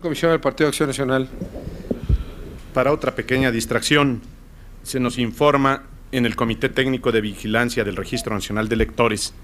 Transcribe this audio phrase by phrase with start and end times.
[0.00, 1.28] Comisión del Partido Acción Nacional.
[2.72, 4.22] Para otra pequeña distracción,
[4.82, 9.34] se nos informa en el Comité Técnico de Vigilancia del Registro Nacional de Electores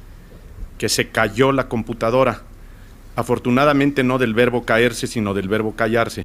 [0.76, 2.42] que se cayó la computadora.
[3.14, 6.24] Afortunadamente no del verbo caerse, sino del verbo callarse.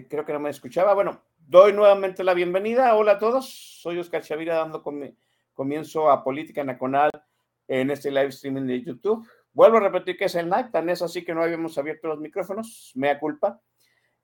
[0.00, 0.94] Creo que no me escuchaba.
[0.94, 2.94] Bueno, doy nuevamente la bienvenida.
[2.96, 3.48] Hola a todos.
[3.82, 5.14] Soy Oscar Chavira dando comi-
[5.52, 7.10] comienzo a Política Nacional
[7.68, 9.28] en este live streaming de YouTube.
[9.52, 12.18] Vuelvo a repetir que es el night, tan es así que no habíamos abierto los
[12.18, 13.60] micrófonos, mea culpa.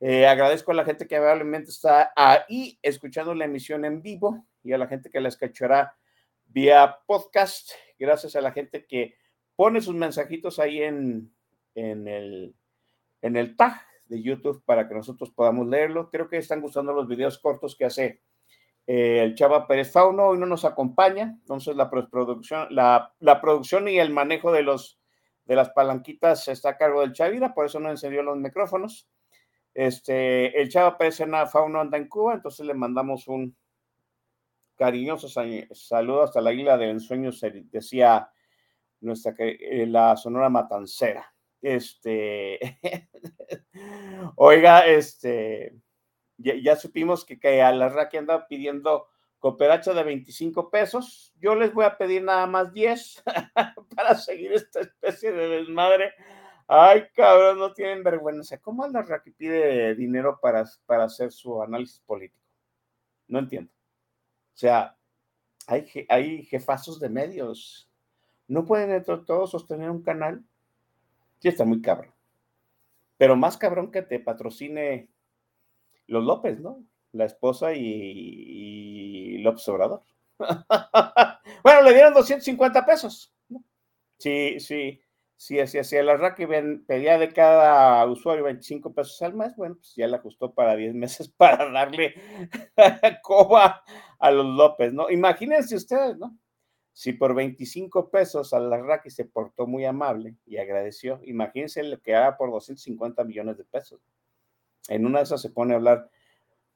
[0.01, 4.73] Eh, agradezco a la gente que amablemente está ahí escuchando la emisión en vivo y
[4.73, 5.95] a la gente que la escuchará
[6.47, 7.73] vía podcast.
[7.99, 9.17] Gracias a la gente que
[9.55, 11.31] pone sus mensajitos ahí en
[11.75, 16.11] el tag de YouTube para que nosotros podamos leerlo.
[16.11, 18.23] Creo que están gustando los videos cortos que hace
[18.87, 20.29] eh, el Chava Pérez Fauno.
[20.29, 24.99] Hoy no nos acompaña, entonces la producción, la, la producción y el manejo de los
[25.45, 29.09] de las palanquitas está a cargo del Chavira, por eso no encendió los micrófonos.
[29.73, 33.57] Este, el Chava Pérez Fauno anda en Cuba, entonces le mandamos un
[34.77, 37.41] cariñoso sa- saludo hasta la isla de ensueños,
[37.71, 38.31] decía
[39.01, 41.33] nuestra eh, la Sonora Matancera.
[41.61, 42.79] Este,
[44.37, 45.75] oiga, este,
[46.37, 49.09] ya, supimos que, que a la Raki anda pidiendo
[49.39, 51.33] cooperacha de 25 pesos.
[51.41, 53.25] Yo les voy a pedir nada más 10
[53.97, 56.13] para seguir esta especie de desmadre.
[56.67, 58.59] Ay, cabrón, no tienen vergüenza.
[58.59, 62.45] ¿Cómo Raki pide dinero para, para hacer su análisis político?
[63.27, 63.73] No entiendo.
[64.55, 64.97] O sea,
[65.67, 67.91] hay, hay jefazos de medios.
[68.47, 70.45] No pueden todos sostener un canal.
[71.41, 72.13] Sí, está muy cabrón.
[73.17, 75.11] Pero más cabrón que te patrocine
[76.07, 76.85] los López, ¿no?
[77.13, 80.03] La esposa y, López Obrador.
[81.65, 83.35] bueno, le dieron 250 pesos.
[83.49, 83.65] ¿no?
[84.19, 85.01] Sí, sí,
[85.37, 86.37] sí, si sí, la RAC
[86.87, 90.95] pedía de cada usuario 25 pesos al mes, bueno, pues ya le ajustó para 10
[90.95, 92.15] meses para darle
[93.23, 93.83] coba
[94.19, 95.11] a los López, ¿no?
[95.11, 96.37] Imagínense ustedes, ¿no?
[96.99, 102.01] Si por 25 pesos a la RAC se portó muy amable y agradeció, imagínense lo
[102.01, 104.01] que haga por 250 millones de pesos.
[104.89, 106.11] En una de esas se pone a hablar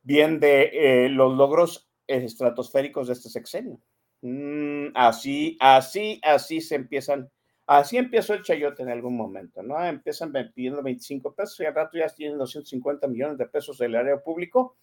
[0.05, 3.81] bien de eh, los logros estratosféricos de este sexenio.
[4.21, 7.29] Mm, así, así, así se empiezan,
[7.67, 9.85] así empezó el chayote en algún momento, ¿no?
[9.85, 14.23] Empiezan pidiendo 25 pesos y al rato ya tienen 250 millones de pesos del área
[14.23, 14.77] público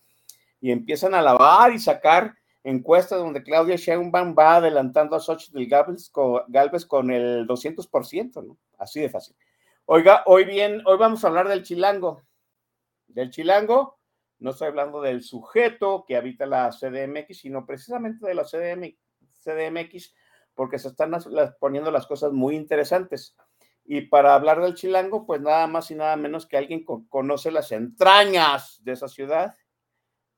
[0.59, 6.09] y empiezan a lavar y sacar encuestas donde Claudia Sheinbaum va adelantando a Xochitl Galvez
[6.09, 6.43] con,
[6.87, 8.57] con el 200%, ¿no?
[8.77, 9.35] Así de fácil.
[9.85, 12.21] Oiga, hoy bien, hoy vamos a hablar del chilango.
[13.07, 13.99] Del chilango,
[14.39, 18.95] no estoy hablando del sujeto que habita la CDMX, sino precisamente de la CDM,
[19.43, 20.13] CDMX,
[20.53, 21.11] porque se están
[21.59, 23.35] poniendo las cosas muy interesantes.
[23.83, 27.49] Y para hablar del chilango, pues nada más y nada menos que alguien con, conoce
[27.49, 29.55] las entrañas de esa ciudad.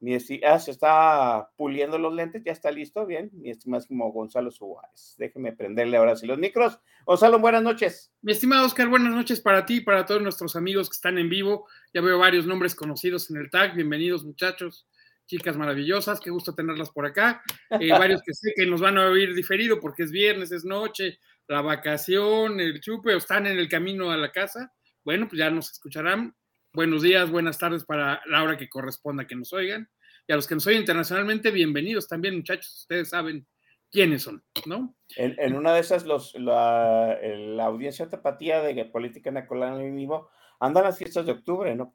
[0.01, 5.13] Mi ah, se está puliendo los lentes, ya está listo, bien, mi estimadísimo Gonzalo Suárez.
[5.19, 6.79] Déjeme prenderle ahora sí los micros.
[7.05, 8.11] Gonzalo, buenas noches.
[8.23, 11.29] Mi estimado Oscar, buenas noches para ti y para todos nuestros amigos que están en
[11.29, 11.67] vivo.
[11.93, 13.75] Ya veo varios nombres conocidos en el tag.
[13.75, 14.87] Bienvenidos, muchachos,
[15.27, 16.19] chicas maravillosas.
[16.19, 17.43] Qué gusto tenerlas por acá.
[17.69, 21.19] Eh, varios que sé que nos van a oír diferido porque es viernes, es noche,
[21.47, 25.51] la vacación, el chupe, o están en el camino a la casa, bueno, pues ya
[25.51, 26.35] nos escucharán.
[26.73, 29.89] Buenos días, buenas tardes para la hora que corresponda que nos oigan.
[30.25, 32.73] Y a los que nos oyen internacionalmente, bienvenidos también, muchachos.
[32.79, 33.45] Ustedes saben
[33.91, 34.95] quiénes son, ¿no?
[35.17, 40.29] En, una de esas, los, la, la audiencia tapatía de Política Nacolana en vivo
[40.61, 41.93] andan las fiestas de octubre, ¿no?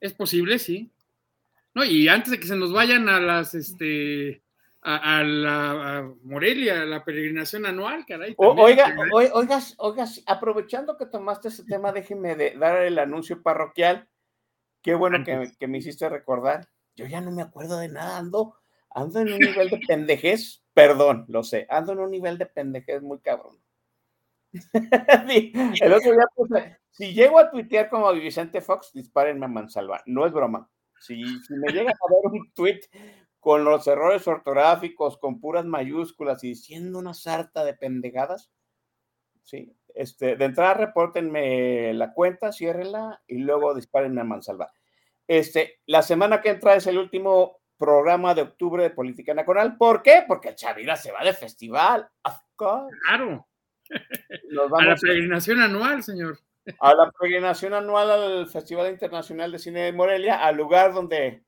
[0.00, 0.90] Es posible, sí.
[1.72, 4.42] No, y antes de que se nos vayan a las, este,
[4.82, 8.34] a, la Morelia, a la peregrinación anual, caray.
[8.36, 14.08] oiga, oiga, oiga, aprovechando que tomaste ese tema, déjeme de dar el anuncio parroquial.
[14.82, 16.68] Qué bueno que, que, me hiciste recordar.
[16.96, 18.56] Yo ya no me acuerdo de nada, ando,
[18.90, 23.02] ando en un nivel de pendejez, perdón, lo sé, ando en un nivel de pendejez
[23.02, 23.58] muy cabrón.
[24.82, 30.02] el otro día puse, si llego a tuitear como Vicente Fox, dispárenme a mansalva.
[30.06, 30.68] No es broma.
[30.98, 32.80] Si, si me llega a ver un tweet
[33.40, 38.50] con los errores ortográficos, con puras mayúsculas y diciendo una sarta de pendejadas,
[39.42, 44.72] sí, este, de entrada repórtenme la cuenta, ciérrenla y luego dispárenme a mansalva.
[45.26, 49.76] Este, la semana que entra es el último programa de octubre de Política Nacional.
[49.76, 50.24] ¿Por qué?
[50.28, 52.08] Porque Chavira se va de festival.
[52.56, 53.48] Claro.
[54.76, 56.38] a la peregrinación anual, señor.
[56.78, 61.42] A la peregrinación anual al Festival Internacional de Cine de Morelia, al lugar donde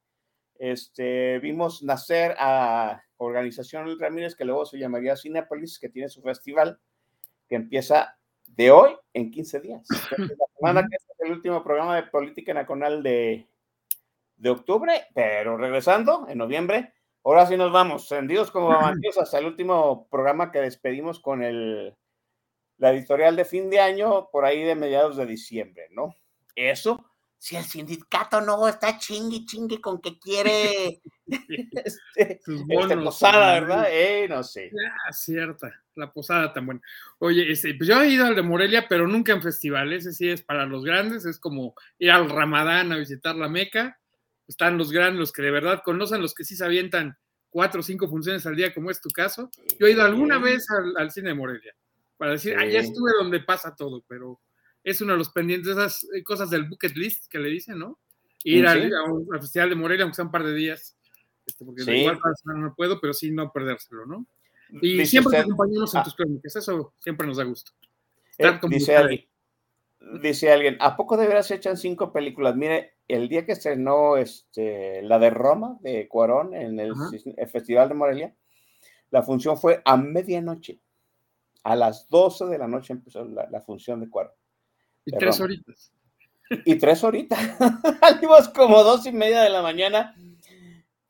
[0.58, 6.80] este, vimos nacer a Organización Ramírez, que luego se llamaría Cinepolis, que tiene su festival,
[7.48, 8.16] que empieza
[8.46, 9.86] de hoy en 15 días.
[10.18, 13.48] La semana que es el último programa de política nacional de,
[14.36, 16.92] de octubre, pero regresando en noviembre,
[17.24, 21.96] ahora sí nos vamos, tendidos como bandidos hasta el último programa que despedimos con el
[22.82, 26.16] la editorial de fin de año por ahí de mediados de diciembre, ¿no?
[26.56, 27.11] Eso,
[27.42, 33.86] si el sindicato no está chingui chingui con que quiere este, este posada, ¿verdad?
[33.90, 34.70] Eh, no sé.
[35.08, 36.80] Ah, cierta, la posada tan buena.
[37.18, 40.30] Oye, este, pues yo he ido al de Morelia, pero nunca en festivales, ese sí
[40.30, 43.98] es para los grandes, es como ir al Ramadán a visitar la Meca.
[44.46, 47.18] Están los grandes, los que de verdad conocen, los que sí se avientan
[47.50, 49.50] cuatro o cinco funciones al día, como es tu caso.
[49.80, 50.64] Yo he ido alguna vez
[50.96, 51.74] al cine de Morelia
[52.16, 54.40] para decir, ah, ya estuve donde pasa todo, pero
[54.84, 57.98] es uno de los pendientes, esas eh, cosas del bucket list que le dicen, ¿no?
[58.44, 58.90] Ir al,
[59.40, 60.96] Festival de Morelia, aunque sea un par de días,
[61.46, 64.26] este, porque igual para no puedo, pero sí no perdérselo, ¿no?
[64.80, 66.04] Y siempre nos acompañamos en ah.
[66.04, 67.72] tus crónicas, eso siempre nos da gusto.
[68.38, 69.28] Eh, dice, alguien,
[70.20, 72.56] dice alguien, ¿a poco de veras se echan cinco películas?
[72.56, 76.94] Mire, el día que estrenó este, la de Roma, de Cuarón, en el
[77.48, 78.34] Festival de Morelia,
[79.12, 80.80] la función fue a medianoche.
[81.64, 84.34] A las 12 de la noche empezó la, función de cuarto.
[85.04, 85.92] Y tres horitas.
[86.64, 87.38] Y tres horitas.
[88.00, 90.14] Salimos como dos y media de la mañana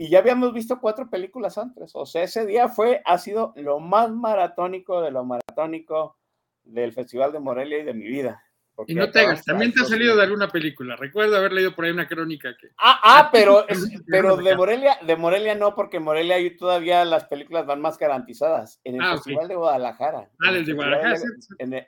[0.03, 1.93] y ya habíamos visto cuatro películas antes.
[1.95, 6.19] O sea, ese día fue, ha sido lo más maratónico de lo maratónico
[6.65, 8.43] del Festival de Morelia y de mi vida.
[8.87, 10.97] Y no te hagas, también te ha salido de alguna película.
[10.97, 12.71] Recuerdo haber leído por ahí una crónica que.
[12.79, 13.65] Ah, ah pero,
[14.09, 18.81] pero de Morelia, de Morelia no, porque Morelia y todavía las películas van más garantizadas.
[18.83, 20.31] En el ah, Festival de Guadalajara.
[20.41, 21.21] Ah, el de Guadalajara.
[21.59, 21.87] en, el,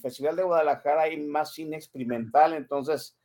[0.00, 3.16] Festival de Guadalajara hay más cine experimental, entonces,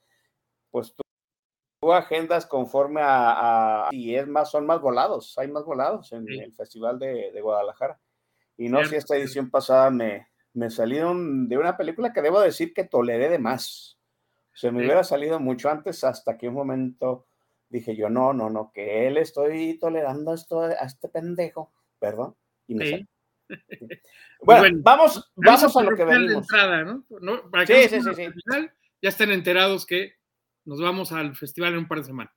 [0.72, 6.28] pues tú, agendas conforme a, y es más, son más volados, hay más volados en
[6.30, 8.00] el Festival de, de Guadalajara.
[8.58, 12.74] Y no si esta edición pasada me, me salieron de una película que debo decir
[12.74, 13.98] que toleré de más.
[14.54, 17.28] Se me hubiera salido mucho antes hasta que un momento
[17.70, 22.36] dije yo, no, no, no, que él estoy tolerando esto a este pendejo, perdón.
[22.68, 23.08] Y me
[24.42, 26.48] bueno, vamos, vamos a lo que venimos.
[27.66, 28.28] sí, sí, sí,
[29.02, 30.14] ya estén enterados que
[30.66, 32.34] nos vamos al festival en un par de semanas.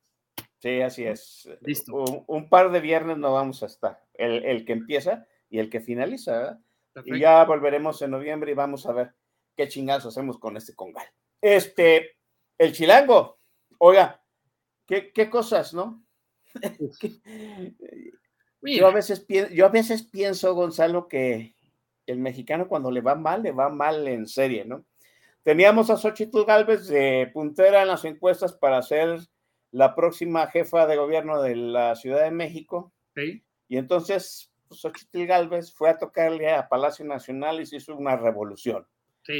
[0.59, 1.49] Sí, así es.
[1.61, 1.93] Listo.
[2.27, 4.01] Un, par de viernes no vamos a estar.
[4.13, 6.59] El, el que empieza y el que finaliza.
[7.05, 9.13] Y ya volveremos en noviembre y vamos a ver
[9.57, 11.05] qué chingados hacemos con este congal.
[11.41, 12.17] Este,
[12.57, 13.39] el chilango.
[13.77, 14.23] Oiga,
[14.87, 16.05] qué, qué cosas, ¿no?
[18.65, 21.55] yo, a veces yo a veces pienso, Gonzalo, que
[22.05, 24.85] el mexicano cuando le va mal, le va mal en serie, ¿no?
[25.43, 29.19] Teníamos a Xochitl Galvez de puntera en las encuestas para ser
[29.71, 32.93] la próxima jefa de gobierno de la Ciudad de México.
[33.15, 33.43] Sí.
[33.67, 38.87] Y entonces Xochitl Galvez fue a tocarle a Palacio Nacional y se hizo una revolución.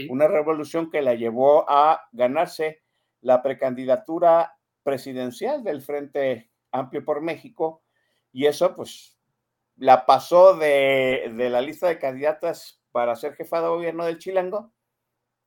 [0.10, 2.84] Una revolución que la llevó a ganarse
[3.20, 7.83] la precandidatura presidencial del Frente Amplio por México
[8.34, 9.18] y eso pues
[9.78, 14.74] la pasó de, de la lista de candidatas para ser jefa de gobierno del Chilango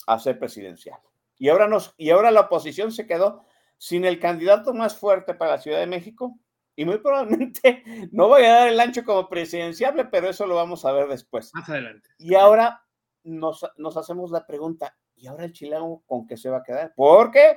[0.07, 0.99] a ser presidencial.
[1.39, 3.45] Y ahora, nos, y ahora la oposición se quedó
[3.77, 6.39] sin el candidato más fuerte para la Ciudad de México
[6.75, 10.85] y muy probablemente no vaya a dar el ancho como presidenciable, pero eso lo vamos
[10.85, 11.51] a ver después.
[11.55, 12.09] Más adelante.
[12.19, 12.83] Y ahora
[13.25, 16.93] nos, nos hacemos la pregunta, ¿y ahora el chileno con qué se va a quedar?
[16.97, 17.57] Porque,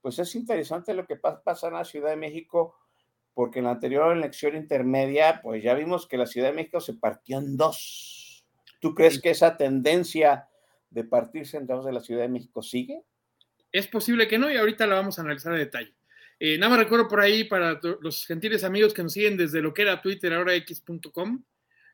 [0.00, 2.76] pues es interesante lo que pasa en la Ciudad de México,
[3.34, 6.94] porque en la anterior elección intermedia, pues ya vimos que la Ciudad de México se
[6.94, 8.44] partió en dos.
[8.80, 10.48] ¿Tú crees que esa tendencia
[10.90, 13.02] de partirse en dos de la Ciudad de México sigue?
[13.72, 15.92] Es posible que no, y ahorita la vamos a analizar a detalle.
[16.38, 19.74] Eh, nada más recuerdo por ahí para los gentiles amigos que nos siguen desde lo
[19.74, 21.42] que era Twitter, ahora x.com,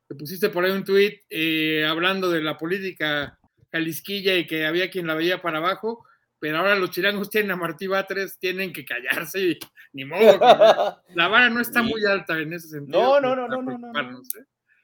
[0.09, 3.38] que pusiste por ahí un tweet eh, hablando de la política
[3.73, 6.04] jalisquilla y que había quien la veía para abajo,
[6.40, 9.59] pero ahora los chilangos tienen a Martí Batres, tienen que callarse y
[9.92, 10.20] ni modo.
[11.14, 13.20] la vara no está muy alta en ese sentido.
[13.20, 14.23] No, no, no, no, no, no.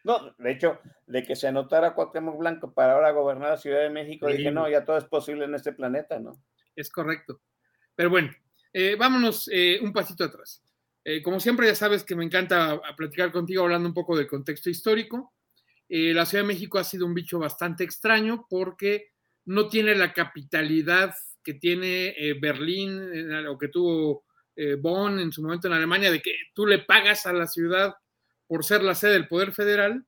[0.04, 3.90] No, de hecho, de que se anotara Cuauhtémoc Blanco para ahora gobernar la Ciudad de
[3.90, 6.40] México, dije, no, ya todo es posible en este planeta, ¿no?
[6.76, 7.40] Es correcto.
[7.96, 8.30] Pero bueno,
[8.72, 10.62] eh, vámonos eh, un pasito atrás.
[11.02, 14.70] Eh, como siempre, ya sabes que me encanta platicar contigo hablando un poco del contexto
[14.70, 15.34] histórico.
[15.88, 19.08] la Ciudad de México ha sido un bicho bastante extraño porque
[19.44, 21.14] no tiene la capitalidad
[21.47, 24.25] que tiene Berlín o que tuvo
[24.81, 27.95] Bonn en su momento en Alemania, de que tú le pagas a la ciudad
[28.49, 30.05] por ser la sede del Poder Federal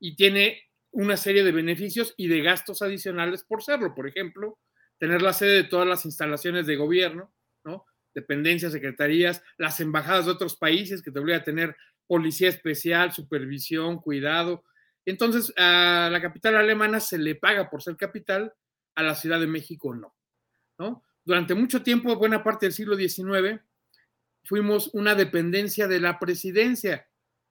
[0.00, 3.94] y tiene una serie de beneficios y de gastos adicionales por serlo.
[3.94, 4.58] Por ejemplo,
[4.98, 7.84] tener la sede de todas las instalaciones de gobierno, ¿no?
[8.14, 11.76] dependencias, secretarías, las embajadas de otros países que te obliga a tener
[12.06, 14.64] policía especial, supervisión, cuidado.
[15.06, 18.52] Entonces, a la capital alemana se le paga por ser capital,
[18.94, 20.14] a la Ciudad de México no.
[20.82, 21.04] ¿No?
[21.24, 23.60] Durante mucho tiempo, buena parte del siglo XIX,
[24.44, 27.06] fuimos una dependencia de la presidencia.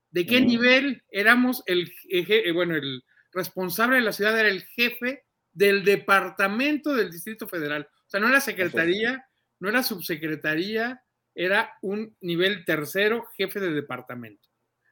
[0.09, 5.23] ¿De qué nivel éramos el, eh, bueno, el responsable de la ciudad era el jefe
[5.53, 7.87] del departamento del Distrito Federal?
[8.05, 9.25] O sea, no era secretaría,
[9.59, 11.01] no era subsecretaría,
[11.33, 14.49] era un nivel tercero, jefe de departamento.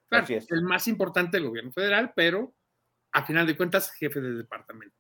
[0.07, 2.55] Claro, el más importante del gobierno federal, pero
[3.11, 4.95] a final de cuentas, jefe de departamento.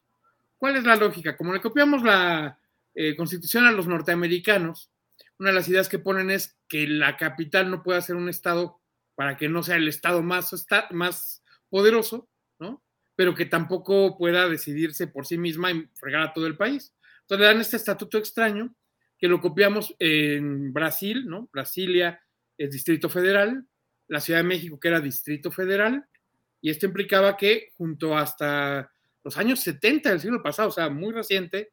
[0.57, 1.37] ¿Cuál es la lógica?
[1.37, 2.58] Como le copiamos la
[3.01, 4.91] eh, constitución a los norteamericanos,
[5.37, 8.81] una de las ideas que ponen es que la capital no pueda ser un estado
[9.15, 10.53] para que no sea el estado más,
[10.91, 12.27] más poderoso,
[12.59, 12.83] ¿no?
[13.15, 16.93] Pero que tampoco pueda decidirse por sí misma y fregar a todo el país.
[17.21, 18.75] Entonces le dan este estatuto extraño
[19.17, 21.47] que lo copiamos en Brasil, ¿no?
[21.53, 22.19] Brasilia
[22.57, 23.65] es Distrito Federal,
[24.09, 26.05] la Ciudad de México que era Distrito Federal,
[26.59, 28.91] y esto implicaba que junto hasta
[29.23, 31.71] los años 70 del siglo pasado, o sea, muy reciente,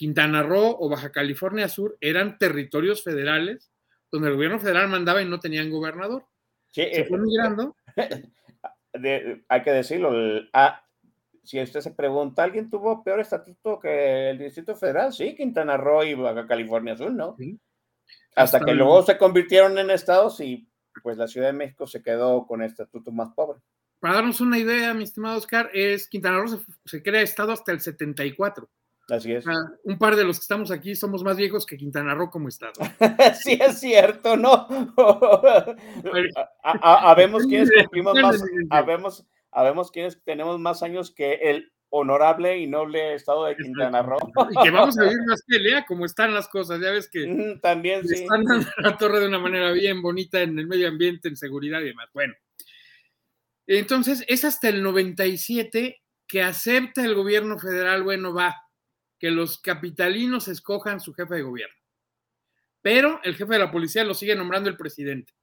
[0.00, 3.70] Quintana Roo o Baja California Sur eran territorios federales
[4.10, 6.24] donde el gobierno federal mandaba y no tenían gobernador.
[6.70, 7.76] Sí, Se fue eh, migrando.
[9.48, 10.10] hay que decirlo,
[10.54, 10.82] a,
[11.44, 15.12] si usted se pregunta, ¿alguien tuvo peor estatuto que el Distrito Federal?
[15.12, 17.36] Sí, Quintana Roo y Baja California Sur, ¿no?
[18.34, 20.66] Hasta, que luego se convirtieron en estados y
[21.02, 23.60] pues la Ciudad de México se quedó con el estatuto más pobre.
[23.98, 27.80] Para darnos una idea, mi estimado Oscar, es Quintana Roo se, crea estado hasta el
[27.80, 28.66] 74.
[29.10, 29.44] Así es.
[29.84, 32.72] un par de los que estamos aquí somos más viejos que Quintana Roo como estado.
[33.42, 34.66] sí, es cierto, ¿no?
[36.62, 43.14] Habemos quienes cumplimos más, habemos Habemos quienes tenemos más años que el honorable y noble
[43.14, 44.18] estado de Quintana Roo.
[44.50, 46.80] Y que vamos a vivir más pelea, como están las cosas.
[46.80, 48.14] Ya ves que también sí.
[48.14, 51.80] están dando la torre de una manera bien bonita en el medio ambiente, en seguridad
[51.80, 52.08] y demás.
[52.14, 52.34] Bueno,
[53.66, 58.54] entonces es hasta el 97 que acepta el gobierno federal, bueno, va,
[59.20, 61.76] que los capitalinos escojan su jefe de gobierno.
[62.82, 65.34] Pero el jefe de la policía lo sigue nombrando el presidente,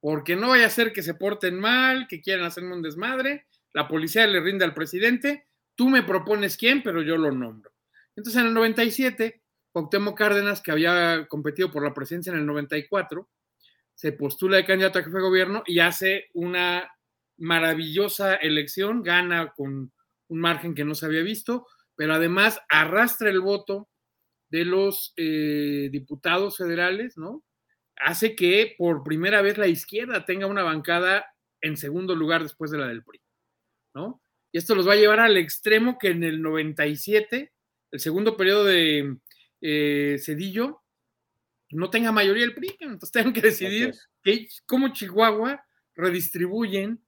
[0.00, 3.86] porque no vaya a ser que se porten mal, que quieran hacerme un desmadre, la
[3.86, 7.70] policía le rinde al presidente, tú me propones quién, pero yo lo nombro.
[8.16, 13.28] Entonces en el 97, Cuauhtémoc Cárdenas, que había competido por la presidencia en el 94,
[13.94, 16.90] se postula de candidato a jefe de gobierno y hace una
[17.36, 19.92] maravillosa elección, gana con
[20.28, 21.66] un margen que no se había visto,
[21.96, 23.88] pero además arrastra el voto
[24.50, 27.42] de los eh, diputados federales, ¿no?
[27.96, 31.26] Hace que por primera vez la izquierda tenga una bancada
[31.60, 33.20] en segundo lugar después de la del PRI.
[34.52, 37.52] Y esto los va a llevar al extremo que en el 97,
[37.90, 39.16] el segundo periodo de
[39.60, 40.82] eh, Cedillo,
[41.70, 43.94] no tenga mayoría el PRI, entonces tengan que decidir
[44.66, 47.02] cómo Chihuahua redistribuyen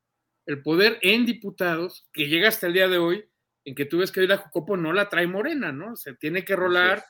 [0.47, 3.28] el poder en diputados, que llega hasta el día de hoy,
[3.69, 5.95] en que tú ves que hoy la Jucopo no la trae morena, ¿no?
[5.95, 7.05] Se tiene que rolar.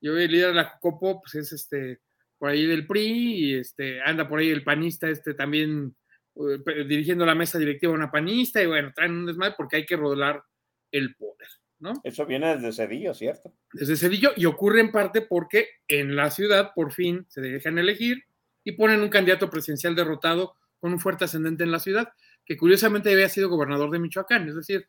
[0.00, 2.00] Yo el líder de la Jucopo, pues es este,
[2.36, 5.94] por ahí del PRI, y este, anda por ahí el panista, este también
[6.34, 9.96] eh, dirigiendo la mesa directiva una panista y bueno, traen un desmadre porque hay que
[9.96, 10.42] rodear
[10.90, 11.48] el poder,
[11.78, 11.92] ¿no?
[12.02, 13.54] Eso viene desde Cedillo, ¿cierto?
[13.72, 18.24] Desde Cedillo y ocurre en parte porque en la ciudad por fin se dejan elegir
[18.64, 22.12] y ponen un candidato presidencial derrotado con un fuerte ascendente en la ciudad,
[22.44, 24.88] que curiosamente había sido gobernador de Michoacán, es decir,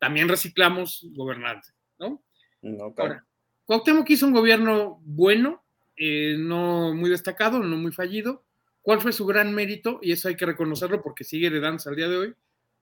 [0.00, 2.24] también reciclamos gobernantes, ¿no?
[2.62, 3.24] No, Ahora,
[3.64, 5.62] Cuauhtémoc hizo un gobierno bueno,
[5.96, 8.44] eh, no muy destacado, no muy fallido.
[8.82, 10.00] ¿Cuál fue su gran mérito?
[10.02, 12.34] Y eso hay que reconocerlo porque sigue heredándose al día de hoy.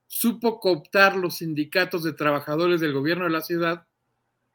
[0.07, 3.87] Supo cooptar los sindicatos de trabajadores del gobierno de la ciudad,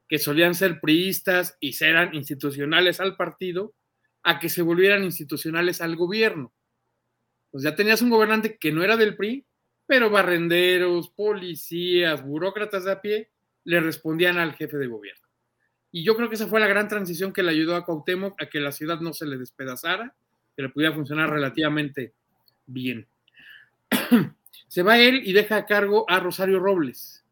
[0.08, 3.74] que solían ser priistas y eran institucionales al partido,
[4.24, 6.54] a que se volvieran institucionales al gobierno.
[7.52, 9.46] Pues ya tenías un gobernante que no era del PRI,
[9.86, 13.30] pero barrenderos, policías, burócratas de a pie
[13.66, 15.28] le respondían al jefe de gobierno.
[15.92, 18.48] Y yo creo que esa fue la gran transición que le ayudó a Cuauhtémoc a
[18.48, 20.16] que la ciudad no se le despedazara,
[20.56, 22.14] que le pudiera funcionar relativamente
[22.66, 23.08] bien.
[24.68, 27.24] se va él y deja a cargo a Rosario Robles,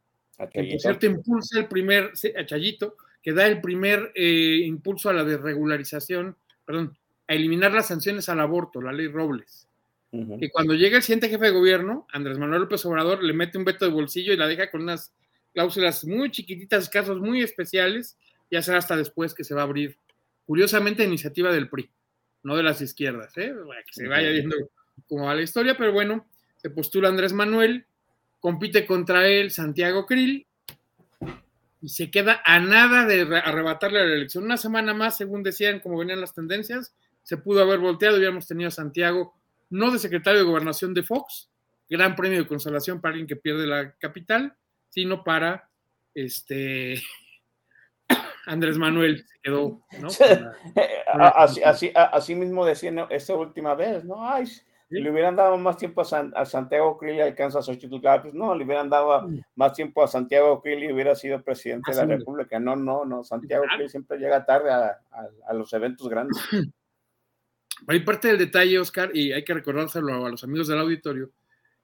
[0.53, 5.13] que por cierto impulsa el primer, a Chayito, que da el primer eh, impulso a
[5.13, 9.67] la desregularización, perdón, a eliminar las sanciones al aborto, la ley Robles.
[10.11, 13.63] Que cuando llega el siguiente jefe de gobierno, Andrés Manuel López Obrador, le mete un
[13.63, 15.13] veto de bolsillo y la deja con unas
[15.53, 18.17] cláusulas muy chiquititas, casos muy especiales,
[18.49, 19.97] ya será hasta después que se va a abrir.
[20.45, 21.89] Curiosamente, iniciativa del PRI,
[22.43, 23.53] no de las izquierdas, ¿eh?
[23.65, 24.55] Para que se vaya viendo
[25.07, 26.27] cómo va la historia, pero bueno,
[26.57, 27.85] se postula Andrés Manuel,
[28.41, 30.45] compite contra él Santiago Krill
[31.81, 34.43] y se queda a nada de arrebatarle la elección.
[34.43, 38.67] Una semana más, según decían, como venían las tendencias, se pudo haber volteado, hubiéramos tenido
[38.67, 39.33] a Santiago,
[39.71, 41.49] no de secretario de gobernación de Fox,
[41.89, 44.55] gran premio de consolación para alguien que pierde la capital,
[44.89, 45.69] sino para
[46.13, 47.01] este
[48.45, 50.07] Andrés Manuel se quedó, ¿no?
[51.35, 54.29] así, así, así, mismo decían esta última vez, ¿no?
[54.29, 54.45] Ay,
[54.89, 58.65] le hubieran dado más tiempo a, Santiago Krill y alcanza a Xochitl pues no, le
[58.65, 59.25] hubieran dado
[59.55, 62.59] más tiempo a Santiago Krill y hubiera sido presidente de la República.
[62.59, 64.99] No, no, no, Santiago Krill siempre llega tarde a,
[65.47, 66.37] a, los eventos grandes.
[67.87, 71.31] Hay parte del detalle, Oscar, y hay que recordárselo a los amigos del auditorio,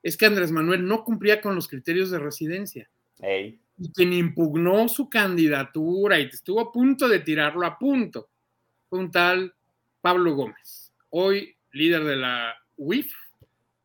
[0.03, 2.89] es que Andrés Manuel no cumplía con los criterios de residencia.
[3.19, 8.29] Hey y quien impugnó su candidatura y estuvo a punto de tirarlo a punto
[8.89, 9.53] fue un tal
[10.01, 13.11] Pablo Gómez, hoy líder de la UIF,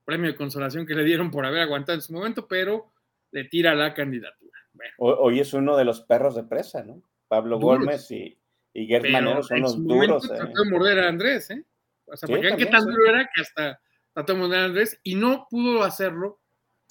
[0.05, 2.93] premio de consolación que le dieron por haber aguantado en su momento, pero
[3.33, 4.53] le tira la candidatura.
[4.99, 7.03] Hoy es uno de los perros de presa, ¿no?
[7.29, 8.39] Pablo Gómez y,
[8.73, 10.29] y Manero son los duros.
[10.29, 11.65] Trató de morder a Andrés, ¿eh?
[12.07, 13.81] O sea, qué tan duro era que hasta
[14.13, 16.41] trató de a Andrés y no pudo hacerlo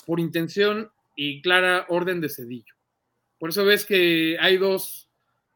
[0.06, 2.74] por intención y clara orden de Cedillo.
[3.38, 5.10] Por eso ves que hay dos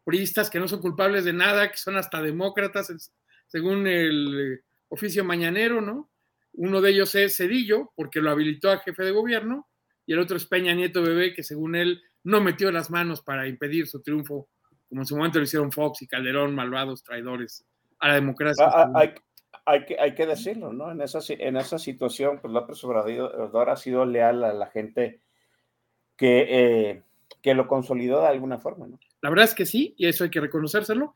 [0.04, 3.12] priistas que no son culpables de nada, que son hasta demócratas,
[3.48, 6.12] según el oficio mañanero, ¿no?
[6.54, 9.68] Uno de ellos es Cedillo, porque lo habilitó a jefe de gobierno,
[10.06, 13.48] y el otro es Peña Nieto Bebé, que según él no metió las manos para
[13.48, 14.50] impedir su triunfo,
[14.88, 17.66] como en su momento lo hicieron Fox y Calderón, malvados traidores
[18.00, 18.66] a la democracia.
[18.66, 19.14] Ah, ah,
[19.66, 20.92] hay, que, hay que decirlo, ¿no?
[20.92, 25.22] En esa, en esa situación, pues López Obrador ha sido leal a la gente
[26.16, 26.46] que...
[26.50, 27.04] Eh,
[27.42, 29.00] que lo consolidó de alguna forma, ¿no?
[29.22, 31.16] La verdad es que sí, y eso hay que reconocérselo.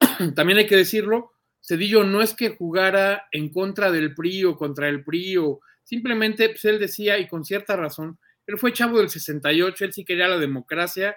[0.34, 4.88] También hay que decirlo, Cedillo no es que jugara en contra del PRI o contra
[4.88, 9.10] el PRI, o simplemente pues, él decía, y con cierta razón, él fue chavo del
[9.10, 11.16] 68, él sí quería la democracia,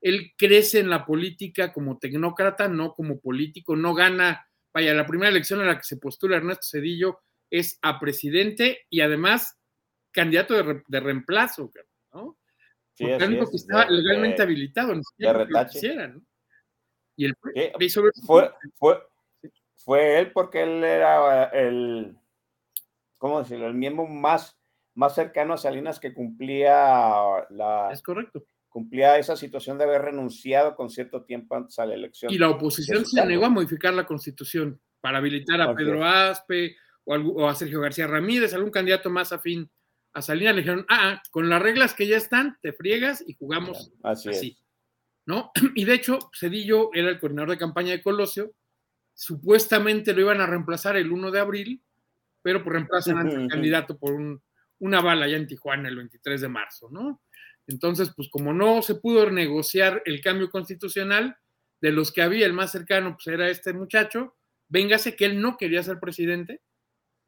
[0.00, 5.30] él crece en la política como tecnócrata, no como político, no gana, vaya, la primera
[5.30, 9.58] elección en la que se postula Ernesto Cedillo es a presidente y además
[10.10, 11.70] candidato de, de reemplazo,
[12.12, 12.38] ¿no?
[12.94, 15.46] Sí, porque que estaba legalmente habilitado, ni siquiera lo
[16.08, 16.22] ¿no?
[17.16, 17.34] Y el
[18.26, 19.02] fue, fue,
[19.76, 22.16] fue él porque él era el,
[23.18, 23.66] ¿cómo decirlo?
[23.66, 24.58] El miembro más,
[24.94, 27.90] más cercano a Salinas que cumplía la...
[27.92, 28.44] Es correcto.
[28.72, 32.32] Cumplía esa situación de haber renunciado con cierto tiempo antes a la elección.
[32.32, 37.14] Y la oposición se negó a modificar la constitución para habilitar a Pedro Aspe o,
[37.14, 39.70] o a Sergio García Ramírez, algún candidato más afín
[40.14, 43.34] a Salinas le dijeron, ah, ah, con las reglas que ya están, te friegas y
[43.34, 44.58] jugamos así.
[45.26, 45.52] ¿No?
[45.74, 48.52] Y de hecho, Cedillo era el coordinador de campaña de Colosio,
[49.14, 51.82] supuestamente lo iban a reemplazar el 1 de abril,
[52.42, 54.12] pero pues reemplazan al candidato por
[54.78, 57.22] una bala ya en Tijuana el 23 de marzo, ¿no?
[57.66, 61.36] Entonces, pues como no se pudo negociar el cambio constitucional,
[61.82, 64.36] de los que había, el más cercano, pues era este muchacho,
[64.68, 66.62] véngase que él no quería ser presidente,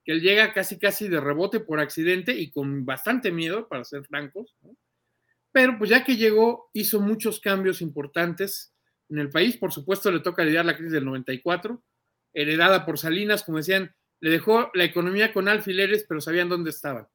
[0.05, 4.05] que él llega casi casi de rebote por accidente y con bastante miedo, para ser
[4.05, 4.57] francos,
[5.51, 8.73] pero pues ya que llegó, hizo muchos cambios importantes
[9.09, 11.83] en el país, por supuesto le toca lidiar la crisis del 94,
[12.33, 17.09] heredada por Salinas, como decían, le dejó la economía con alfileres, pero sabían dónde estaban.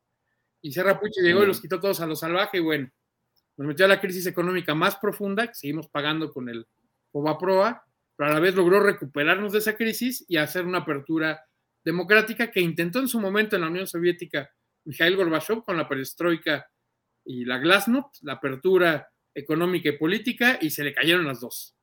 [0.61, 2.91] Y Serra Puche llegó y los quitó todos a lo salvaje y bueno,
[3.59, 6.65] nos metió a la crisis económica más profunda, que seguimos pagando con el
[7.11, 7.83] Proa,
[8.15, 11.43] pero a la vez logró recuperarnos de esa crisis y hacer una apertura
[11.83, 14.49] democrática que intentó en su momento en la Unión Soviética
[14.85, 16.71] Mikhail Gorbachev con la perestroika
[17.25, 21.75] y la glasnost, la apertura económica y política, y se le cayeron las dos.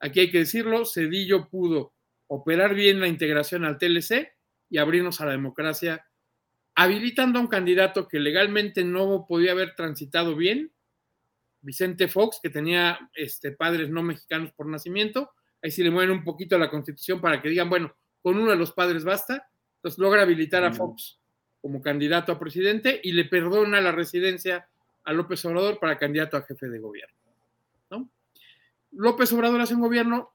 [0.00, 1.92] Aquí hay que decirlo, Cedillo pudo
[2.28, 4.32] operar bien la integración al TLC
[4.70, 6.06] y abrirnos a la democracia,
[6.74, 10.72] habilitando a un candidato que legalmente no podía haber transitado bien,
[11.60, 15.30] Vicente Fox, que tenía este, padres no mexicanos por nacimiento,
[15.62, 18.50] ahí sí le mueven un poquito a la constitución para que digan, bueno, con uno
[18.50, 21.18] de los padres basta, entonces logra habilitar a Fox
[21.60, 24.68] como candidato a presidente y le perdona la residencia
[25.04, 27.16] a López Obrador para candidato a jefe de gobierno.
[27.90, 28.10] ¿no?
[28.92, 30.32] López Obrador hace un gobierno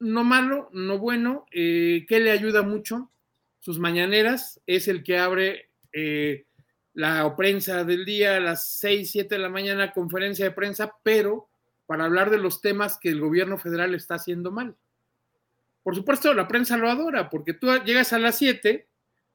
[0.00, 3.10] no malo, no bueno, eh, que le ayuda mucho.
[3.60, 6.46] Sus mañaneras es el que abre eh,
[6.98, 11.48] la prensa del día a las 6, 7 de la mañana, conferencia de prensa, pero
[11.86, 14.74] para hablar de los temas que el gobierno federal está haciendo mal.
[15.84, 18.88] Por supuesto, la prensa lo adora, porque tú llegas a las 7,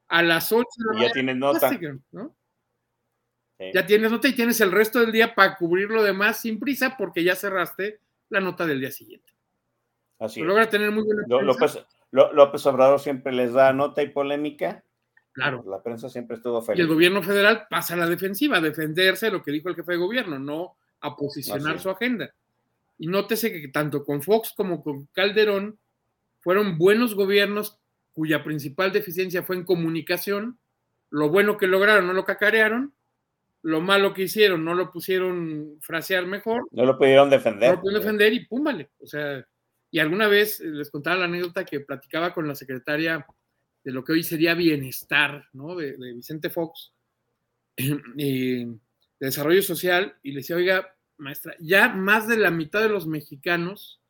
[0.08, 1.08] a las 8 de la mañana.
[1.08, 1.70] Ya tienes nota.
[2.12, 2.36] ¿no?
[3.72, 6.98] Ya tienes nota y tienes el resto del día para cubrir lo demás sin prisa,
[6.98, 7.98] porque ya cerraste
[8.28, 9.32] la nota del día siguiente.
[10.18, 14.84] Así logra tener muy buena López, López Obrador siempre les da nota y polémica.
[15.34, 15.64] Claro.
[15.66, 16.78] La prensa siempre estuvo feliz.
[16.78, 19.74] Y el gobierno federal pasa a la defensiva, a defenderse de lo que dijo el
[19.74, 22.32] jefe de gobierno, no a posicionar su agenda.
[22.98, 25.78] Y nótese que tanto con Fox como con Calderón
[26.38, 27.78] fueron buenos gobiernos
[28.12, 30.60] cuya principal deficiencia fue en comunicación.
[31.10, 32.94] Lo bueno que lograron no lo cacarearon,
[33.62, 36.68] lo malo que hicieron no lo pusieron frasear mejor.
[36.70, 37.70] No lo pudieron defender.
[37.70, 38.90] No lo pudieron defender y púmbale.
[39.00, 39.44] O sea,
[39.90, 43.26] y alguna vez les contaba la anécdota que platicaba con la secretaria
[43.84, 45.76] de lo que hoy sería bienestar, ¿no?
[45.76, 46.92] De, Vicente Fox,
[47.76, 48.78] de
[49.20, 54.00] desarrollo social, y le decía, oiga, maestra, ya más de la mitad de los mexicanos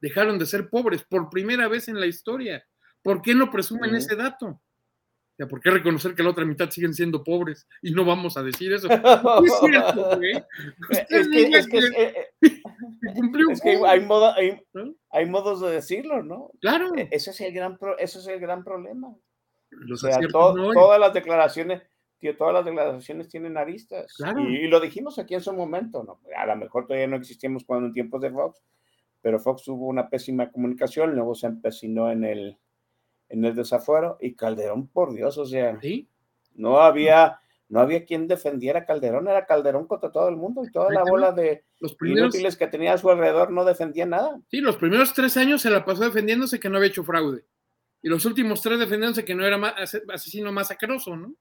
[0.00, 2.66] dejaron de ser pobres por primera vez en la historia.
[3.02, 4.46] ¿Por qué no presumen ese dato?
[4.46, 8.36] O sea, ¿por qué reconocer que la otra mitad siguen siendo pobres y no vamos
[8.36, 8.88] a decir eso?
[9.44, 10.44] es cierto, güey.
[12.88, 14.34] Es que, es que hay, modo,
[15.10, 16.50] hay, modos de decirlo, ¿no?
[16.60, 16.94] Claro.
[16.96, 19.08] E, ese es el gran, ese es el gran problema.
[19.08, 21.82] o sea, todas las declaraciones,
[22.18, 24.16] tío, todas las declaraciones tienen aristas.
[24.38, 26.20] Y, lo dijimos aquí en su momento, ¿no?
[26.36, 28.62] A lo mejor todavía no existíamos cuando en tiempos de Fox,
[29.20, 32.58] pero Fox tuvo una pésima comunicación, luego se empecinó en el,
[33.28, 36.08] en el desafuero y Calderón, por Dios, o sea, ¿Sí?
[36.54, 37.41] no había
[37.72, 41.04] no había quien defendiera a Calderón, era Calderón contra todo el mundo y toda la
[41.04, 44.38] bola de los primeros, inútiles que tenía a su alrededor no defendía nada.
[44.50, 47.46] Sí, los primeros tres años se la pasó defendiéndose que no había hecho fraude.
[48.02, 49.56] Y los últimos tres defendiéndose que no era
[50.12, 51.34] asesino masacroso, ¿no?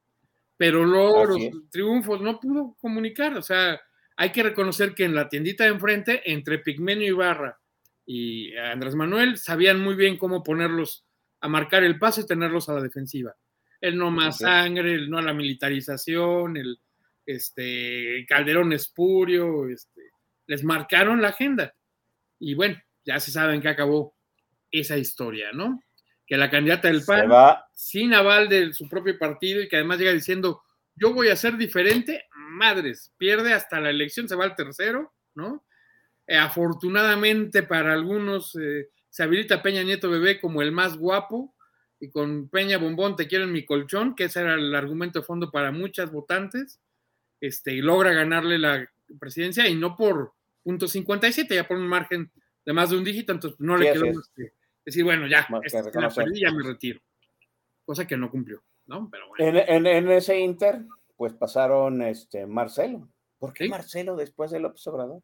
[0.55, 3.35] Pero luego los triunfos no pudo comunicar.
[3.35, 3.81] O sea,
[4.15, 7.59] hay que reconocer que en la tiendita de enfrente, entre Pigmenio Ibarra
[8.05, 11.05] y Andrés Manuel, sabían muy bien cómo ponerlos
[11.41, 13.35] a marcar el paso y tenerlos a la defensiva
[13.81, 16.79] el no más sangre, el no a la militarización, el
[17.25, 20.01] este, Calderón espurio, este,
[20.45, 21.73] les marcaron la agenda.
[22.39, 24.15] Y bueno, ya se saben que acabó
[24.69, 25.81] esa historia, ¿no?
[26.25, 27.29] Que la candidata del PAN,
[27.73, 30.61] sin aval de su propio partido y que además llega diciendo,
[30.95, 35.65] yo voy a ser diferente, madres, pierde hasta la elección, se va al tercero, ¿no?
[36.27, 41.55] Eh, afortunadamente para algunos eh, se habilita Peña Nieto Bebé como el más guapo,
[42.01, 45.25] y con Peña Bombón te quiero en mi colchón, que ese era el argumento de
[45.25, 46.81] fondo para muchas votantes,
[47.39, 50.33] este, y logra ganarle la presidencia y no por
[50.63, 52.31] punto 57, ya por un margen
[52.65, 54.51] de más de un dígito, entonces no le quedó más que
[54.83, 56.99] decir, bueno, ya, esta la perdí, ya me retiro.
[57.85, 59.07] Cosa que no cumplió, ¿no?
[59.11, 59.59] Pero bueno.
[59.67, 60.83] en, en, ese Inter,
[61.15, 63.07] pues pasaron este, Marcelo.
[63.37, 65.21] ¿Por qué Marcelo después de López Obrador?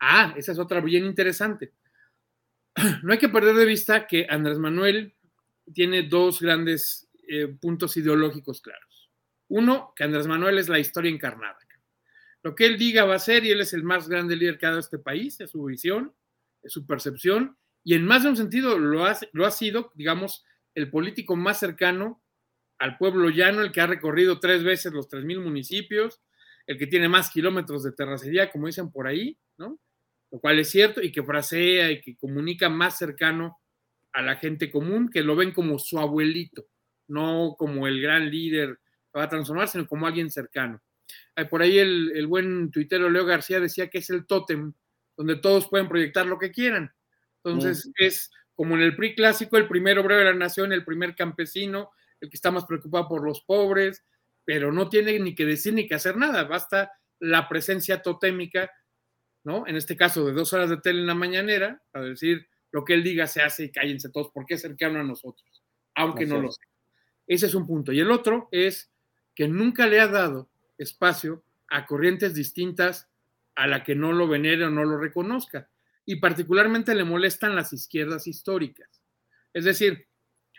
[0.00, 1.72] Ah, esa es otra bien interesante.
[3.04, 5.14] No hay que perder de vista que Andrés Manuel
[5.72, 9.10] tiene dos grandes eh, puntos ideológicos claros.
[9.48, 11.58] Uno, que Andrés Manuel es la historia encarnada.
[12.42, 14.66] Lo que él diga va a ser, y él es el más grande líder que
[14.66, 16.12] ha dado este país, es su visión,
[16.62, 20.44] es su percepción, y en más de un sentido lo ha, lo ha sido, digamos,
[20.74, 22.22] el político más cercano
[22.78, 26.20] al pueblo llano, el que ha recorrido tres veces los tres mil municipios,
[26.66, 29.78] el que tiene más kilómetros de terracería, como dicen por ahí, ¿no?
[30.30, 33.60] Lo cual es cierto, y que frasea y que comunica más cercano
[34.12, 36.66] a la gente común que lo ven como su abuelito,
[37.08, 38.78] no como el gran líder
[39.12, 40.82] que va a transformar, sino como alguien cercano.
[41.50, 44.72] Por ahí el, buen tuitero Leo García decía que es el tótem
[45.16, 46.92] donde todos pueden proyectar lo que quieran.
[47.44, 51.14] Entonces es como en el PRI clásico, el primer obrero de la nación, el primer
[51.14, 54.04] campesino, el que está más preocupado por los pobres,
[54.44, 58.70] pero no tiene ni que decir ni que hacer nada, basta la presencia totémica,
[59.44, 59.66] ¿no?
[59.66, 62.94] En este caso de dos horas de tele en la mañanera, para decir, lo que
[62.94, 65.62] él diga se hace y cállense todos, porque es cercano a nosotros,
[65.94, 66.66] aunque no lo sea.
[67.26, 67.92] Ese es un punto.
[67.92, 68.90] Y el otro es
[69.34, 73.08] que nunca le ha dado espacio a corrientes distintas
[73.54, 75.70] a la que no lo venere o no lo reconozca.
[76.04, 79.02] Y particularmente le molestan las izquierdas históricas.
[79.52, 80.08] Es decir,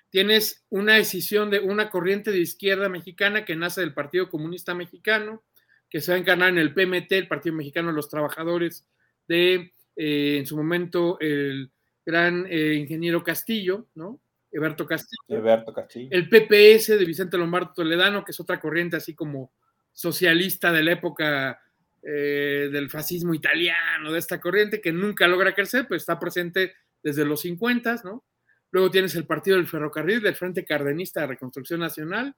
[0.09, 5.43] tienes una decisión de una corriente de izquierda mexicana que nace del Partido Comunista Mexicano,
[5.89, 8.85] que se va a encarnar en el PMT, el Partido Mexicano de los Trabajadores,
[9.27, 11.72] de eh, en su momento el
[12.05, 14.21] gran eh, ingeniero Castillo, ¿no?
[14.51, 15.21] Eberto Castillo.
[15.27, 16.09] Eberto Castillo.
[16.11, 19.51] El PPS de Vicente Lombardo Toledano, que es otra corriente así como
[19.91, 21.59] socialista de la época
[22.01, 27.25] eh, del fascismo italiano, de esta corriente que nunca logra crecer, pues está presente desde
[27.25, 28.23] los 50, ¿no?
[28.71, 32.35] Luego tienes el Partido del Ferrocarril, del Frente Cardenista de Reconstrucción Nacional,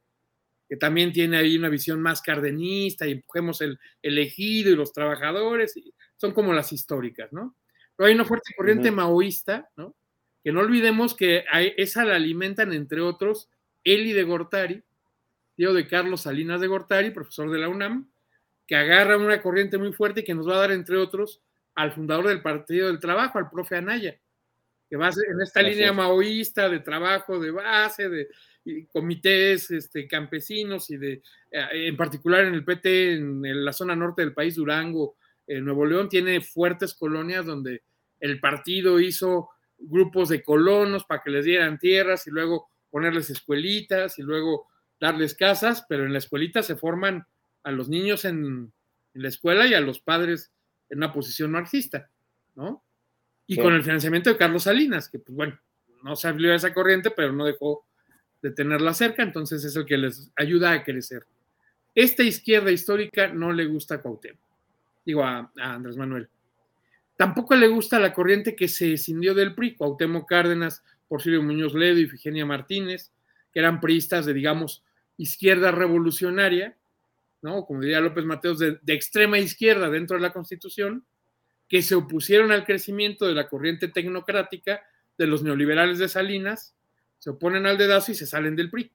[0.68, 5.78] que también tiene ahí una visión más cardenista y empujemos el elegido y los trabajadores,
[5.78, 7.56] y son como las históricas, ¿no?
[7.96, 9.96] Pero hay una fuerte corriente maoísta, ¿no?
[10.44, 11.44] Que no olvidemos que
[11.78, 13.50] esa la alimentan, entre otros,
[13.84, 14.84] Eli de Gortari,
[15.56, 18.10] tío de Carlos Salinas de Gortari, profesor de la UNAM,
[18.68, 21.42] que agarra una corriente muy fuerte y que nos va a dar, entre otros,
[21.76, 24.18] al fundador del Partido del Trabajo, al profe Anaya,
[24.90, 28.30] que va a ser en esta línea maoísta de trabajo de base, de
[28.92, 34.24] comités este, campesinos y de, eh, en particular en el PT, en, la zona norte
[34.24, 37.84] del país, Durango, en Nuevo León, tiene fuertes colonias donde
[38.20, 44.18] el partido hizo grupos de colonos para que les dieran tierras y luego ponerles escuelitas
[44.20, 44.68] y luego
[45.00, 47.26] darles casas, pero en la escuelita se forman
[47.64, 48.72] a los niños en,
[49.14, 50.52] la escuela y a los padres
[50.90, 52.10] en una posición marxista,
[52.56, 52.84] ¿no?
[53.48, 55.60] Y con el financiamiento de Carlos Salinas, que pues bueno,
[56.04, 57.86] no se abrió esa corriente, pero no dejó
[58.42, 61.26] de tenerla cerca, entonces es el que les ayuda a crecer.
[61.94, 64.45] Esta izquierda histórica no le gusta a Cuauhtémoc,
[65.06, 66.30] digo a, Andrés Manuel.
[67.18, 72.00] Tampoco le gusta la corriente que se escindió del PRI, Cuauhtémoc Cárdenas, Porfirio Muñoz Ledo
[72.00, 73.14] y Figenia Martínez,
[73.54, 74.84] que eran priistas de, digamos,
[75.18, 76.76] izquierda revolucionaria,
[77.42, 77.66] ¿no?
[77.66, 81.06] Como diría López Mateos, de, extrema izquierda dentro de la Constitución,
[81.70, 84.84] que se opusieron al crecimiento de la corriente tecnocrática
[85.18, 86.76] de los neoliberales de Salinas,
[87.18, 88.92] se oponen al dedazo y se salen del PRI.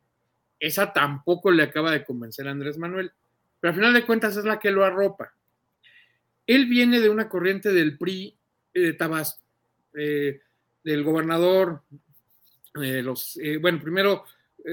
[0.58, 3.12] Esa tampoco le acaba de convencer a Andrés Manuel,
[3.58, 5.32] pero al final de cuentas es la que lo arropa.
[6.50, 8.36] Él viene de una corriente del PRI
[8.74, 9.40] eh, de Tabasco,
[9.94, 10.40] eh,
[10.82, 11.82] del gobernador,
[12.82, 14.24] eh, los, bueno, primero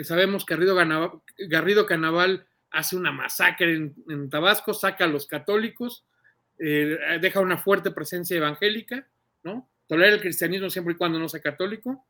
[0.01, 6.03] sabemos que Garrido, Garrido Canaval hace una masacre en, Tabasco, saca a los católicos,
[6.57, 9.07] deja una fuerte presencia evangélica,
[9.43, 9.69] ¿no?
[9.85, 12.07] Tolera el cristianismo siempre y cuando no sea católico.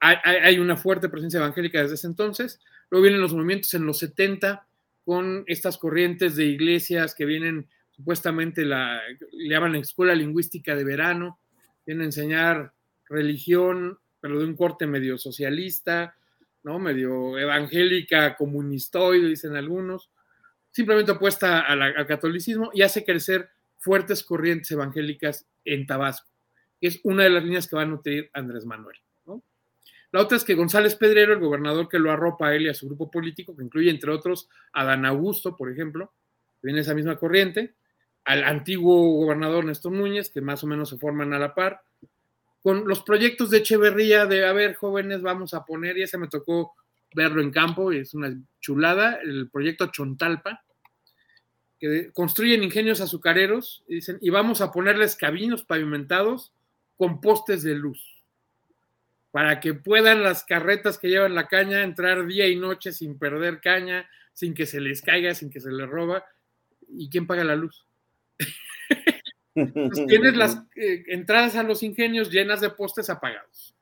[0.00, 2.60] Hay, una fuerte presencia evangélica desde ese entonces.
[2.90, 4.66] Luego vienen los movimientos en los 70
[5.04, 11.40] con estas corrientes de iglesias que vienen supuestamente, la, le llaman escuela lingüística de verano,
[11.84, 12.72] vienen a enseñar
[13.08, 16.14] religión, pero de un corte medio socialista,
[16.62, 16.78] ¿no?
[16.78, 20.10] Medio evangélica, comunistoide, dicen algunos,
[20.70, 26.28] simplemente opuesta al catolicismo y hace crecer fuertes corrientes evangélicas en Tabasco,
[26.80, 28.96] que es una de las líneas que va a nutrir Andrés Manuel.
[30.12, 32.74] La otra es que González Pedrero, el gobernador que lo arropa a él y a
[32.74, 36.12] su grupo político, que incluye entre otros a Dan Augusto, por ejemplo,
[36.62, 37.74] viene esa misma corriente,
[38.28, 41.80] al antiguo gobernador Néstor Núñez, que más o menos se forman a la par,
[42.62, 46.28] con los proyectos de Echeverría de, a ver, jóvenes, vamos a poner, y ese me
[46.28, 46.74] tocó
[47.14, 50.62] verlo en campo, y es una chulada, el proyecto Chontalpa,
[51.80, 56.52] que construyen ingenios azucareros, y dicen, y vamos a ponerles caminos pavimentados
[56.98, 58.22] con postes de luz,
[59.30, 63.62] para que puedan las carretas que llevan la caña entrar día y noche sin perder
[63.62, 66.26] caña, sin que se les caiga, sin que se les roba.
[66.90, 67.87] ¿Y quién paga la luz?
[69.54, 73.74] Pues tienes las eh, entradas a los ingenios llenas de postes apagados.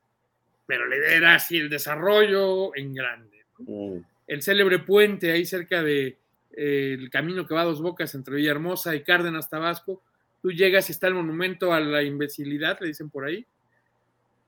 [0.65, 3.45] Pero le era así el desarrollo en grande.
[3.59, 3.97] Mm.
[4.27, 6.17] El célebre puente ahí cerca de
[6.51, 10.01] eh, el camino que va a dos bocas entre Villahermosa y Cárdenas, Tabasco.
[10.41, 13.45] Tú llegas y está el monumento a la imbecilidad, le dicen por ahí.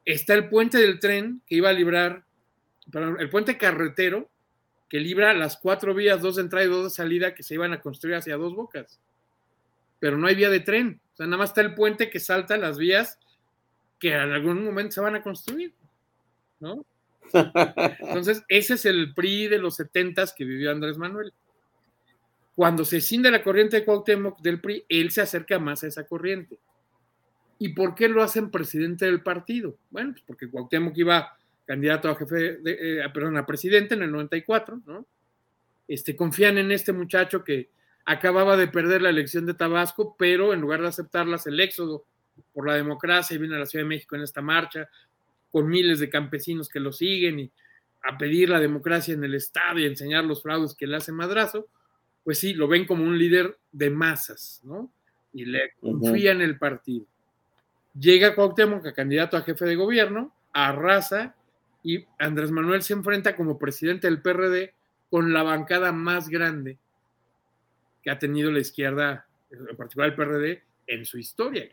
[0.05, 2.23] Está el puente del tren que iba a librar,
[3.19, 4.29] el puente carretero
[4.89, 7.73] que libra las cuatro vías, dos de entrada y dos de salida que se iban
[7.73, 8.99] a construir hacia dos bocas.
[9.99, 12.77] Pero no hay vía de tren sea, nada más está el puente que salta las
[12.77, 13.19] vías
[13.99, 15.73] que en algún momento se van a construir,
[16.61, 16.85] ¿no?
[17.99, 21.33] Entonces, ese es el PRI de los setentas que vivió Andrés Manuel.
[22.55, 26.07] Cuando se cinde la corriente de Cuauhtémoc del PRI, él se acerca más a esa
[26.07, 26.57] corriente.
[27.57, 29.77] ¿Y por qué lo hacen presidente del partido?
[29.89, 34.11] Bueno, pues porque Cuauhtémoc iba candidato a jefe, de, eh, perdón, a presidente en el
[34.11, 35.05] 94, ¿no?
[35.85, 37.69] Este, confían en este muchacho que
[38.05, 42.05] acababa de perder la elección de Tabasco, pero en lugar de aceptarlas, el éxodo
[42.53, 44.89] por la democracia y viene a la Ciudad de México en esta marcha,
[45.51, 47.51] con miles de campesinos que lo siguen y
[48.03, 51.67] a pedir la democracia en el Estado y enseñar los fraudes que le hace madrazo,
[52.23, 54.91] pues sí, lo ven como un líder de masas, ¿no?
[55.33, 57.05] Y le confía en el partido.
[57.93, 61.35] Llega Cuauhtémoc a candidato a jefe de gobierno, arrasa
[61.83, 64.73] y Andrés Manuel se enfrenta como presidente del PRD
[65.09, 66.77] con la bancada más grande
[68.01, 71.69] que ha tenido la izquierda, en particular el PRD, en su historia.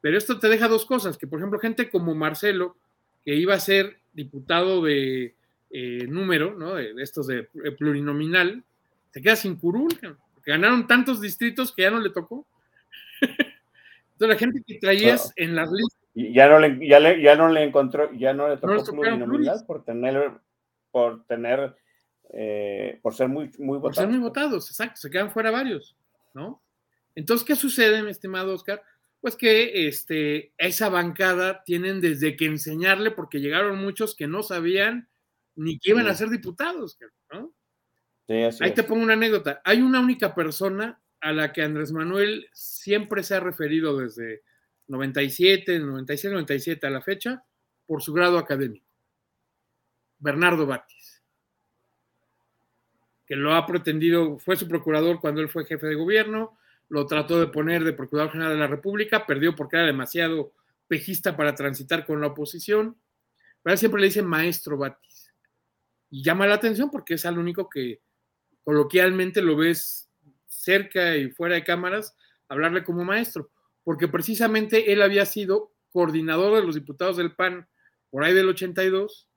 [0.00, 2.76] Pero esto te deja dos cosas, que por ejemplo gente como Marcelo,
[3.24, 5.34] que iba a ser diputado de
[5.70, 6.74] eh, número, ¿no?
[6.74, 8.62] De, estos de eh, plurinominal,
[9.10, 9.98] se queda sin curul,
[10.34, 12.46] porque ganaron tantos distritos que ya no le tocó.
[13.20, 16.00] Entonces la gente que traías en las listas.
[16.14, 20.32] Ya no le, ya, no le encontró, ya no le tocó plurinominal por tener,
[20.92, 21.74] por tener,
[22.36, 23.82] eh, por ser muy, muy votados.
[23.82, 25.96] Por ser muy votados, exacto, se quedan fuera varios,
[26.34, 26.62] ¿no?
[27.14, 28.82] Entonces, ¿qué sucede, mi estimado Oscar?
[29.20, 35.08] Pues que este, esa bancada tienen desde que enseñarle, porque llegaron muchos que no sabían
[35.54, 36.98] ni que iban a ser diputados,
[37.32, 37.54] ¿no?
[38.60, 39.60] Ahí te pongo una anécdota.
[39.64, 44.42] Hay una única persona a la que Andrés Manuel siempre se ha referido desde
[44.88, 47.44] 97, 96, 97 a la fecha,
[47.86, 48.86] por su grado académico.
[50.18, 51.03] Bernardo Batis,
[53.36, 57.46] lo ha pretendido, fue su procurador cuando él fue jefe de gobierno, lo trató de
[57.46, 60.52] poner de Procurador General de la República, perdió porque era demasiado
[60.86, 62.96] pejista para transitar con la oposición,
[63.62, 65.32] pero siempre le dicen maestro Batis.
[66.10, 68.00] Y llama la atención porque es al único que
[68.62, 70.10] coloquialmente lo ves
[70.46, 72.16] cerca y fuera de cámaras,
[72.48, 73.50] hablarle como maestro,
[73.82, 77.68] porque precisamente él había sido coordinador de los diputados del PAN
[78.10, 79.28] por ahí del 82,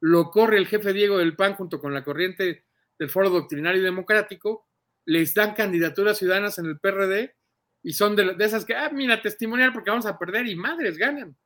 [0.00, 2.64] lo corre el jefe Diego del PAN junto con la corriente
[3.04, 4.66] del Foro Doctrinario Democrático,
[5.04, 7.36] les dan candidaturas ciudadanas en el PRD
[7.82, 11.36] y son de, esas que, ah, mira, testimonial porque vamos a perder y madres ganan.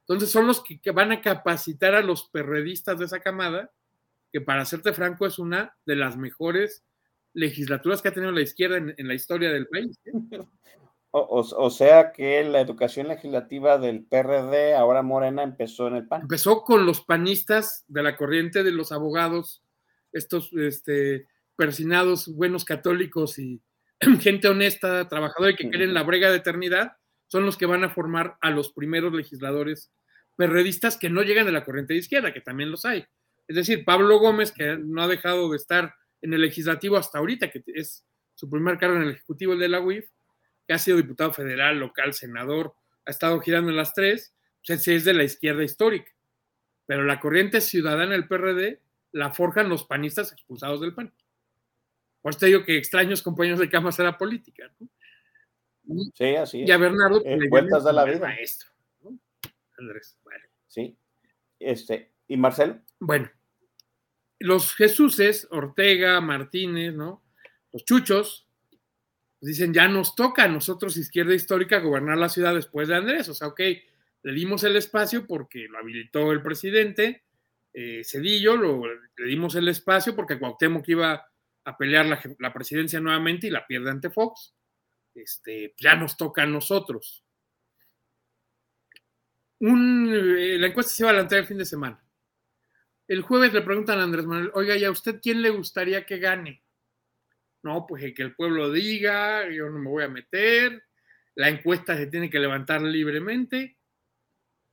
[0.00, 3.72] Entonces son los que, van a capacitar a los perredistas de esa camada,
[4.32, 6.84] que para serte franco es una de las mejores
[7.34, 9.98] legislaturas que ha tenido la izquierda en, la historia del país.
[10.04, 10.12] ¿eh?
[11.10, 16.22] O, sea que la educación legislativa del PRD, ahora Morena, empezó en el PAN.
[16.22, 19.61] Empezó con los panistas de la corriente de los abogados,
[20.12, 23.62] estos este, persinados, buenos católicos y
[24.20, 26.96] gente honesta, trabajadora y que creen la brega de eternidad,
[27.26, 29.90] son los que van a formar a los primeros legisladores
[30.36, 33.06] perredistas que no llegan de la corriente de izquierda, que también los hay.
[33.48, 37.50] Es decir, Pablo Gómez, que no ha dejado de estar en el legislativo hasta ahorita,
[37.50, 40.08] que es su primer cargo en el ejecutivo de la UIF,
[40.66, 44.34] que ha sido diputado federal, local, senador, ha estado girando en las tres,
[44.66, 46.10] pues es de la izquierda histórica.
[46.86, 48.80] Pero la corriente ciudadana del PRD
[49.12, 51.12] la forjan los panistas expulsados del PAN.
[52.20, 54.72] Por eso te digo que extraños compañeros de cama será política.
[54.78, 54.88] ¿no?
[56.14, 56.68] Sí, así es.
[56.68, 57.22] Y a Bernardo.
[57.24, 58.20] Eh, vueltas de la vida.
[58.20, 58.70] Maestro.
[59.02, 59.18] ¿no?
[59.78, 60.48] Andrés, vale.
[60.68, 60.96] Sí.
[61.58, 62.80] Este, ¿Y Marcelo?
[62.98, 63.30] Bueno,
[64.38, 67.22] los Jesuses, Ortega, Martínez, ¿no?
[67.72, 68.48] Los chuchos,
[69.38, 73.28] pues dicen, ya nos toca a nosotros, izquierda histórica, gobernar la ciudad después de Andrés.
[73.28, 73.60] O sea, ok,
[74.22, 77.22] le dimos el espacio porque lo habilitó el presidente
[77.72, 81.26] eh, Cedillo, lo, le dimos el espacio porque Cuauhtémoc iba
[81.64, 82.06] a pelear
[82.38, 84.54] la, presidencia nuevamente y la pierde ante Fox.
[85.14, 87.24] Este, ya nos toca a nosotros.
[89.60, 92.04] Eh, la encuesta se iba a lanzar el fin de semana.
[93.06, 96.18] El jueves le preguntan a Andrés Manuel, oiga, ¿y a usted quién le gustaría que
[96.18, 96.64] gane?
[97.62, 100.82] No, pues que el pueblo diga, yo no me voy a meter,
[101.34, 103.78] la encuesta se tiene que levantar libremente,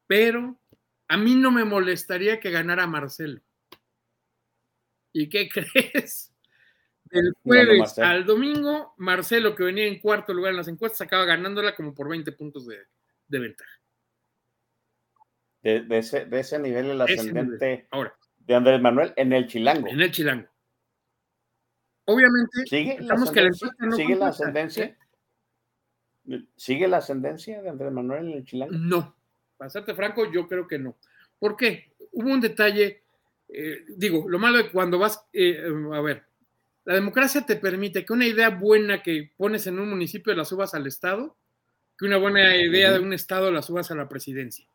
[0.08, 0.59] pero
[1.10, 3.42] a mí no me molestaría que ganara Marcelo.
[5.12, 6.34] ¿Y qué crees?
[7.06, 11.76] Del jueves al domingo, Marcelo, que venía en cuarto lugar en las encuestas, acaba ganándola
[11.76, 12.86] como por 20 puntos de,
[13.28, 13.72] ventaja.
[15.64, 19.88] De, ese, nivel el ascendente Ahora, de Andrés Manuel en el Chilango.
[19.88, 20.48] En el Chilango.
[22.06, 23.76] Obviamente, ¿sigue la ascendencia?
[23.96, 24.98] ¿Sigue, la ascendencia?
[26.56, 28.74] ¿Sigue la ascendencia de Andrés Manuel en el Chilango?
[28.78, 29.19] No.
[29.60, 30.96] Para serte franco, yo creo que no.
[31.38, 31.92] ¿Por qué?
[32.14, 33.02] Hubo un detalle,
[33.50, 35.62] eh, digo, lo malo de cuando vas, eh,
[35.94, 36.24] a ver,
[36.86, 40.74] la democracia te permite que una idea buena que pones en un municipio la subas
[40.76, 41.36] al Estado,
[41.98, 44.66] que una buena idea de un Estado la subas a la presidencia.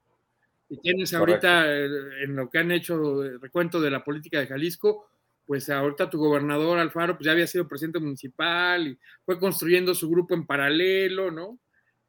[0.68, 1.88] Y tienes ahorita, eh,
[2.24, 5.08] en lo que han hecho el recuento de la política de Jalisco,
[5.46, 10.10] pues ahorita tu gobernador Alfaro pues ya había sido presidente municipal y fue construyendo su
[10.10, 11.58] grupo en paralelo, ¿no?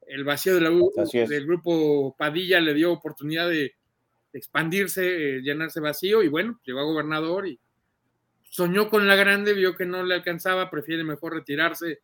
[0.07, 3.75] El vacío de la, del grupo Padilla le dio oportunidad de,
[4.35, 7.57] expandirse, eh, llenarse vacío y bueno, llegó a gobernador y
[8.43, 12.01] soñó con la grande, vio que no le alcanzaba, prefiere mejor retirarse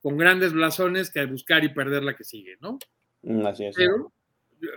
[0.00, 2.78] con grandes blasones que buscar y perder la que sigue, ¿no?
[3.22, 3.76] Mm, así es.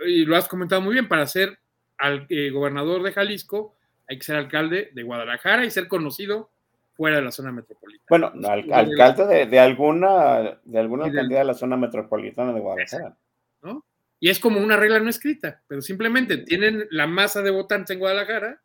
[0.06, 1.58] y lo has comentado muy bien, para ser
[1.96, 3.76] al eh, gobernador de Jalisco
[4.08, 6.50] hay que ser alcalde de Guadalajara y ser conocido
[6.92, 8.06] fuera de la zona metropolitana.
[8.08, 13.16] Bueno, al, alcalde de, de, alguna, de alguna alcaldía de la zona metropolitana de Guadalajara.
[13.62, 13.84] ¿no?
[14.18, 18.00] Y es como una regla no escrita, pero simplemente tienen la masa de votantes en
[18.00, 18.60] Guadalajara,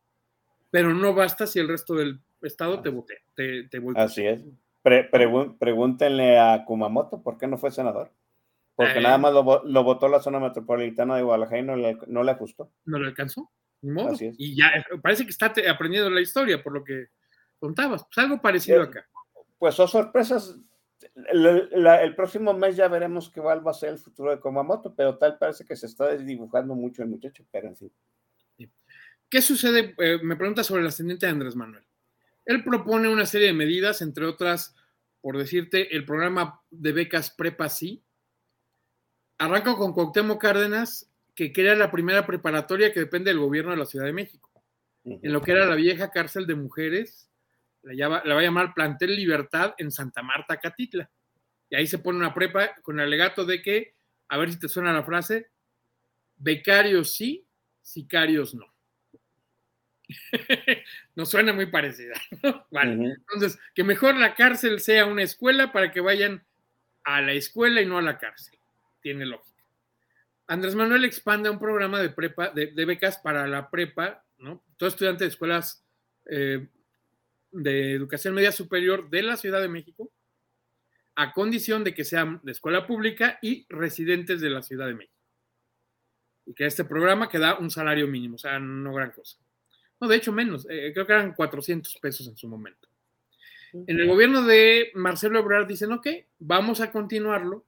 [0.69, 3.19] pero no basta si el resto del estado te vote.
[3.35, 4.41] Te, te Así es.
[4.83, 5.09] Pre,
[5.57, 8.11] pregúntenle a Kumamoto por qué no fue senador.
[8.75, 11.97] Porque eh, nada más lo, lo, votó la zona metropolitana de Guadalajara y no le,
[12.07, 12.69] no le ajustó.
[12.83, 13.49] No le alcanzó.
[13.81, 14.09] Ni modo.
[14.09, 14.35] Así es.
[14.37, 14.71] Y ya
[15.01, 17.07] parece que está aprendiendo la historia, por lo que
[17.65, 18.03] contabas.
[18.03, 19.09] Pues algo parecido eh, acá.
[19.57, 20.55] Pues son sorpresas.
[21.31, 24.93] El, la, el, próximo mes ya veremos qué va a ser el futuro de Kumamoto,
[24.95, 27.91] pero tal parece que se está desdibujando mucho el muchacho, pero en fin.
[29.29, 29.95] ¿Qué sucede?
[29.97, 31.83] Eh, me pregunta sobre el ascendiente de Andrés Manuel.
[32.45, 34.75] Él propone una serie de medidas, entre otras,
[35.21, 38.03] por decirte, el programa de becas Prepa Sí.
[39.39, 43.85] Arranca con Cuauhtémoc Cárdenas, que crea la primera preparatoria que depende del gobierno de la
[43.85, 44.51] Ciudad de México.
[45.05, 47.29] En lo que era la vieja cárcel de mujeres,
[47.85, 51.09] la, llama, la va a llamar Plantel Libertad en Santa Marta, Catitla.
[51.69, 53.95] Y ahí se pone una prepa con el alegato de que,
[54.27, 55.49] a ver si te suena la frase,
[56.37, 57.47] becarios sí,
[57.81, 58.65] sicarios no.
[61.15, 62.15] Nos suena muy parecida.
[62.71, 62.93] vale.
[62.93, 66.43] Entonces, que mejor la cárcel sea una escuela para que vayan
[67.03, 68.57] a la escuela y no a la cárcel.
[69.01, 69.63] Tiene lógica.
[70.47, 74.63] Andrés Manuel expande un programa de prepa, de, de becas para la prepa, ¿no?
[74.77, 75.83] Todo estudiante de escuelas
[76.29, 76.67] eh,
[77.55, 80.11] de educación media superior de la Ciudad de México,
[81.15, 85.15] a condición de que sean de escuela pública y residentes de la Ciudad de México.
[86.45, 89.37] Y que este programa que da un salario mínimo, o sea, no gran cosa.
[89.99, 92.89] No, de hecho menos, eh, creo que eran 400 pesos en su momento.
[93.87, 96.07] En el gobierno de Marcelo Ebrard dicen, ok,
[96.39, 97.65] vamos a continuarlo.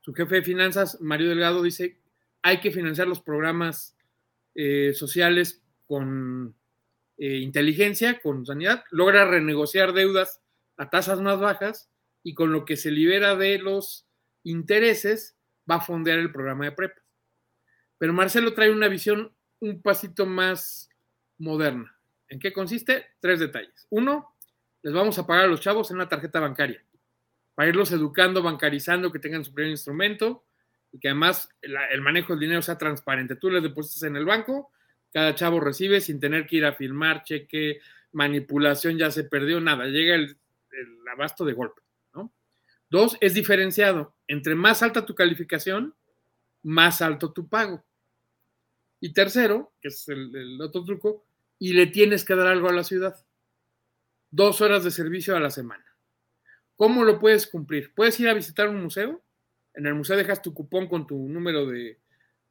[0.00, 1.98] Su jefe de finanzas, Mario Delgado, dice,
[2.42, 3.96] hay que financiar los programas
[4.54, 6.54] eh, sociales con
[7.18, 10.40] eh, inteligencia, con sanidad, logra renegociar deudas
[10.76, 11.90] a tasas más bajas
[12.22, 14.06] y con lo que se libera de los
[14.44, 15.36] intereses
[15.70, 17.02] va a fondear el programa de prepas.
[17.98, 20.88] Pero Marcelo trae una visión un pasito más
[21.38, 21.98] moderna.
[22.28, 23.06] ¿En qué consiste?
[23.20, 23.86] Tres detalles.
[23.90, 24.36] Uno,
[24.82, 26.84] les vamos a pagar a los chavos en una tarjeta bancaria
[27.54, 30.44] para irlos educando, bancarizando, que tengan su primer instrumento
[30.92, 33.34] y que además el manejo del dinero sea transparente.
[33.34, 34.70] Tú les depositas en el banco,
[35.12, 37.80] cada chavo recibe sin tener que ir a firmar cheque,
[38.12, 40.36] manipulación, ya se perdió, nada, llega el,
[41.12, 41.82] abasto de golpe.
[42.14, 42.32] ¿no?
[42.90, 44.14] Dos, es diferenciado.
[44.26, 45.94] Entre más alta tu calificación,
[46.62, 47.84] más alto tu pago.
[49.00, 51.24] Y tercero, que es el, el otro truco,
[51.58, 53.16] y le tienes que dar algo a la ciudad.
[54.30, 55.84] Dos horas de servicio a la semana.
[56.76, 57.92] ¿Cómo lo puedes cumplir?
[57.94, 59.22] Puedes ir a visitar un museo.
[59.74, 61.98] En el museo dejas tu cupón con tu número de,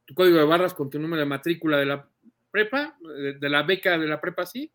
[0.08, 2.10] tu código de barras con tu número de matrícula de la
[2.58, 2.97] prepa,
[3.39, 4.74] de, la beca de la prepa, sí.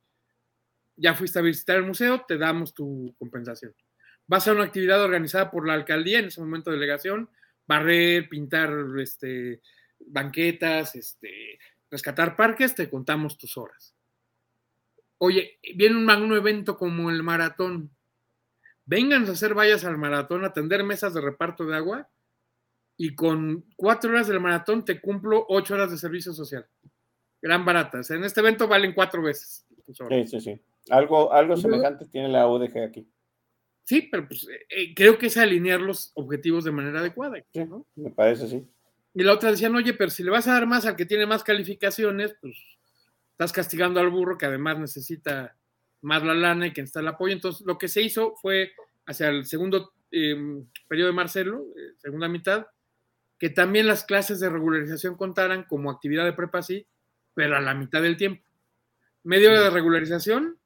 [0.97, 3.75] Ya fuiste a visitar el museo, te damos tu compensación.
[4.29, 7.29] Vas a una actividad organizada por la alcaldía, en ese momento delegación,
[7.67, 8.71] barrer, pintar
[9.01, 9.61] este,
[9.99, 11.59] banquetas, este,
[11.91, 13.97] rescatar parques, te contamos tus horas.
[15.19, 17.97] Oye, viene un magno evento como el maratón.
[18.85, 22.09] Vengan a hacer vallas al maratón, atender mesas de reparto de agua
[22.97, 26.69] y con cuatro horas del maratón te cumplo ocho horas de servicio social.
[27.43, 28.01] Gran barata.
[28.09, 29.67] en este evento valen cuatro veces.
[30.09, 30.61] Sí, sí, sí.
[30.91, 33.07] Algo, algo semejante tiene la UDG aquí.
[33.85, 37.43] Sí, pero pues, eh, creo que es alinear los objetivos de manera adecuada.
[37.55, 37.85] ¿no?
[37.97, 38.65] me parece, sí.
[39.15, 41.27] Y la otra decían, oye, pero si le vas a dar más al que tiene
[41.27, 42.57] más calificaciones, pues
[43.33, 45.57] estás castigando al burro que además necesita
[46.01, 47.35] más la lana y que está el apoyo.
[47.35, 48.73] Entonces, lo que se hizo fue
[49.07, 52.67] hacia el segundo em, periodo de Marcelo, eh, segunda mitad,
[53.39, 56.87] que también las clases de regularización contaran como actividad de prepa sí,
[57.35, 58.45] pero a la mitad del tiempo.
[59.25, 60.59] Media hora de regularización,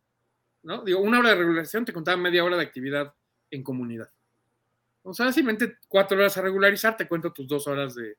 [0.63, 0.83] ¿no?
[0.85, 3.15] Digo, una hora de regularización te contaba media hora de actividad
[3.51, 4.11] en comunidad.
[5.03, 8.17] O sea, simplemente cuatro horas a regularizar, te cuento tus dos horas de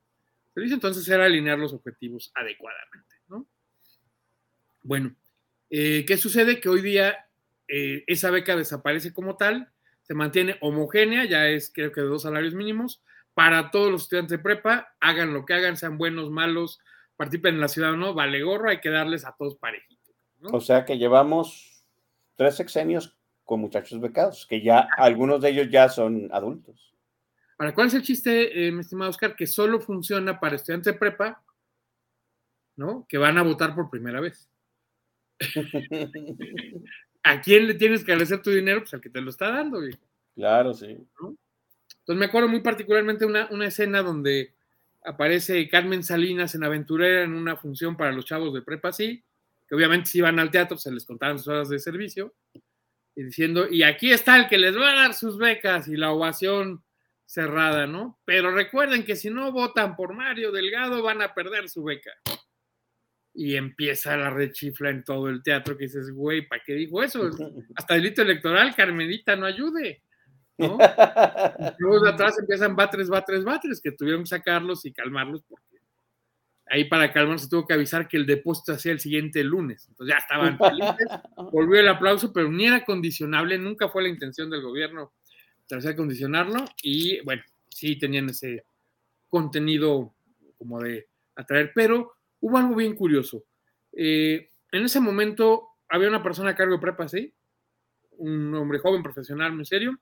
[0.54, 3.46] servicio, entonces era alinear los objetivos adecuadamente, ¿no?
[4.82, 5.14] Bueno,
[5.68, 6.60] eh, ¿qué sucede?
[6.60, 7.28] Que hoy día
[7.68, 9.70] eh, esa beca desaparece como tal,
[10.02, 13.02] se mantiene homogénea, ya es creo que de dos salarios mínimos,
[13.34, 16.80] para todos los estudiantes de prepa, hagan lo que hagan, sean buenos, malos,
[17.18, 20.14] participen en la ciudad o no, vale gorro, hay que darles a todos parejitos.
[20.52, 21.84] O sea que llevamos
[22.36, 26.94] tres sexenios con muchachos becados, que ya algunos de ellos ya son adultos.
[27.56, 29.34] ¿Para cuál es el chiste, eh, mi estimado Oscar?
[29.34, 31.42] Que solo funciona para estudiantes de prepa,
[32.76, 33.04] ¿no?
[33.08, 34.48] Que van a votar por primera vez.
[37.24, 38.80] ¿A quién le tienes que agradecer tu dinero?
[38.80, 39.80] Pues al que te lo está dando,
[40.36, 40.86] Claro, sí.
[40.86, 41.36] Entonces
[42.06, 44.54] me acuerdo muy particularmente una, una escena donde
[45.08, 49.24] aparece Carmen Salinas en Aventurera en una función para los chavos de prepa, sí,
[49.66, 52.34] que obviamente si iban al teatro se les contaban sus horas de servicio,
[53.16, 56.12] y diciendo, y aquí está el que les va a dar sus becas y la
[56.12, 56.84] ovación
[57.24, 58.20] cerrada, ¿no?
[58.24, 62.12] Pero recuerden que si no votan por Mario Delgado van a perder su beca.
[63.34, 67.28] Y empieza la rechifla en todo el teatro que dices, güey, ¿para qué dijo eso?
[67.76, 70.02] Hasta delito electoral, Carmenita, no ayude.
[70.58, 70.76] ¿No?
[71.78, 75.64] Luego de atrás empiezan batres, batres, batres, que tuvieron que sacarlos y calmarlos porque
[76.66, 79.86] ahí para calmarlos se tuvo que avisar que el depósito hacía el siguiente lunes.
[79.88, 81.06] Entonces ya estaban felices,
[81.52, 85.12] volvió el aplauso, pero ni era condicionable, nunca fue la intención del gobierno
[85.68, 88.64] tratar de condicionarlo y bueno, sí tenían ese
[89.28, 90.14] contenido
[90.56, 91.06] como de
[91.36, 93.44] atraer, pero hubo algo bien curioso.
[93.92, 97.32] Eh, en ese momento había una persona a cargo de prepa, ¿sí?
[98.12, 99.98] Un hombre joven, profesional, muy serio,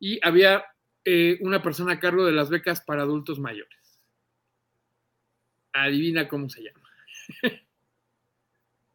[0.00, 0.64] y había
[1.04, 4.00] eh, una persona a cargo de las becas para adultos mayores.
[5.72, 6.90] Adivina cómo se llama.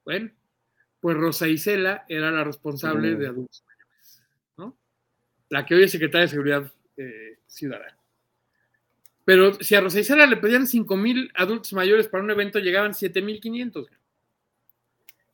[0.06, 0.32] bueno,
[1.00, 4.24] pues Rosa Isela era la responsable de adultos mayores,
[4.58, 4.78] ¿no?
[5.50, 7.98] La que hoy es secretaria de Seguridad eh, Ciudadana.
[9.24, 12.94] Pero si a Rosa Isela le pedían 5 mil adultos mayores para un evento, llegaban
[12.94, 13.88] 7 mil 500.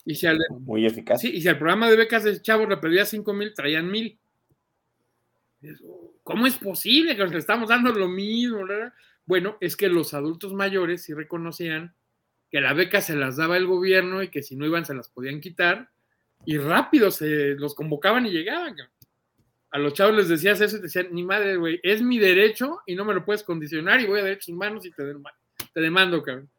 [0.05, 1.22] Y si al, Muy eficaz.
[1.22, 4.20] Sí, y si al programa de becas de Chavos le pedía 5 mil, traían mil.
[6.24, 8.66] ¿Cómo es posible que nos estamos dando lo mismo?
[9.26, 11.95] Bueno, es que los adultos mayores sí reconocían
[12.49, 15.09] que la beca se las daba el gobierno y que si no iban se las
[15.09, 15.89] podían quitar
[16.45, 18.76] y rápido se los convocaban y llegaban.
[19.70, 22.82] A los chavos les decías eso y te decían, ni madre, güey, es mi derecho
[22.86, 25.03] y no me lo puedes condicionar y voy a derechos humanos y te,
[25.74, 26.49] te demando, cabrón.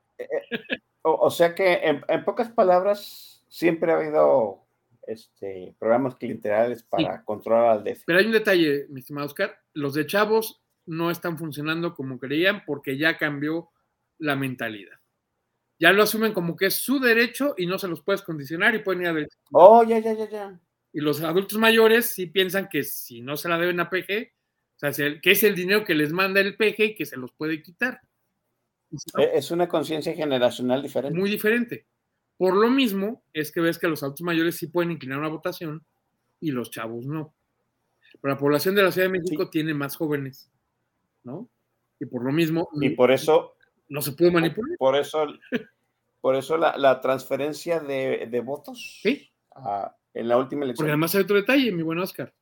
[1.02, 4.64] O, o sea que en, pocas palabras siempre ha habido
[5.06, 7.24] este, programas clientelares para sí.
[7.24, 8.04] controlar al DF.
[8.06, 12.64] Pero hay un detalle, mi estimado Oscar, los de chavos no están funcionando como creían
[12.64, 13.70] porque ya cambió
[14.18, 14.98] la mentalidad.
[15.78, 18.80] Ya lo asumen como que es su derecho y no se los puedes condicionar y
[18.80, 19.36] pueden ir a derecho.
[19.52, 20.60] Oh, ya, ya, ya, ya.
[20.92, 24.32] Y los adultos mayores sí piensan que si no se la deben a PG,
[24.82, 27.32] o sea, que es el dinero que les manda el PG y que se los
[27.32, 28.00] puede quitar.
[28.90, 29.22] ¿No?
[29.22, 31.18] Es una conciencia generacional diferente.
[31.18, 31.86] Muy diferente.
[32.42, 35.86] Por lo mismo es que ves que los adultos mayores sí pueden inclinar una votación
[36.40, 37.32] y los chavos no.
[38.20, 39.50] Pero la población de la Ciudad de México sí.
[39.52, 40.50] tiene más jóvenes,
[41.22, 41.48] ¿no?
[42.00, 42.68] Y por lo mismo.
[42.80, 43.54] Y por eso.
[43.88, 44.76] No se puede manipular.
[44.76, 45.24] Por eso,
[46.20, 48.98] por eso la, la transferencia de, de votos.
[49.00, 49.30] Sí.
[49.52, 50.82] A, en la última elección.
[50.82, 52.34] Porque además hay otro detalle, mi buen Oscar.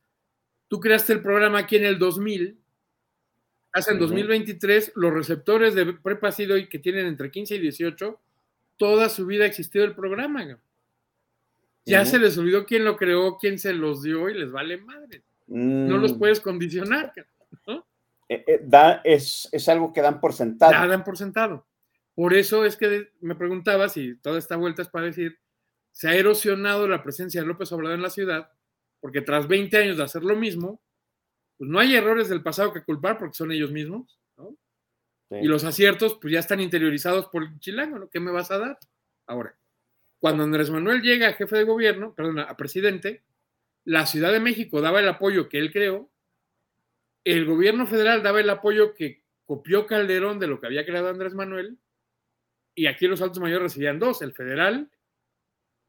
[0.67, 2.59] Tú creaste el programa aquí en el 2000.
[3.73, 4.07] Hace en uh -huh.
[4.07, 8.19] 2023, los receptores de prepa y que tienen entre 15 y 18,
[8.81, 10.43] toda su vida ha existido el programa.
[11.85, 12.05] Ya uh -huh.
[12.05, 15.21] se les olvidó quién lo creó, quién se los dio y les vale madre.
[15.45, 15.87] Mm.
[15.87, 17.13] No los puedes condicionar.
[17.67, 17.85] ¿no?
[18.27, 20.87] Eh, eh, da, es, es, algo que dan por sentado.
[20.87, 21.67] Dan por sentado.
[22.15, 25.37] Por eso es que me preguntaba si toda esta vuelta es para decir,
[25.91, 28.49] se ha erosionado la presencia de López Obrador en la ciudad,
[28.99, 30.81] porque tras 20 años de hacer lo mismo,
[31.59, 34.20] pues no hay errores del pasado que culpar porque son ellos mismos.
[35.31, 38.09] Y los aciertos, pues ya están interiorizados por el chilango, ¿no?
[38.09, 38.79] ¿Qué me vas a dar?
[39.27, 39.55] Ahora,
[40.19, 43.23] cuando Andrés Manuel llega a jefe de gobierno, perdón, a presidente,
[43.85, 46.11] la Ciudad de México daba el apoyo que él creó,
[47.23, 51.33] el gobierno federal daba el apoyo que copió Calderón de lo que había creado Andrés
[51.33, 51.77] Manuel,
[52.75, 54.89] y aquí los altos mayores recibían dos, el federal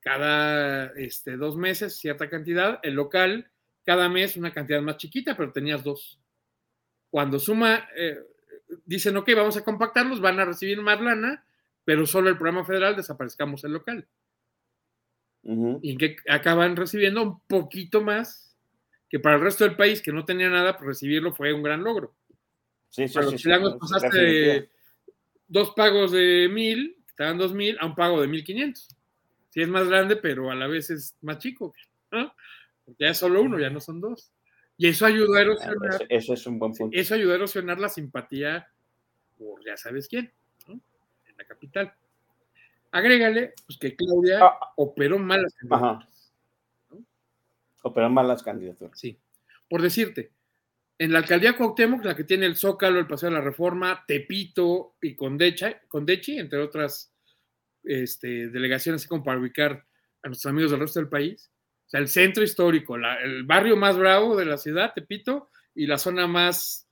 [0.03, 3.51] cada este, dos meses cierta cantidad, el local
[3.85, 6.21] cada mes una cantidad más chiquita, pero tenías dos.
[7.09, 8.19] Cuando suma, eh,
[8.85, 11.45] dicen, ok, vamos a compactarlos, van a recibir más lana,
[11.85, 14.07] pero solo el programa federal desaparezcamos el local.
[15.43, 15.81] Uh -huh.
[15.83, 18.57] Y en que acaban recibiendo un poquito más,
[19.09, 21.83] que para el resto del país que no tenía nada, pues recibirlo fue un gran
[21.83, 22.15] logro.
[22.89, 24.71] Sí, sí, para sí, los chilangos pasaste
[25.49, 28.89] dos pagos de mil, te dan dos mil, a un pago de mil quinientos.
[29.51, 31.75] Sí es más grande, pero a la vez es más chico.
[32.11, 32.35] ¿no?
[32.85, 34.33] Porque ya es solo uno, ya no son dos.
[34.83, 35.95] Y eso ayudó a erosionar.
[35.95, 36.99] Eso, eso es un buen punto.
[36.99, 38.69] Eso ayudó a erosionar la simpatía
[39.39, 40.33] por ya sabes quién,
[40.67, 40.73] ¿no?
[40.73, 41.95] En la capital.
[42.91, 46.33] Agrégale pues, que Claudia ah, operó mal las candidaturas.
[46.91, 47.05] ¿no?
[47.83, 48.99] Operó mal las candidaturas.
[48.99, 49.17] Sí.
[49.69, 50.33] Por decirte,
[50.99, 54.97] en la alcaldía Cuauhtémoc, la que tiene el Zócalo, el Paseo de la Reforma, Tepito
[55.01, 57.15] y Condecha, Condechi, entre otras
[57.85, 59.87] este, delegaciones, así como para ubicar
[60.25, 61.52] a nuestros amigos del resto del país.
[61.93, 65.87] O sea, el centro histórico, la, el barrio más bravo de la ciudad, Tepito, y
[65.87, 66.89] la zona más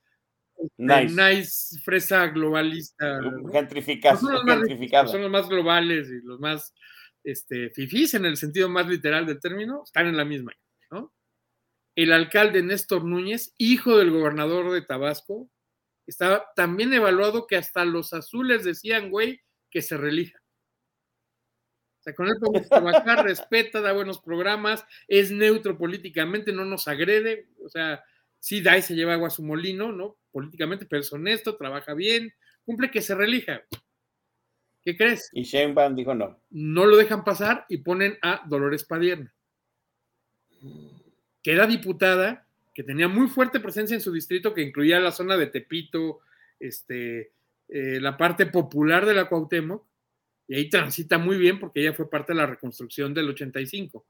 [0.77, 3.19] nice, nice fresa globalista.
[3.19, 3.51] ¿no?
[3.51, 4.17] Gentrificada.
[4.17, 6.75] Son, los más, son los más globales y los más
[7.23, 10.51] este, fifís en el sentido más literal del término, están en la misma.
[10.91, 11.11] ¿no?
[11.95, 15.49] El alcalde Néstor Núñez, hijo del gobernador de Tabasco,
[16.05, 19.41] estaba también evaluado que hasta los azules decían, güey,
[19.71, 20.40] que se relija.
[22.01, 26.87] O sea, con él podemos trabajar, respeta, da buenos programas, es neutro políticamente, no nos
[26.87, 28.03] agrede, o sea,
[28.39, 30.17] sí da y se lleva agua a su molino, ¿no?
[30.31, 32.33] Políticamente, pero es honesto, trabaja bien,
[32.65, 33.61] cumple que se relija.
[34.81, 35.29] ¿Qué crees?
[35.31, 36.41] Y Sheinbaum dijo no.
[36.49, 39.31] No lo dejan pasar y ponen a Dolores Padierna,
[41.43, 45.37] que era diputada, que tenía muy fuerte presencia en su distrito, que incluía la zona
[45.37, 46.21] de Tepito,
[46.59, 47.31] este,
[47.69, 49.85] eh, la parte popular de la Cuauhtémoc,
[50.51, 54.05] y ahí transita muy bien porque ella fue parte de la reconstrucción del 85.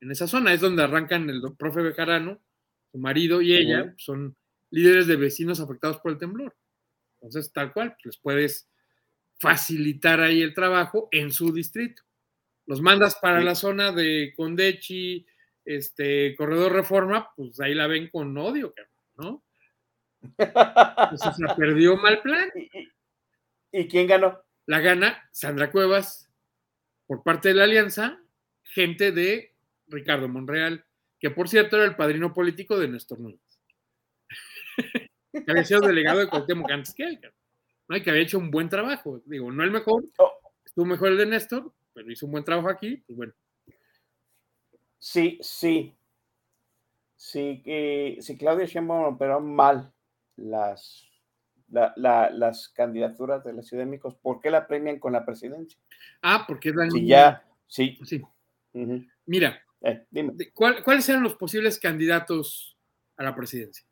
[0.00, 2.42] En esa zona es donde arrancan el profe Bejarano,
[2.90, 4.36] su marido y ella, son
[4.70, 6.56] líderes de vecinos afectados por el temblor.
[7.14, 8.68] Entonces, tal cual, pues, les puedes
[9.38, 12.02] facilitar ahí el trabajo en su distrito.
[12.66, 15.24] Los mandas para la zona de Condechi,
[15.64, 18.74] este, Corredor Reforma, pues ahí la ven con odio,
[19.14, 19.44] ¿no?
[20.38, 22.50] Entonces se perdió mal plan.
[23.70, 24.44] ¿Y quién ganó?
[24.66, 26.30] La gana Sandra Cuevas
[27.06, 28.20] por parte de la alianza,
[28.62, 29.54] gente de
[29.88, 30.84] Ricardo Monreal,
[31.18, 33.40] que por cierto era el padrino político de Néstor Núñez.
[35.32, 37.20] que había sido delegado de Cuauhtémoc antes que él,
[37.88, 37.96] ¿no?
[37.96, 39.20] y que había hecho un buen trabajo.
[39.26, 40.04] Digo, no el mejor,
[40.64, 43.32] estuvo mejor el de Néstor, pero hizo un buen trabajo aquí, pues bueno.
[44.98, 45.94] Sí, sí.
[47.16, 49.92] Sí, que si Claudia Sheinbaum operó mal
[50.36, 51.08] las,
[51.74, 55.26] la- la- las candidaturas de la Ciudad de México, ¿por qué la premian con la
[55.26, 55.78] presidencia?
[56.22, 57.98] Ah, porque es la Si ya, sí.
[59.26, 60.32] Mira, Eh, dime.
[60.54, 62.74] ¿cuál- ¿cuáles eran los posibles candidatos
[63.18, 63.84] a la presidencia?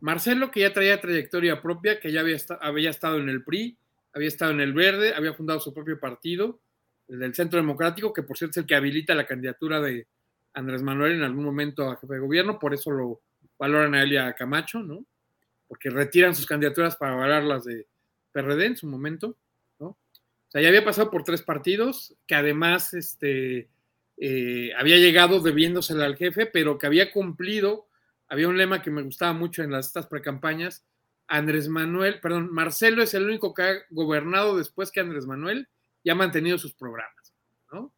[0.00, 3.76] Marcelo, que ya traía trayectoria propia, que ya había, había estado en el PRI,
[4.14, 6.60] había estado en el Verde, había fundado su propio partido,
[7.08, 10.06] el del Centro Democrático, que por cierto es el que habilita la candidatura de
[10.54, 13.20] Andrés Manuel en algún momento a jefe de gobierno, por eso lo
[13.58, 15.04] valoran a él y a Camacho, ¿no?
[15.72, 17.86] Porque retiran sus candidaturas para valorar las de
[18.30, 19.38] PRD en su momento,
[19.78, 19.86] ¿no?
[19.86, 23.70] O sea, ya había pasado por tres partidos, que además este,
[24.18, 27.88] eh, había llegado debiéndosela al jefe, pero que había cumplido,
[28.28, 30.84] había un lema que me gustaba mucho en las, estas precampañas,
[31.26, 35.68] Andrés Manuel, perdón, Marcelo es el único que ha gobernado después que Andrés Manuel
[36.02, 37.32] y ha mantenido sus programas,
[37.72, 37.94] ¿no?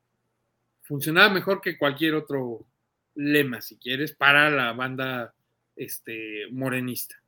[0.83, 2.69] Funcionaba mejor que cualquier otro
[3.17, 5.35] lema, si quieres, para la banda
[5.75, 7.21] este, morenista,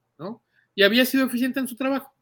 [0.74, 2.14] Y había sido eficiente en su trabajo,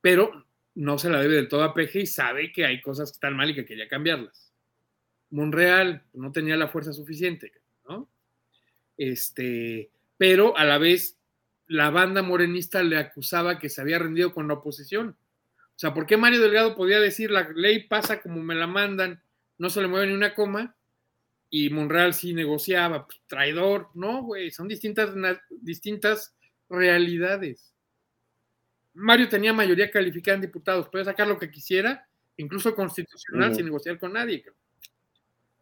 [0.00, 3.16] pero no se la debe del todo a Peje y sabe que hay cosas que
[3.16, 4.52] están mal y que quería cambiarlas.
[5.30, 7.52] Monreal no tenía la fuerza suficiente,
[7.88, 8.08] ¿no?
[8.96, 11.18] Este, pero a la vez
[11.66, 15.16] la banda morenista le acusaba que se había rendido con la oposición.
[15.76, 19.22] O sea, ¿por qué Mario Delgado podía decir la ley pasa como me la mandan,
[19.58, 20.76] no se le mueve ni una coma?
[21.50, 25.10] Y Monreal sí negociaba, pues, traidor, no, güey, son distintas,
[25.50, 26.35] distintas
[26.68, 27.72] realidades.
[28.94, 33.98] Mario tenía mayoría calificada en diputados, puede sacar lo que quisiera, incluso constitucional, sin negociar
[33.98, 34.44] con nadie.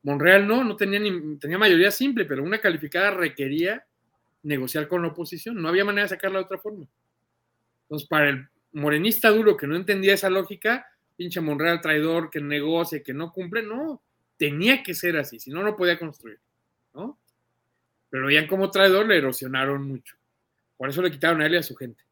[0.02, 3.84] Monreal no, no tenía, ni, tenía mayoría simple, pero una calificada requería
[4.42, 5.60] negociar con la oposición.
[5.60, 6.86] No había manera de sacarla de otra forma.
[7.82, 10.86] Entonces, para el morenista duro que no entendía esa lógica,
[11.16, 14.02] pinche Monreal traidor que negocia, que no cumple, no,
[14.36, 16.38] tenía que ser así, si no, no podía construir,
[16.92, 17.18] ¿no?
[18.10, 20.16] Pero veían como traidor, le erosionaron mucho.
[20.84, 22.04] Por eso le quitaron a él y a su gente.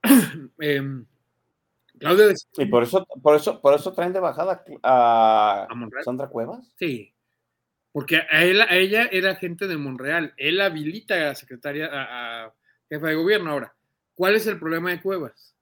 [0.60, 1.04] Em,
[1.98, 5.66] Claudia decía, Y por eso, por eso, por eso traen de bajada a.
[6.04, 6.70] Sandra Cuevas.
[6.76, 7.12] Sí,
[7.90, 10.32] porque a, él, a ella era gente de Monreal.
[10.36, 12.54] Él habilita a la secretaria, a, a
[12.88, 13.50] jefa de gobierno.
[13.50, 13.74] Ahora,
[14.14, 15.56] ¿cuál es el problema de Cuevas?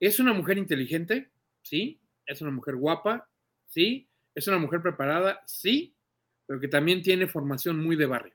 [0.00, 1.32] ¿Es una mujer inteligente?
[1.60, 2.00] Sí.
[2.24, 3.28] ¿Es una mujer guapa?
[3.66, 4.08] Sí.
[4.34, 5.42] ¿Es una mujer preparada?
[5.44, 5.94] Sí.
[6.46, 8.34] Pero que también tiene formación muy de barrio.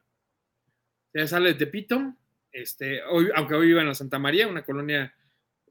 [1.13, 2.15] Ella sale de Tepito,
[2.51, 5.13] este, hoy, aunque hoy vive en la Santa María, una colonia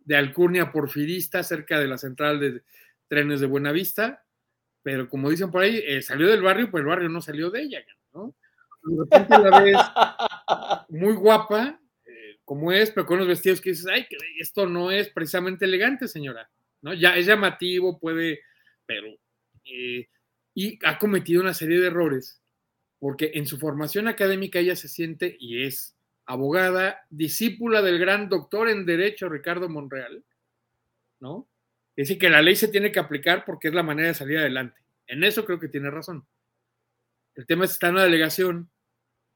[0.05, 2.63] de alcurnia porfirista cerca de la central de
[3.09, 4.25] trenes de Buenavista,
[4.83, 7.63] pero como dicen por ahí, eh, salió del barrio, pero el barrio no salió de
[7.63, 8.35] ella, ¿no?
[10.89, 14.07] Muy guapa, eh, como es, pero con unos vestidos que dices, ay,
[14.39, 16.51] esto no es precisamente elegante, señora,
[16.81, 16.95] ¿no?
[16.95, 18.41] Ya es llamativo, puede,
[18.87, 19.09] pero...
[19.65, 20.09] eh,
[20.55, 22.43] y ha cometido una serie de errores,
[22.99, 25.97] porque en su formación académica ella se siente y es
[26.31, 30.25] abogada, discípula del gran doctor en Derecho Ricardo Monreal,
[31.19, 31.49] ¿no?
[31.97, 34.39] Es decir, que la ley se tiene que aplicar porque es la manera de salir
[34.39, 34.81] adelante.
[35.09, 36.25] En eso creo que tiene razón.
[37.35, 38.71] El tema es que está en una delegación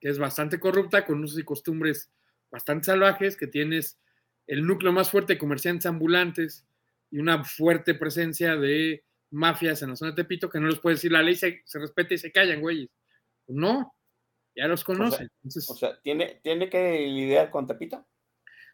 [0.00, 2.12] que es bastante corrupta, con usos y costumbres
[2.48, 3.98] bastante salvajes, que tienes
[4.46, 6.64] el núcleo más fuerte de comerciantes ambulantes
[7.10, 10.94] y una fuerte presencia de mafias en la zona de Tepito, que no les puede
[10.94, 12.88] decir la ley se, se respeta y se callan, güeyes.
[13.48, 13.96] No,
[14.54, 15.30] ya los conocen.
[15.36, 18.06] Entonces, O sea, ¿tiene, tiene que lidiar con Tepito,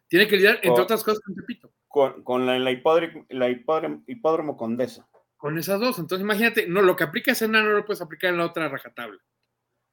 [0.07, 1.73] tiene que lidiar, entre o- otras cosas, con Tepito.
[1.87, 5.07] con, con la, la hipódromo, la hipódromo, hipódromo Condesa.
[5.37, 5.97] Con esas dos.
[5.99, 8.69] Entonces, imagínate, no, lo que aplicas en una no lo puedes aplicar en la otra
[8.69, 9.19] rajatabla.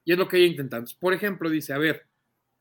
[0.05, 0.91] Y es lo que ella intentando.
[1.01, 2.07] Por ejemplo, dice, a ver,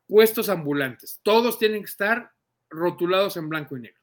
[0.08, 2.32] puestos ambulantes, todos tienen que estar
[2.70, 4.02] rotulados en blanco y negro,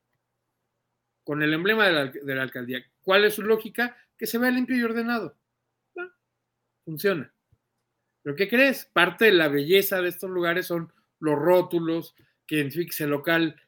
[1.24, 2.84] con el emblema de la, de la alcaldía.
[3.02, 3.96] ¿Cuál es su lógica?
[4.16, 5.36] Que se vea limpio y ordenado.
[5.98, 6.10] Ah,
[6.84, 7.33] funciona.
[8.24, 8.86] ¿Pero qué crees?
[8.86, 12.16] Parte de la belleza de estos lugares son los rótulos
[12.46, 13.60] que identifican ese local,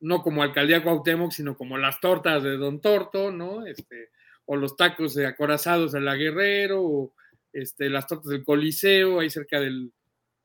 [0.00, 3.66] no como alcaldía Cuauhtémoc, sino como las tortas de Don Torto, ¿no?
[3.66, 4.08] Este,
[4.46, 7.14] o los tacos de acorazados de la Guerrero, o
[7.52, 9.92] este, las tortas del Coliseo, ahí cerca del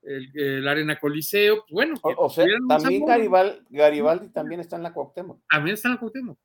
[0.02, 1.62] el, el Arena Coliseo.
[1.62, 3.06] Pues bueno, O, o sea, tuvieran un también.
[3.06, 5.42] Garibaldi, Garibaldi también está en la Cuauhtémoc.
[5.50, 6.38] También está en la Cuauhtémoc.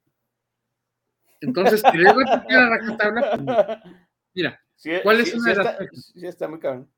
[1.41, 3.95] Entonces, querer repetir la rajatabla, pues,
[4.35, 6.89] mira, Sí, ¿cuál es sí, una sí de las está, sí está muy cabrón.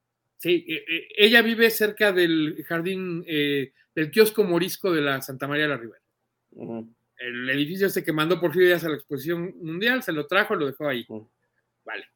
[0.40, 5.46] Sí, eh, eh, ella vive cerca del jardín, eh, del kiosco morisco de la Santa
[5.46, 6.00] María de la Ribera.
[7.18, 10.66] El edificio este que mandó Porfirio Díaz a la exposición mundial, se lo trajo, lo
[10.66, 11.06] dejó ahí.
[11.84, 12.06] Vale.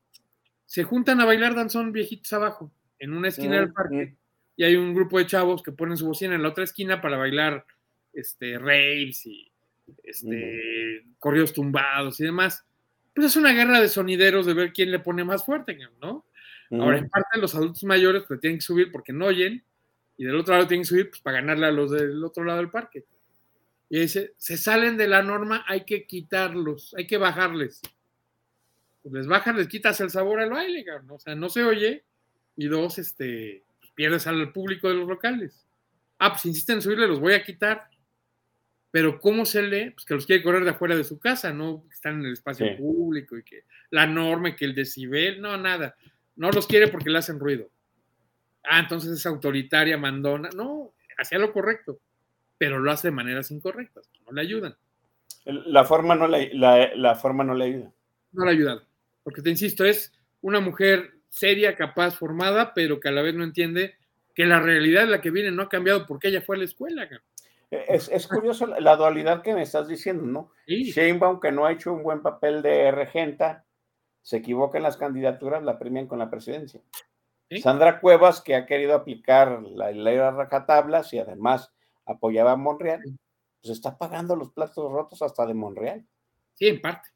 [0.64, 4.16] Se juntan a bailar danzón viejitos abajo, en una esquina del parque,
[4.56, 7.18] y hay un grupo de chavos que ponen su bocina en la otra esquina para
[7.18, 7.66] bailar
[8.14, 9.52] este, raves y
[10.02, 12.64] este, corridos tumbados y demás.
[13.14, 16.24] Pues es una guerra de sonideros de ver quién le pone más fuerte, ¿no?
[16.80, 19.64] Ahora, en parte, los adultos mayores pues, tienen que subir porque no oyen,
[20.16, 22.58] y del otro lado tienen que subir pues, para ganarle a los del otro lado
[22.58, 23.04] del parque.
[23.88, 27.80] Y dice, se salen de la norma, hay que quitarlos, hay que bajarles.
[29.02, 31.14] Pues les bajas, les quitas el sabor al baile, cabrón, ¿no?
[31.16, 32.04] o sea, no se oye,
[32.56, 35.66] y dos, este, pues, pierdes al público de los locales.
[36.18, 37.88] Ah, pues insisten en subirle, los voy a quitar.
[38.90, 39.90] Pero ¿cómo se lee?
[39.90, 42.34] Pues que los quiere correr de afuera de su casa, no que están en el
[42.34, 42.74] espacio Sí.
[42.76, 45.96] público y que la norma que el decibel, no, nada.
[46.36, 47.68] No los quiere porque le hacen ruido.
[48.64, 50.48] Ah, entonces es autoritaria, mandona.
[50.54, 52.00] No, hacía lo correcto,
[52.58, 54.76] pero lo hace de maneras incorrectas, no le ayudan.
[55.44, 57.92] La forma no le, la, la forma no le ayuda.
[58.32, 58.80] No le ayudan.
[59.22, 63.44] Porque te insisto, es una mujer seria, capaz, formada, pero que a la vez no
[63.44, 63.96] entiende
[64.34, 66.64] que la realidad en la que viene no ha cambiado porque ella fue a la
[66.64, 67.02] escuela.
[67.08, 67.26] cabrón.
[67.70, 70.52] Es, es curioso la, la dualidad que me estás diciendo, ¿no?
[70.66, 70.92] Sí.
[70.92, 73.63] Sheinbaum, que no ha hecho un buen papel de regenta,
[74.24, 76.80] se equivoca en las candidaturas, la premian con la presidencia.
[77.50, 77.60] Sí.
[77.60, 81.70] Sandra Cuevas, que ha querido aplicar la ley de rajatablas y además
[82.06, 83.02] apoyaba a Monreal,
[83.62, 86.04] pues está pagando los platos rotos hasta de Monreal.
[86.54, 87.10] Sí, en parte.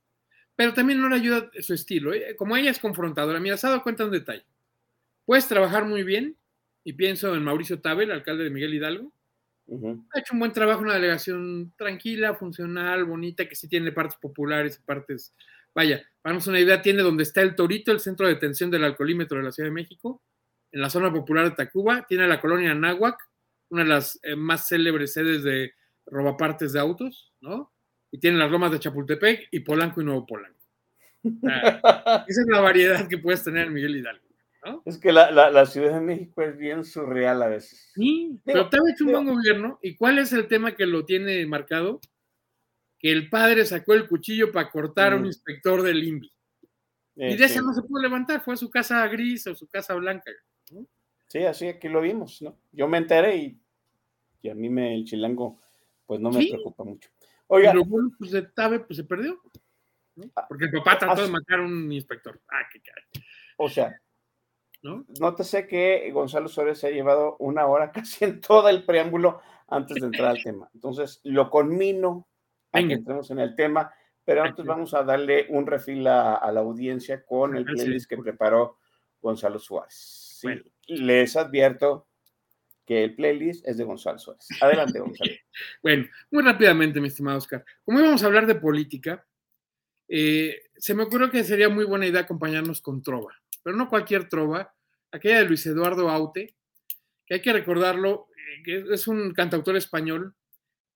[0.54, 2.12] Pero también no le ayuda su estilo.
[2.12, 2.36] ¿eh?
[2.36, 4.46] Como ella es confrontadora, mira, se ha dado cuenta de un detalle.
[5.24, 6.36] Puedes trabajar muy bien,
[6.84, 9.12] y pienso en Mauricio Tabel, alcalde de Miguel Hidalgo.
[9.70, 14.78] Ha hecho un buen trabajo, una delegación tranquila, funcional, bonita, que sí tiene partes populares
[14.78, 15.34] y partes.
[15.78, 18.82] Vaya, para darnos una idea, tiene donde está el Torito, el centro de detención del
[18.82, 20.24] alcoholímetro de la Ciudad de México,
[20.72, 23.16] en la zona popular de Tacuba, tiene la colonia Náhuac,
[23.68, 25.72] una de las eh, más célebres sedes de
[26.06, 27.72] robapartes de autos, ¿no?
[28.10, 30.58] Y tiene las lomas de Chapultepec y Polanco y Nuevo Polanco.
[31.22, 34.24] Esa es la variedad que puedes tener en Miguel Hidalgo.
[34.64, 34.82] ¿no?
[34.84, 37.92] Es que la, la- la Ciudad de México es bien surreal a veces.
[37.94, 39.78] Sí, pero te ha hecho un buen gobierno.
[39.80, 42.00] ¿Y cuál es el tema que lo tiene marcado?
[42.98, 45.26] Que el padre sacó el cuchillo para cortar a un Mm.
[45.26, 46.32] inspector del INVI.
[47.16, 47.54] Eh, Y de sí.
[47.54, 50.30] esa no se pudo levantar, fue a su casa gris o su casa blanca.
[50.72, 50.86] ¿no?
[51.28, 52.58] Sí, así aquí lo vimos, ¿no?
[52.72, 53.60] Yo me enteré y,
[54.42, 55.60] y a mí me, el chilango,
[56.06, 56.50] pues no me Sí.
[56.50, 57.08] preocupa mucho.
[57.48, 59.40] Oiga, Pero bueno, pues de Tabe, pues se perdió.
[60.16, 60.24] ¿no?
[60.48, 62.40] Porque el papá trató de matar a un inspector.
[62.48, 63.04] Ah, qué caray.
[63.56, 64.00] o sea,
[64.82, 65.04] ¿no?
[65.18, 70.00] nótese que Gonzalo Suárez se ha llevado una hora casi en todo el preámbulo antes
[70.00, 70.68] de entrar al tema.
[70.74, 72.27] Entonces, lo conmino
[72.72, 72.94] Venga.
[72.94, 73.92] entremos en el tema,
[74.24, 77.84] pero antes vamos a darle un refil a, a la audiencia con el Gracias.
[77.84, 78.78] playlist que preparó
[79.20, 79.94] Gonzalo Suárez.
[80.40, 80.62] Sí, Bueno.
[80.86, 82.08] Les advierto
[82.86, 84.46] que el playlist es de Gonzalo Suárez.
[84.60, 85.30] Adelante, Gonzalo.
[85.82, 87.64] Bueno, muy rápidamente, mi estimado Oscar.
[87.84, 89.26] Como íbamos a hablar de política,
[90.08, 94.28] eh, se me ocurrió que sería muy buena idea acompañarnos con Trova, pero no cualquier
[94.28, 94.72] Trova,
[95.10, 96.54] aquella de Luis Eduardo Aute,
[97.26, 100.34] que hay que recordarlo, eh, que es un cantautor español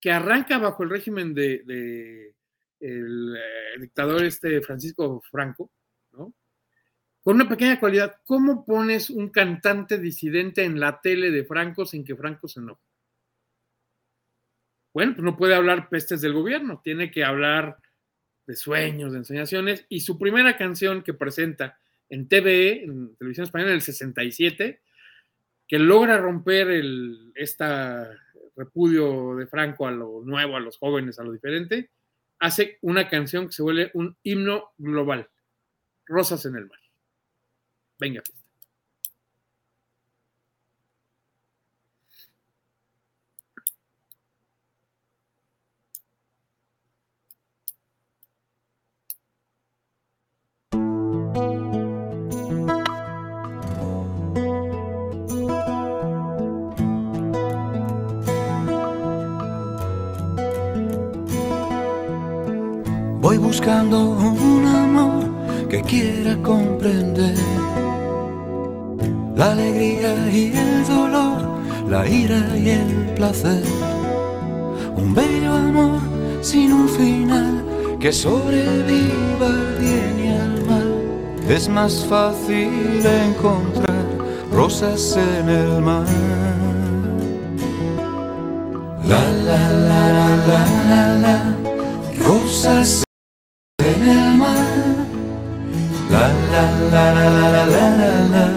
[0.02, 2.34] que arranca bajo el régimen de,
[2.80, 5.70] el eh, dictador este Francisco Franco,
[6.10, 6.34] ¿no?
[7.22, 12.04] Con una pequeña cualidad, ¿cómo pones un cantante disidente en la tele de Franco sin
[12.04, 12.82] que Franco se enoje?
[14.92, 17.78] Bueno, pues no puede hablar pestes del gobierno, tiene que hablar
[18.44, 21.78] de sueños, de ensoñaciones, y su primera canción que presenta
[22.08, 24.82] en TVE, en Televisión Española, en el 67,
[25.68, 28.10] que logra romper el, esta
[28.56, 31.90] repudio de Franco a lo nuevo, a los jóvenes, a lo diferente,
[32.38, 35.30] hace una canción que se vuelve un himno global,
[36.06, 36.78] Rosas en el mar.
[37.98, 38.22] Venga.
[63.62, 67.36] Buscando un amor que quiera comprender
[69.36, 73.62] la alegría y el dolor, la ira y el placer.
[74.96, 76.00] Un bello amor
[76.40, 77.64] sin un final
[78.00, 80.92] que sobreviva al bien y al mal.
[81.48, 84.04] Es más fácil encontrar
[84.50, 86.06] rosas en el mar.
[89.06, 91.56] La la la la la la la,
[92.26, 93.04] rosas
[96.52, 97.88] La la la la la
[98.34, 98.48] la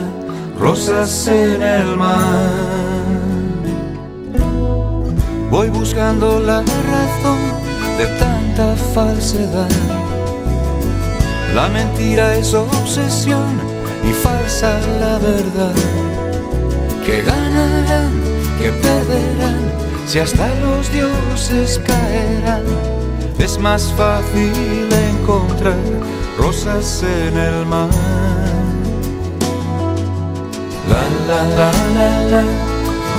[0.59, 2.75] rosas en el mar.
[5.49, 7.39] Voy buscando la razón
[7.97, 9.69] de tanta falsedad.
[11.53, 13.61] La mentira es obsesión
[14.03, 15.75] y falsa la verdad.
[17.05, 18.11] Que ganarán,
[18.59, 19.61] que perderán,
[20.05, 22.63] si hasta los dioses caerán.
[23.37, 25.77] Es más fácil encontrar
[26.37, 27.89] rosas en el mar.
[30.89, 32.43] La la la la la,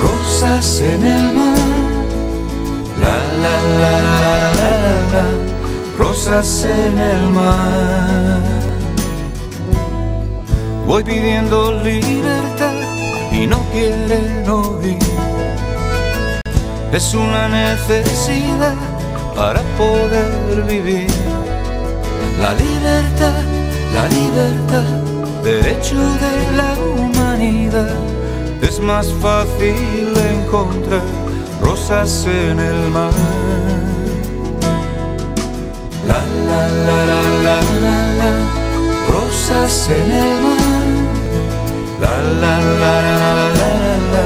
[0.01, 1.57] rosas en el mar.
[2.99, 3.91] La la la
[4.21, 5.25] la la la,
[5.97, 8.41] rosas en el mar.
[10.87, 12.73] Voy pidiendo libertad
[13.31, 14.97] y no quieren oír.
[16.91, 18.96] Es una necesidad
[19.37, 21.07] para poder vivir.
[22.41, 23.43] La libertad,
[23.93, 24.89] la libertad,
[25.43, 27.95] derecho de la humanidad.
[28.61, 31.03] Es más fácil encontrar
[31.61, 33.13] rosas en el mar.
[36.09, 38.33] La la la la la la, la
[39.13, 40.87] rosas en el mar.
[42.03, 44.25] La la la la la la la,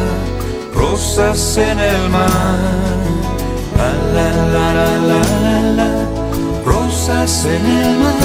[0.74, 3.01] rosas en el mar.
[3.82, 5.90] La la la la la la, la
[6.64, 8.16] rosas en el mar.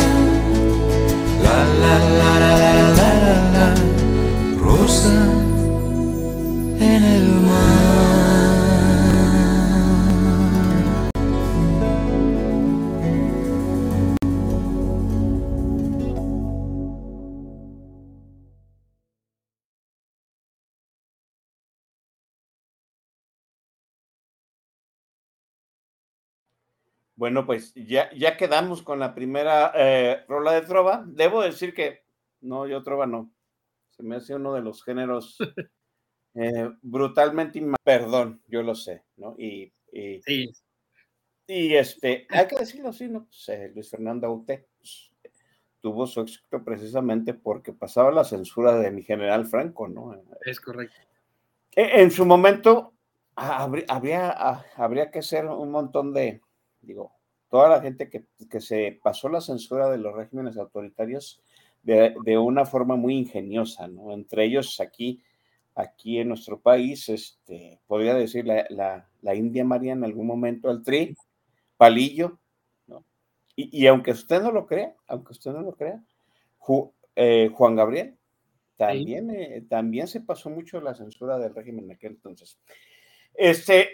[1.44, 2.54] La la la la
[2.98, 3.66] la la la,
[4.61, 5.28] rosas
[6.78, 7.76] en el mar.
[27.17, 31.03] Bueno, pues ya, ya quedamos con la primera eh, rola de trova.
[31.07, 32.05] Debo decir que
[32.43, 33.33] no, yo trova no.
[33.91, 35.39] Se me hace uno de los géneros
[36.35, 39.35] eh, brutalmente Perdón, yo lo sé, ¿no?
[39.39, 40.53] Y, y, Sí.
[41.47, 43.25] y, este, hay que decirlo así, ¿no?
[43.25, 45.11] Pues, eh, Luis Fernando Aute pues,
[45.81, 50.21] tuvo su éxito precisamente porque pasaba la censura de mi general Franco, ¿no?
[50.45, 50.97] Es correcto.
[51.75, 52.93] E- En su momento
[53.37, 56.43] ah, habría, habría, ah, habría que hacer un montón de,
[56.87, 57.12] digo,
[57.51, 61.43] toda la gente que, que se pasó la censura de los regímenes autoritarios
[61.82, 64.12] de, de una forma muy ingeniosa, ¿no?
[64.12, 65.22] Entre ellos aquí,
[65.74, 70.70] aquí en nuestro país, este, podría decir la, la, la India María en algún momento,
[70.70, 71.14] el Tri,
[71.76, 72.39] Palillo,
[72.87, 73.05] ¿no?
[73.55, 76.03] Y, y aunque usted no lo crea, aunque usted no lo crea,
[76.59, 78.16] Ju- eh, Juan Gabriel
[78.76, 82.59] también, eh, también se pasó mucho la censura del régimen en aquel entonces.
[83.34, 83.91] Este,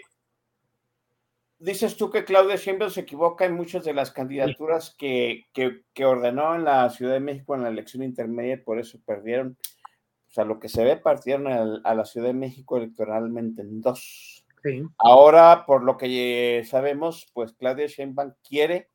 [1.63, 6.05] dices tú que Claudia Sheinbaum se equivoca en muchas de las candidaturas que, que, que
[6.05, 9.57] ordenó en la Ciudad de México en la elección intermedia y por eso perdieron.
[10.27, 14.45] O sea, lo que se ve, partieron a, la Ciudad de México electoralmente en dos.
[14.63, 14.83] Sí.
[14.97, 18.89] Ahora, por lo que sabemos, pues Claudia Sheinbaum quiere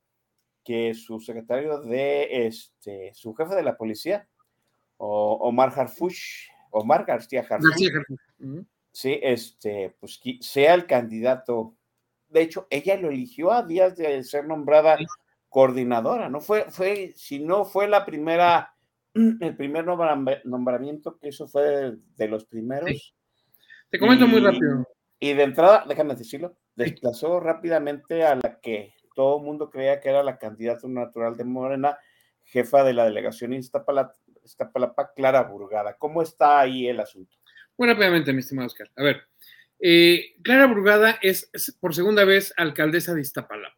[0.65, 4.29] que su secretario de, este, su jefe de la policía,
[4.99, 7.91] Omar Harfuch, Omar García Harfuch, García
[8.99, 11.77] sí, este, pues sea el candidato.
[12.29, 14.99] De hecho, ella lo eligió a días de ser nombrada
[15.49, 16.41] coordinadora, ¿no?
[16.41, 18.75] Fue, fue, si no fue la primera,
[19.15, 23.15] el primer nombra- nombramiento que eso fue de, de los primeros.
[23.91, 24.87] Te comento muy Y- rápido.
[25.21, 30.11] Y de entrada, déjame decirlo, desplazó rápidamente a la que todo el mundo creía que
[30.11, 31.99] era la candidata natural de Morena,
[32.45, 34.13] jefa de la delegación Iztapalapa,
[34.45, 35.97] Iztapalapa, Clara Burgada.
[35.99, 37.37] ¿Cómo está ahí el asunto?
[37.77, 38.93] Muy rápidamente, mi estimado Oscar.
[38.97, 39.23] A ver,
[39.81, 43.75] eh, Clara Brugada es, es por segunda vez alcaldesa de Iztapalapa.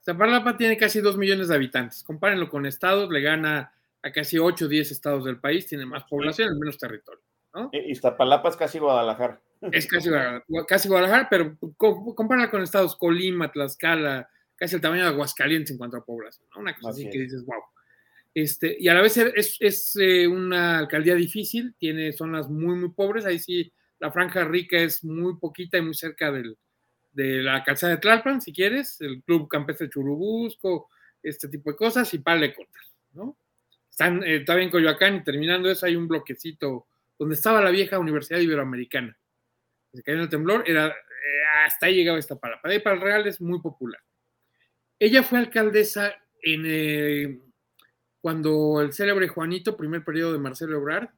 [0.00, 2.02] Iztapalapa tiene casi dos millones de habitantes.
[2.02, 6.04] Compárenlo con estados, le gana a casi 8 o 10 estados del país, tiene más
[6.04, 7.20] población, menos territorio.
[7.54, 7.68] ¿no?
[7.72, 9.40] I- Iztapalapa es casi Guadalajara.
[9.72, 15.02] Es casi, Guadalajara- casi Guadalajara, pero co- compárala con estados Colima, Tlaxcala, casi el tamaño
[15.02, 16.48] de Aguascalientes en cuanto a población.
[16.54, 16.62] ¿no?
[16.62, 17.30] Una cosa Así así que es.
[17.32, 17.60] dices, wow.
[18.32, 22.90] Este, y a la vez es, es, eh, una alcaldía difícil, tiene zonas muy, muy
[22.90, 23.26] pobres.
[23.26, 26.58] Ahí sí, la franja rica es muy poquita y muy cerca del,
[27.12, 30.88] de la calzada de Tlalpan, si quieres, el Club Campestre Churubusco,
[31.22, 32.54] este tipo de cosas y para de
[33.12, 33.36] ¿no?
[33.98, 36.86] Eh, en Coyoacán y terminando eso hay un bloquecito
[37.18, 39.16] donde estaba la vieja Universidad Iberoamericana.
[39.92, 42.62] Se cayó en el temblor, era, eh, hasta ahí llegaba esta palabra.
[42.62, 44.00] Para, para el Real es muy popular.
[44.98, 47.40] Ella fue alcaldesa en, eh,
[48.22, 51.10] cuando el célebre Juanito, primer periodo de Marcelo Ebrard,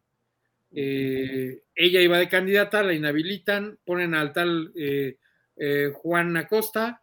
[0.75, 5.19] eh, ella iba de candidata, la inhabilitan, ponen al tal eh,
[5.57, 7.03] eh, Juan Acosta,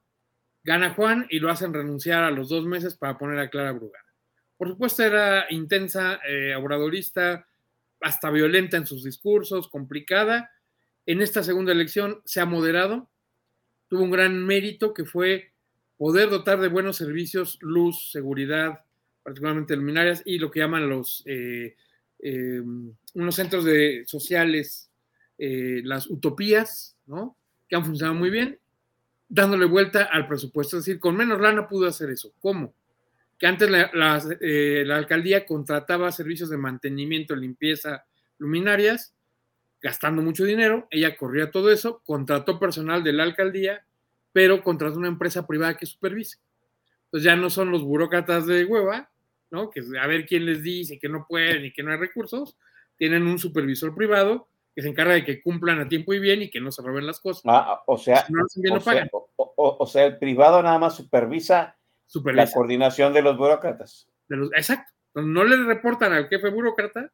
[0.63, 4.05] gana Juan y lo hacen renunciar a los dos meses para poner a Clara Brugada.
[4.57, 6.19] Por supuesto era intensa,
[6.57, 7.47] obradorista,
[8.01, 10.51] hasta violenta en sus discursos, complicada.
[11.05, 13.09] En esta segunda elección se ha moderado,
[13.87, 15.53] tuvo un gran mérito que fue
[15.95, 18.81] poder dotar de buenos servicios, luz, seguridad,
[19.23, 21.23] particularmente luminarias, y lo que llaman los
[22.19, 22.61] eh,
[23.13, 24.89] unos centros de, sociales,
[25.37, 27.35] eh, las utopías, ¿no?
[27.67, 28.59] que han funcionado muy bien,
[29.27, 30.77] dándole vuelta al presupuesto.
[30.77, 32.33] Es decir, con menos lana pudo hacer eso.
[32.39, 32.73] ¿Cómo?
[33.37, 38.05] Que antes la, la, eh, la alcaldía contrataba servicios de mantenimiento, limpieza,
[38.37, 39.13] luminarias,
[39.81, 40.87] gastando mucho dinero.
[40.91, 43.85] Ella corría todo eso, contrató personal de la alcaldía,
[44.33, 46.39] pero contrató una empresa privada que supervise.
[47.05, 49.08] Entonces ya no son los burócratas de hueva,
[49.51, 49.69] ¿no?
[49.69, 52.57] Que a ver quién les dice que no pueden y que no hay recursos.
[52.97, 56.49] Tienen un supervisor privado que se encarga de que cumplan a tiempo y bien y
[56.49, 57.43] que no se roben las cosas.
[57.45, 59.09] Ah, o sea, Si no bien, o, no pagan.
[59.09, 61.75] sea o, o- o sea, el privado nada más supervisa,
[62.05, 62.45] Supervisa.
[62.45, 64.07] la coordinación de los burócratas.
[64.27, 64.91] De los- exacto.
[65.15, 67.11] No le reportan al jefe burócrata.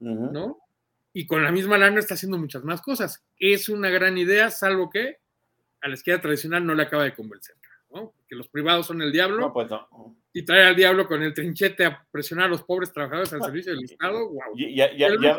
[0.00, 0.58] ¿no?
[1.12, 3.24] Y con la misma lana está haciendo muchas más cosas.
[3.38, 5.18] Es una gran idea, salvo que
[5.80, 7.54] a la izquierda tradicional no le acaba de convencer,
[7.94, 8.14] ¿no?
[8.28, 10.16] Que los privados son el diablo No, pues no.
[10.32, 13.72] y traer al diablo con el trinchete a presionar a los pobres trabajadores al servicio
[13.74, 14.40] del Estado, wow.
[14.56, 15.38] Ya- ya- ya-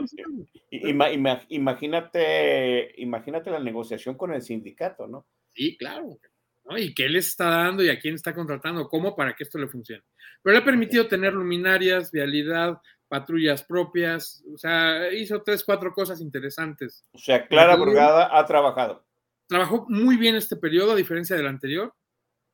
[1.49, 5.25] imagínate, imagínate la negociación con el sindicato, ¿no?
[5.53, 6.17] Sí, claro.
[6.65, 6.77] ¿no?
[6.77, 9.67] Y qué les está dando y a quién está contratando, cómo para que esto le
[9.67, 10.03] funcione.
[10.41, 12.79] Pero le ha permitido tener luminarias, vialidad,
[13.09, 17.03] patrullas propias, o sea, hizo tres, cuatro cosas interesantes.
[17.13, 17.83] O sea, Clara Ujú.
[17.83, 19.05] Brugada ha trabajado.
[19.47, 21.93] Trabajó muy bien este periodo, a diferencia del anterior.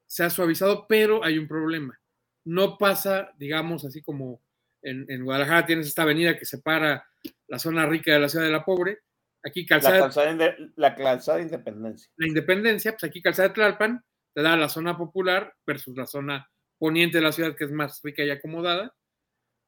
[0.09, 1.99] Se ha suavizado, pero hay un problema.
[2.45, 4.41] No pasa, digamos, así como
[4.81, 7.05] en, en Guadalajara tienes esta avenida que separa
[7.47, 8.99] la zona rica de la ciudad de la pobre.
[9.43, 12.11] Aquí La calzada, calzada, inde- la calzada de independencia.
[12.17, 14.03] la independencia, pues aquí calzada de Tlalpan
[14.33, 18.01] te da la zona popular versus la zona poniente de la ciudad que es más
[18.03, 18.95] rica y acomodada.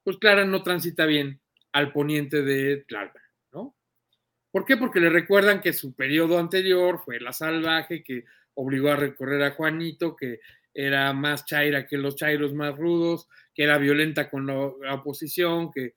[0.04, 1.40] Pues Clara no transita bien
[1.72, 3.22] al poniente de Tlalpan,
[3.54, 3.76] ¿no?
[4.52, 4.76] ¿Por qué?
[4.76, 8.26] Porque le recuerdan que su periodo anterior fue la salvaje, que
[8.62, 10.40] obligó a recorrer a Juanito, que
[10.74, 15.72] era más chaira que los chairos más rudos, que era violenta con lo- la oposición,
[15.72, 15.94] que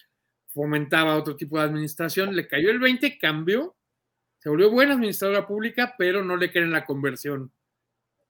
[0.49, 2.35] fomentaba otro tipo de administración.
[2.35, 3.77] Le cayó el 20, cambió,
[4.39, 7.53] se volvió buena administradora pública, pero no le creen la conversión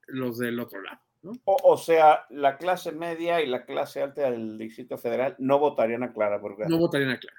[0.07, 1.01] los del otro lado.
[1.23, 1.33] ¿no?
[1.45, 6.03] O, o sea, la clase media y la clase alta del Distrito Federal no votarían
[6.03, 6.69] a Clara Brugada.
[6.69, 7.39] No votarían a Clara.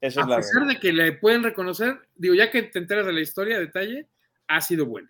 [0.00, 0.74] Esa es A la pesar verdad.
[0.74, 4.08] de que le pueden reconocer, digo, ya que te enteras de la historia a detalle,
[4.48, 5.08] ha sido buena.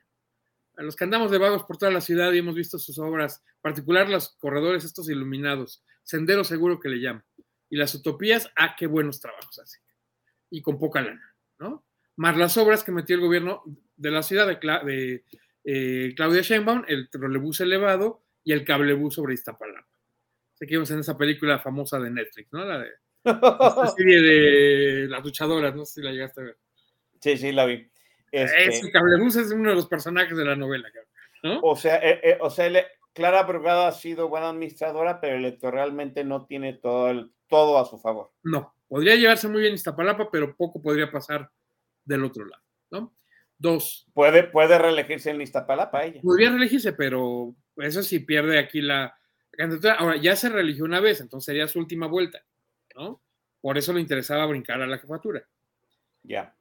[0.80, 3.42] A los que andamos de vagos por toda la ciudad y hemos visto sus obras,
[3.56, 7.22] en particular los corredores estos iluminados, Sendero Seguro que le llaman,
[7.68, 9.78] y las utopías, ah, qué buenos trabajos hace.
[10.48, 11.84] Y con poca lana, ¿no?
[12.16, 13.62] Más las obras que metió el gobierno
[13.96, 15.24] de la ciudad de, Cla- de,
[15.64, 19.86] eh, Claudia Sheinbaum, el trolebús elevado y el cablebús sobre Iztapalapa.
[20.54, 22.64] Sé que vimos en esa película famosa de Netflix, ¿no?
[22.64, 22.88] La de
[23.24, 26.58] esta serie de las luchadoras, no sé si la llegaste a ver.
[27.20, 27.86] Sí, sí, la vi.
[28.32, 30.88] Este, Ese cablebús es uno de los personajes de la novela,
[31.62, 32.70] o sea, eh, eh, o sea
[33.12, 37.98] Clara Brugada ha sido buena administradora, pero electoralmente no tiene todo, el, todo a su
[37.98, 38.30] favor.
[38.42, 41.50] No, podría llevarse muy bien Iztapalapa, pero poco podría pasar
[42.04, 43.14] del otro lado, ¿no?
[43.58, 46.20] Dos, Puede, puede reelegirse en Iztapalapa ella.
[46.22, 49.18] podría reelegirse, pero eso sí pierde aquí la
[49.50, 49.94] candidatura.
[49.94, 52.42] Ahora, ya se reeligió una vez, entonces sería su última vuelta,
[52.94, 53.22] ¿no?
[53.60, 55.46] Por eso le interesaba brincar a la jefatura.
[56.22, 56.54] Ya.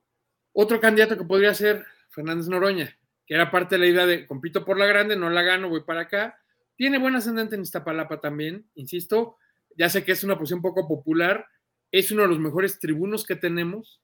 [0.61, 4.65] Otro candidato que podría ser Fernández Noroña, que era parte de la idea de compito
[4.65, 6.37] por la grande, no la gano, voy para acá.
[6.75, 9.37] Tiene buen ascendente en Iztapalapa también, insisto.
[9.77, 11.45] Ya sé que es una posición poco popular,
[11.91, 14.01] es uno de los mejores tribunos que tenemos.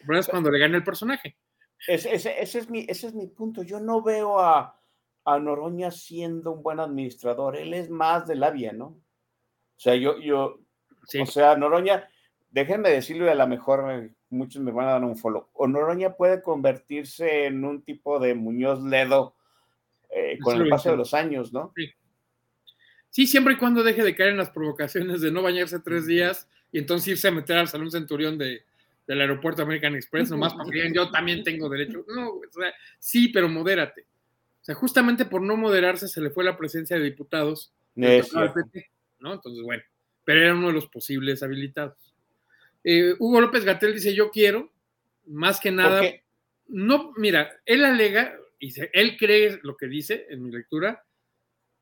[0.00, 1.36] El problema es cuando le gana el personaje.
[1.86, 3.62] Ese, ese- ese es mi, ese es mi punto.
[3.62, 4.80] Yo no veo a,
[5.24, 7.56] a Noroña siendo un buen administrador.
[7.56, 8.86] Él es más de labia, ¿no?
[8.86, 9.00] O
[9.76, 10.60] sea, yo, yo,
[11.06, 11.20] Sí.
[11.20, 12.08] o sea, Noroña,
[12.50, 15.48] déjenme decirlo, a lo mejor muchos me van a dar un follow.
[15.54, 19.34] O Noroña puede convertirse en un tipo de Muñoz Ledo
[20.10, 21.72] eh, con el paso de los años, ¿no?
[23.10, 26.48] Sí, siempre y cuando deje de caer en las provocaciones de no bañarse tres días
[26.70, 28.62] y entonces irse a meter al Salón Centurión de,
[29.06, 32.04] del aeropuerto American Express, nomás para que yo también tengo derecho.
[32.14, 34.02] No, o sea, sí, pero modérate.
[34.60, 38.90] O sea, justamente por no moderarse se le fue la presencia de diputados al PT,
[39.20, 39.32] ¿no?
[39.34, 39.82] Entonces, bueno,
[40.24, 42.14] pero era uno de los posibles habilitados.
[42.90, 44.72] Eh, Hugo López Gatel dice, yo quiero,
[45.26, 46.02] más que nada,
[46.68, 51.04] no, mira, él alega, y él cree lo que dice en mi lectura,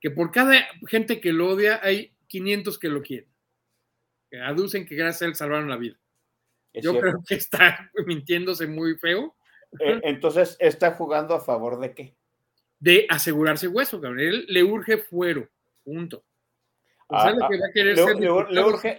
[0.01, 3.31] que por cada gente que lo odia hay 500 que lo quieren.
[4.29, 5.97] Que aducen que gracias a él salvaron la vida.
[6.75, 9.37] Yo creo que está mintiéndose muy feo.
[9.79, 12.17] Eh, entonces, ¿está jugando a favor de qué?
[12.81, 14.45] De asegurarse hueso, Gabriel.
[14.49, 15.49] Le urge fuero,
[15.85, 16.25] punto.
[17.09, 17.49] Ah, ah,
[18.51, 18.97] le, urge,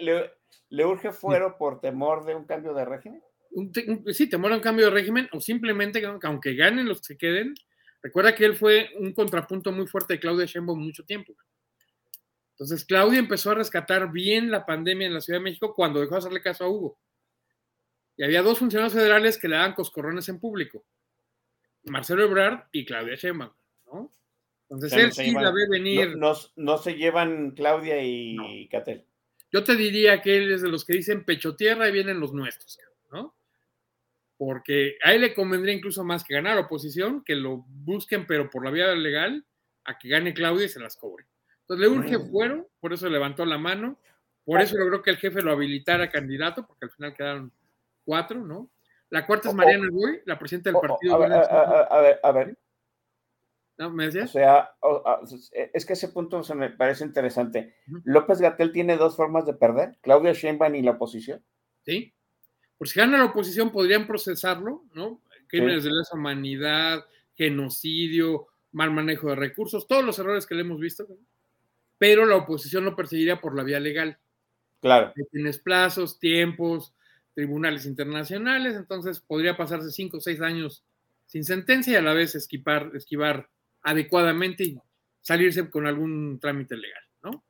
[0.70, 3.22] le, urge, fuero por temor de un cambio de régimen?
[4.14, 7.56] sí, temor a un cambio de régimen o simplemente que aunque ganen los que queden,
[8.04, 11.34] recuerda que él fue un contrapunto muy fuerte de Claudia Sheinbaum mucho tiempo.
[12.52, 16.16] Entonces, Claudia empezó a rescatar bien la pandemia en la Ciudad de México cuando dejó
[16.16, 17.00] de hacerle caso a Hugo.
[18.16, 20.84] Y había dos funcionarios federales que le daban coscorrones en público.
[21.84, 23.54] Marcelo Ebrard y Claudia Sheinbaum,
[23.86, 24.14] ¿no?
[24.70, 26.18] Entonces él sí la ve venir.
[26.18, 29.07] No, se llevan Claudia y Catel.
[29.52, 32.34] Yo te diría que él es de los que dicen pecho tierra y vienen los
[32.34, 32.80] nuestros,
[33.12, 33.36] ¿no?
[34.38, 38.64] Porque a él le convendría incluso más que ganar oposición, que lo busquen, pero por
[38.64, 39.46] la vía legal,
[39.86, 41.26] a que gane Claudia y se las cobre.
[41.62, 44.00] Entonces le urge fuero, por eso levantó la mano,
[44.46, 47.52] por eso logró que el jefe lo habilitara candidato, porque al final quedaron
[48.06, 48.70] cuatro, ¿no?
[49.10, 51.16] La cuarta es Mariana Boy, la presidenta del partido.
[51.16, 52.58] A ver, a, ver, a ver.
[53.78, 53.92] ¿No?
[53.92, 54.30] ¿Me decías?
[54.32, 54.72] O sea,
[55.52, 57.76] es que ese punto se me parece interesante.
[58.04, 61.44] López Gatel tiene dos formas de perder, Claudia Sheinbaum y la oposición.
[61.84, 62.14] Sí.
[62.78, 65.22] Por si gana la oposición, podrían procesarlo, ¿no?
[65.48, 67.06] Crímenes de lesa humanidad,
[67.36, 71.08] genocidio, mal manejo de recursos, todos los errores que le hemos visto,
[71.98, 74.18] pero la oposición lo perseguiría por la vía legal.
[74.82, 75.14] Claro.
[75.32, 76.94] Tienes plazos, tiempos,
[77.34, 80.84] tribunales internacionales, entonces podría pasarse cinco o seis años
[81.26, 83.50] sin sentencia y a la vez esquivar, esquivar
[83.88, 84.78] adecuadamente y
[85.22, 87.46] salirse con algún trámite legal, ¿no?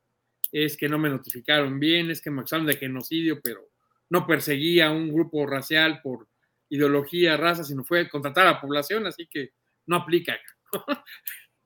[0.52, 3.70] Es que no me notificaron bien, es que me acusaron de genocidio, pero
[4.10, 6.28] no perseguía a un grupo racial por
[6.68, 9.52] ideología, raza, sino fue contratar a la población, así que
[9.86, 10.38] no aplica.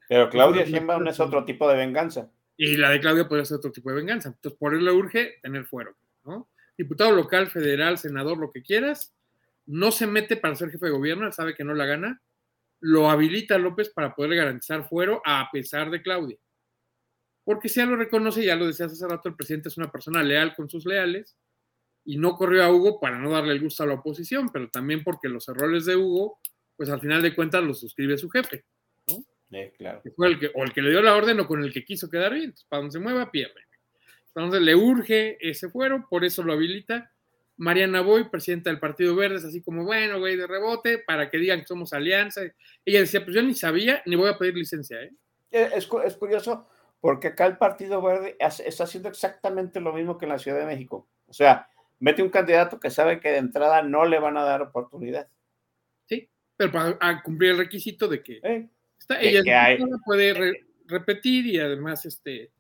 [0.09, 2.31] Pero Claudia Sheinbaum es otro tipo de venganza.
[2.57, 4.29] Y la de Claudia podría ser otro tipo de venganza.
[4.29, 6.51] Entonces, por eso le urge tener fuero, ¿no?
[6.77, 9.15] diputado local, federal, senador, lo que quieras,
[9.67, 12.23] no se mete para ser jefe de gobierno, él sabe que no la gana,
[12.83, 16.37] lo habilita López para poder garantizar fuero a pesar de Claudia.
[17.45, 20.23] Porque si ya lo reconoce, ya lo decía hace rato, el presidente es una persona
[20.23, 21.37] leal con sus leales
[22.05, 25.05] y no corrió a Hugo para no darle el gusto a la oposición, pero también
[25.05, 26.39] porque los errores de Hugo,
[26.77, 28.65] pues al final de cuentas los suscribe su jefe.
[29.09, 29.25] ¿no?
[29.77, 30.03] claro.
[30.17, 32.11] fue el que, o el que le dio la orden o con el que quiso
[32.11, 32.47] quedar bien.
[32.47, 33.61] Entonces, para donde se mueva, pierde.
[34.35, 37.12] Entonces le urge ese fuero, por eso lo habilita.
[37.63, 41.39] Mariana Boy, presidenta del Partido Verde, es así como, bueno, güey, de rebote, para que
[41.39, 42.41] digan que somos alianza.
[42.85, 45.01] Ella decía, pues yo ni sabía, ni voy a pedir licencia.
[45.01, 45.13] ¿eh?
[45.53, 46.69] eh es, es curioso,
[47.01, 50.67] porque acá el Partido Verde está haciendo exactamente lo mismo que en la Ciudad de
[50.67, 51.07] México.
[51.29, 51.69] O sea,
[52.01, 55.29] mete un candidato que sabe que de entrada no le van a dar oportunidad.
[56.07, 58.69] Sí, pero para cumplir el requisito de que, eh,
[59.21, 62.51] ella puede repetir y además este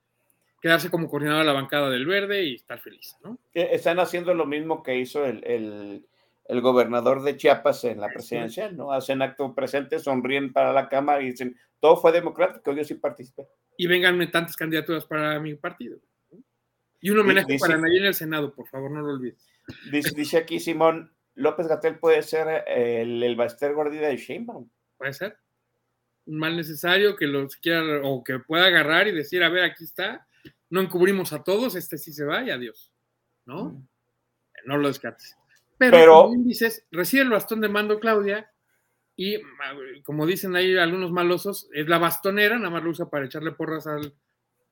[0.62, 3.36] quedarse como coordinador de la bancada del Verde y estar feliz, ¿no?
[3.52, 6.06] Están haciendo lo mismo que hizo el,
[6.48, 8.92] gobernador de Chiapas en la presidencial, ¿no?
[8.92, 13.48] Hacen acto presente, sonríen para la Cámara y dicen, todo fue democrático, yo sí participé.
[13.76, 15.98] Y vengan tantas candidaturas para mi partido.
[17.00, 19.44] Y un homenaje para nadie en el Senado, por favor, no lo olvides.
[19.90, 24.68] Dice, aquí Simón, López Gatel puede ser el, el Baster Gordida de Sheinbaum.
[24.96, 25.36] Puede ser.
[26.26, 29.82] Un mal necesario que lo quiera o que pueda agarrar y decir, a ver, aquí
[29.82, 30.28] está,
[30.72, 32.90] no encubrimos a todos, este sí se va y adiós,
[33.44, 33.64] ¿no?
[33.64, 33.88] Mm.
[34.64, 35.36] No lo descartes.
[35.76, 38.50] Pero, como dices, recibe el bastón de mando Claudia
[39.14, 39.38] y,
[40.02, 43.86] como dicen ahí algunos malosos, es la bastonera, nada más lo usa para echarle porras
[43.86, 44.14] al...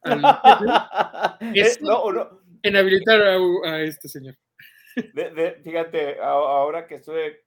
[1.55, 2.41] Eh, no, no.
[2.63, 4.37] En habilitar a, este señor.
[5.63, 7.45] fíjate, ahora que estuve,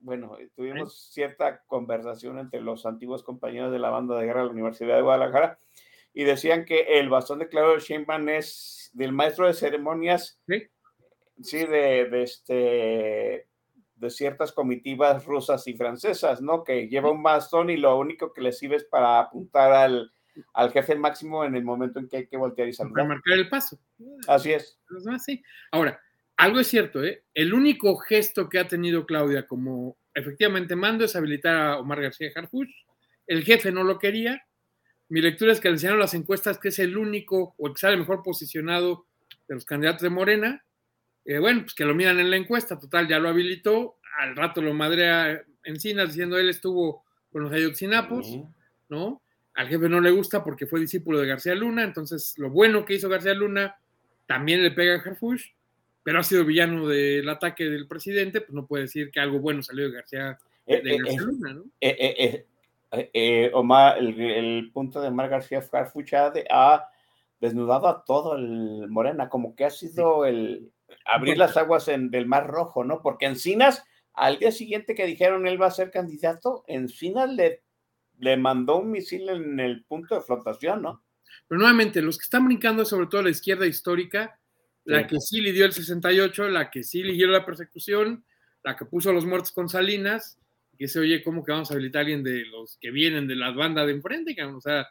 [0.00, 4.52] bueno, tuvimos cierta conversación entre los antiguos compañeros de la banda de guerra de la
[4.52, 5.58] Universidad de Guadalajara
[6.16, 10.40] y decían que el bastón de Claudio Sheinbaum es del maestro de ceremonias,
[11.42, 13.48] sí, de, de, este,
[13.96, 16.64] de ciertas comitivas rusas y francesas, ¿no?
[16.64, 20.10] Que lleva un bastón y lo único que le sirve es para apuntar al,
[20.54, 22.94] al jefe máximo en el momento en que hay que voltear y saludar.
[22.94, 23.78] Para marcar el paso.
[24.26, 24.80] Así es.
[25.22, 25.42] Sí.
[25.70, 26.00] Ahora,
[26.38, 27.24] algo es cierto, ¿eh?
[27.34, 32.30] El único gesto que ha tenido Claudia como efectivamente mando es habilitar a Omar García
[32.34, 32.70] Harfuch.
[33.26, 34.45] El jefe no lo quería,
[35.08, 37.80] mi lectura es que le enseñaron las encuestas que es el único o el que
[37.80, 39.06] sale mejor posicionado
[39.48, 40.64] de los candidatos de Morena.
[41.24, 43.96] Eh, bueno, pues que lo miran en la encuesta, total, ya lo habilitó.
[44.18, 48.38] Al rato lo madrea Encinas diciendo él estuvo con los ayotzinapos,
[48.88, 49.20] ¿no?
[49.56, 52.94] al jefe no le gusta porque fue discípulo de García Luna, entonces lo bueno que
[52.94, 53.76] hizo García Luna
[54.26, 55.46] también le pega a Harfush,
[56.02, 59.62] pero ha sido villano del ataque del presidente, pues no puede decir que algo bueno
[59.62, 61.64] salió de García, de Eh, eh, García eh, Luna, ¿no?
[62.92, 66.88] Eh, eh, Omar, el, el punto de Omar García Harfuch ha, ha
[67.40, 70.72] desnudado a todo el Morena, como que ha sido el
[71.04, 73.02] abrir las aguas en, del Mar Rojo, ¿no?
[73.02, 73.84] Porque Encinas,
[74.14, 77.62] al día siguiente que dijeron él va a ser candidato, Encinas le,
[78.18, 81.02] le mandó un misil en el punto de flotación, ¿no?
[81.48, 84.38] Pero nuevamente, los que están brincando sobre todo la izquierda histórica,
[84.84, 85.06] la Sí.
[85.08, 88.24] que sí lidió el 68, la que sí lidió la persecución,
[88.62, 90.38] la que puso a los muertos con Salinas,
[90.76, 93.36] que se oye, ¿cómo que vamos a habilitar a alguien de los que vienen de
[93.36, 94.36] las bandas de enfrente?
[94.44, 94.86] O sea,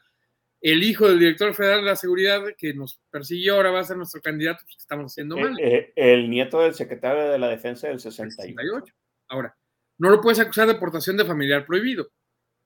[0.62, 3.98] el hijo del director federal de la seguridad que nos persiguió ahora va a ser
[3.98, 5.56] nuestro candidato, pues, que estamos haciendo mal.
[5.60, 8.42] Eh, eh, el nieto del secretario de la defensa del 68.
[8.42, 8.94] 68.
[9.28, 9.56] Ahora,
[9.98, 12.10] no lo puedes acusar de portación de familiar prohibido.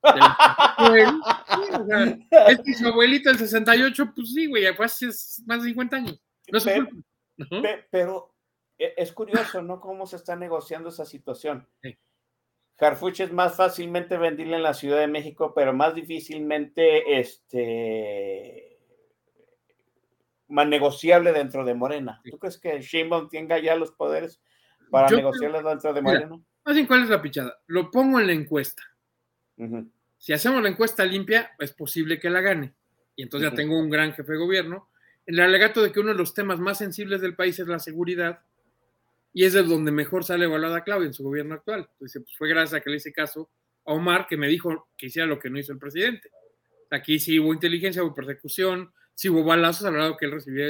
[0.80, 2.18] O sea,
[2.48, 5.06] es que su abuelito del 68, pues sí, güey, fue hace
[5.46, 6.22] más de 50 años.
[6.50, 7.06] No es su Pe- culpa,
[7.36, 7.62] ¿no?
[7.62, 8.34] Pe- Pero
[8.78, 9.78] es curioso, ¿no?
[9.80, 11.68] Cómo se está negociando esa situación.
[11.82, 11.96] Sí.
[12.80, 18.78] Harfuch es más fácilmente vendible en la Ciudad de México, pero más difícilmente este,
[20.48, 22.20] más negociable dentro de Morena.
[22.28, 24.40] ¿Tú crees que Sheinbaum tenga ya los poderes
[24.90, 26.40] para Yo negociarlo dentro de Morena?
[26.64, 27.58] Más bien, ¿cuál es la pichada?
[27.66, 28.82] Lo pongo en la encuesta.
[30.16, 32.74] Si hacemos la encuesta limpia, es posible que la gane.
[33.14, 34.88] Y entonces ya tengo un gran jefe de gobierno.
[35.26, 38.40] El alegato de que uno de los temas más sensibles del país es la seguridad,
[39.32, 41.88] y es de donde mejor sale evaluada Claudia en su gobierno actual.
[41.92, 43.50] Entonces, pues fue gracias a que le hice caso
[43.84, 46.30] a Omar, que me dijo que hiciera lo que no hizo el presidente.
[46.90, 50.64] Aquí sí hubo inteligencia, hubo persecución, sí hubo balazos, al lado que él recibió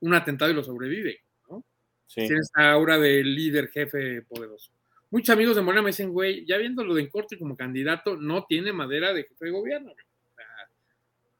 [0.00, 1.22] un atentado y lo sobrevive.
[1.48, 1.64] ¿no?
[2.06, 2.26] Sí.
[2.26, 4.70] Tiene esta aura de líder, jefe poderoso.
[5.10, 8.44] Muchos amigos de Morena me dicen, güey, ya viéndolo de en corte como candidato, no
[8.46, 9.92] tiene madera de jefe de gobierno.
[9.92, 10.04] güey.
[10.04, 10.46] O sea,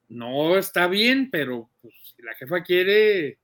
[0.09, 3.39] no está bien, pero pues, si la jefa quiere,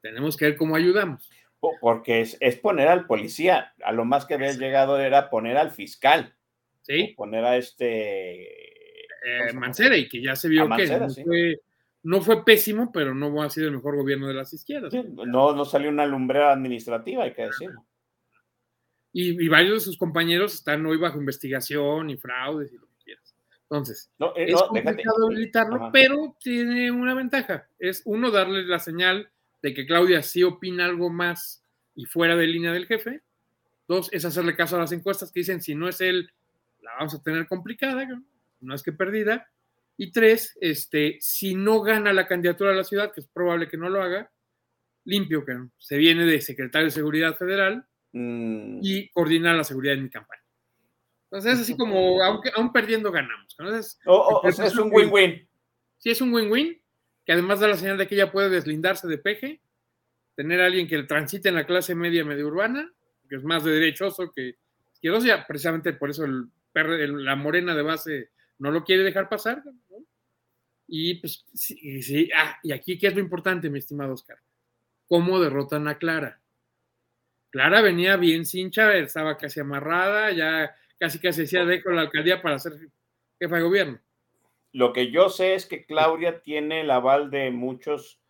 [0.00, 1.28] tenemos que ver cómo ayudamos.
[1.60, 3.72] Po- Porque es, es poner al policía.
[3.84, 6.34] A lo más que había llegado era poner al fiscal.
[6.82, 7.14] ¿Sí?
[7.16, 8.44] Poner a este.
[9.22, 11.22] Eh, Mancera, y que ya se vio que sí.
[11.24, 11.60] fue,
[12.04, 14.90] no fue pésimo, pero no ha sido el mejor gobierno de las izquierdas.
[14.90, 17.84] Sí, no, no salió una lumbrera administrativa, hay que decirlo.
[19.12, 22.96] Y, y varios de sus compañeros están hoy bajo investigación y fraudes y lo que
[23.04, 23.34] quieras.
[23.64, 24.82] Entonces, No, eh, es no, déjate.
[24.84, 25.90] complicado habilitarlo, Ajá.
[25.92, 27.68] pero tiene una ventaja.
[27.78, 29.30] Es uno, darle la señal
[29.62, 31.64] de que Claudia sí opina algo más
[31.94, 33.22] y fuera de línea del jefe.
[33.88, 36.30] Dos, es hacerle caso a las encuestas que dicen si no es él,
[36.80, 38.06] la vamos a tener complicada,
[38.60, 39.50] no es que perdida.
[39.96, 43.76] Y tres, este, si no gana la candidatura a la ciudad, que es probable que
[43.76, 44.30] no lo haga,
[45.04, 50.02] limpio, que se viene de secretario de Seguridad Federal Mm, y coordinar la seguridad en
[50.02, 50.42] mi campaña.
[51.30, 53.54] Entonces es así como, aunque, aún perdiendo, ganamos.
[53.56, 55.48] Entonces, o- o- o sea, es un win-win.
[55.98, 56.79] Sí, es un win-win,
[57.24, 59.60] que además da la señal de que ella puede deslindarse de peje,
[60.36, 62.92] tener a alguien que transite en la clase media medio urbana,
[63.28, 64.56] que es más de derechoso que
[64.94, 69.28] izquierdoso, ya precisamente por eso el, el- la morena de base no lo quiere dejar
[69.28, 69.62] pasar.
[70.88, 74.38] Y pues sí, sí, ah, y aquí qué es lo importante, mi estimado Oscar,
[75.06, 76.40] cómo derrotan a Clara.
[77.50, 82.58] Clara venía bien cincha, estaba casi amarrada, ya casi casi decía dejo la alcaldía para
[82.58, 82.74] ser
[83.40, 84.00] jefa de gobierno.
[84.72, 88.20] Lo que yo sé es que Claudia tiene el aval de muchos,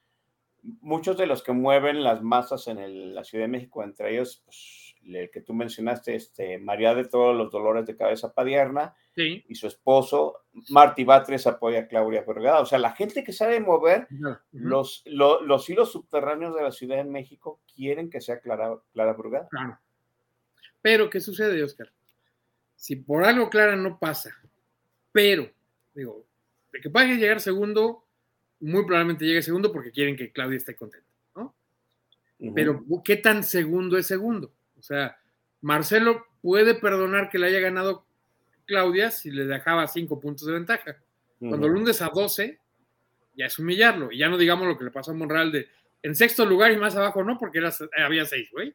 [0.81, 4.43] muchos de los que mueven las masas en el- la Ciudad de México, entre ellos
[4.45, 9.43] pues, el que tú mencionaste, este, María de todos los dolores de cabeza Padierna Sí.
[9.49, 12.61] y su esposo, Martí Batres apoya a Claudia Vergara.
[12.61, 14.07] O sea, la gente que sabe mover
[14.53, 19.15] los, lo- los hilos subterráneos de la Ciudad de México quieren que sea Clara, Clara
[19.15, 19.49] Brugada.
[19.49, 19.79] Claro.
[20.83, 21.91] Pero, ¿qué sucede, Oscar?
[22.77, 24.35] Si por algo Clara no pasa,
[25.13, 25.51] pero,
[25.95, 26.25] digo,
[26.73, 28.05] de que pueda llegar segundo,
[28.61, 31.55] muy probablemente llegue segundo porque quieren que Claudia esté contenta, ¿no?
[32.55, 34.53] Pero, ¿qué tan segundo es segundo?
[34.79, 35.19] O sea,
[35.61, 38.07] Marcelo puede perdonar que le haya ganado
[38.67, 40.97] Claudia si le dejaba cinco puntos de ventaja.
[41.39, 42.59] Cuando lo hundes a 12,
[43.35, 44.13] ya es humillarlo.
[44.13, 45.69] Y ya no digamos lo que le pasó a Monreal de
[46.03, 48.75] en sexto lugar y más abajo, no, porque era, había seis, güey.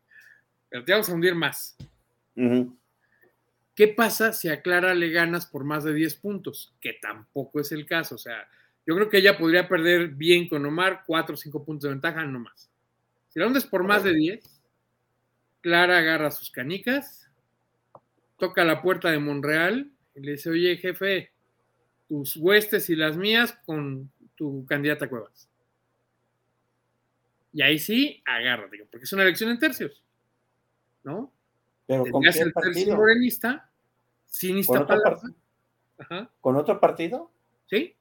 [0.69, 1.75] Pero te vamos a hundir más.
[2.35, 2.75] Ujú.
[3.75, 6.73] ¿Qué pasa si a Clara le ganas por más de 10 puntos?
[6.79, 8.15] Que tampoco es el caso.
[8.15, 8.47] O sea,
[8.85, 12.23] yo creo que ella podría perder bien con Omar, 4 o 5 puntos de ventaja,
[12.23, 12.69] no más.
[13.29, 14.61] Si la hundes por más de 10,
[15.59, 17.29] Clara agarra sus canicas,
[18.37, 21.31] toca la puerta de Monreal y le dice, oye, jefe,
[22.07, 25.49] tus huestes y las mías con tu candidata Cuevas.
[27.51, 30.03] Y ahí sí, agárrate, porque es una elección en tercios,
[31.03, 31.31] ¿no?
[31.87, 32.95] Pero ¿con el partido?
[32.95, 33.69] morenista,
[34.25, 35.21] sin ¿Con otro, Iztapalapa.
[35.21, 35.31] par-
[35.97, 37.31] Ajá, ¿Con otro partido?
[37.69, 37.95] ¿sí?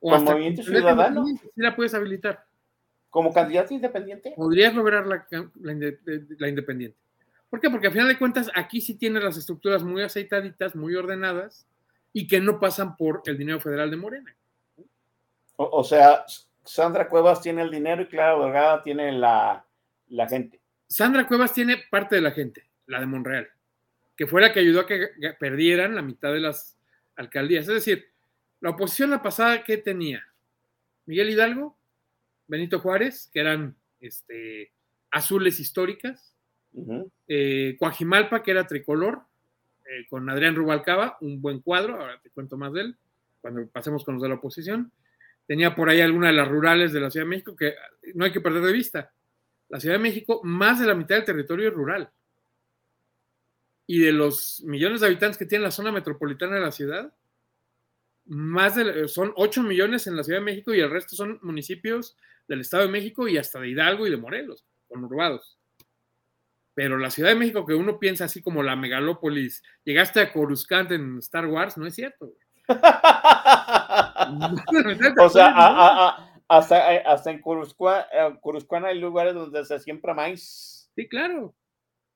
[0.00, 1.26] O ¿Con Movimiento Ciudadano?
[1.26, 2.46] Sí la puedes habilitar.
[3.10, 4.32] ¿Como candidato independiente?
[4.36, 5.98] Podrías lograr la, la inde-
[6.38, 6.96] la independiente.
[7.48, 7.70] ¿Por qué?
[7.70, 11.66] Porque al final de cuentas aquí sí tienes las estructuras muy aceitaditas, muy ordenadas
[12.12, 14.34] y que no pasan por el dinero federal de Morena.
[15.56, 16.24] O, o sea,
[16.64, 19.64] Sandra Cuevas tiene el dinero y Clara Delgado tiene la,
[20.08, 20.60] la gente.
[20.88, 23.48] Sandra Cuevas tiene parte de la gente, la de Monreal,
[24.16, 25.08] que fue la que ayudó a que
[25.38, 26.78] perdieran la mitad de las
[27.16, 27.68] alcaldías.
[27.68, 28.06] Es decir,
[28.60, 30.24] la oposición la pasada, ¿qué tenía?
[31.06, 31.76] Miguel Hidalgo,
[32.46, 34.72] Benito Juárez, que eran este,
[35.10, 36.34] azules históricas,
[36.72, 37.10] Ujú.
[37.28, 39.22] eh, Coajimalpa, que era tricolor,
[39.86, 42.96] eh, con Adrián Rubalcaba, un buen cuadro, ahora te cuento más de él,
[43.40, 44.90] cuando pasemos con los de la oposición.
[45.46, 47.74] Tenía por ahí alguna de las rurales de la Ciudad de México que
[48.14, 49.12] no hay que perder de vista.
[49.68, 52.10] La Ciudad de México, más de la mitad del territorio es rural.
[53.86, 57.12] Y de los millones de habitantes que tiene la zona metropolitana de la ciudad,
[58.26, 62.16] más de, son 8 millones en la Ciudad de México y el resto son municipios
[62.48, 65.58] del Estado de México y hasta de Hidalgo y de Morelos, conurbados.
[66.72, 70.90] Pero la Ciudad de México que uno piensa así como la megalópolis, llegaste a Coruscant
[70.92, 72.32] en Star Wars, no es cierto.
[75.20, 79.64] o sea, a- a- a- hasta, eh, hasta en Coruscua- eh, Coruscuana hay lugares donde
[79.64, 80.90] se siembra maíz.
[80.94, 81.54] Sí, claro.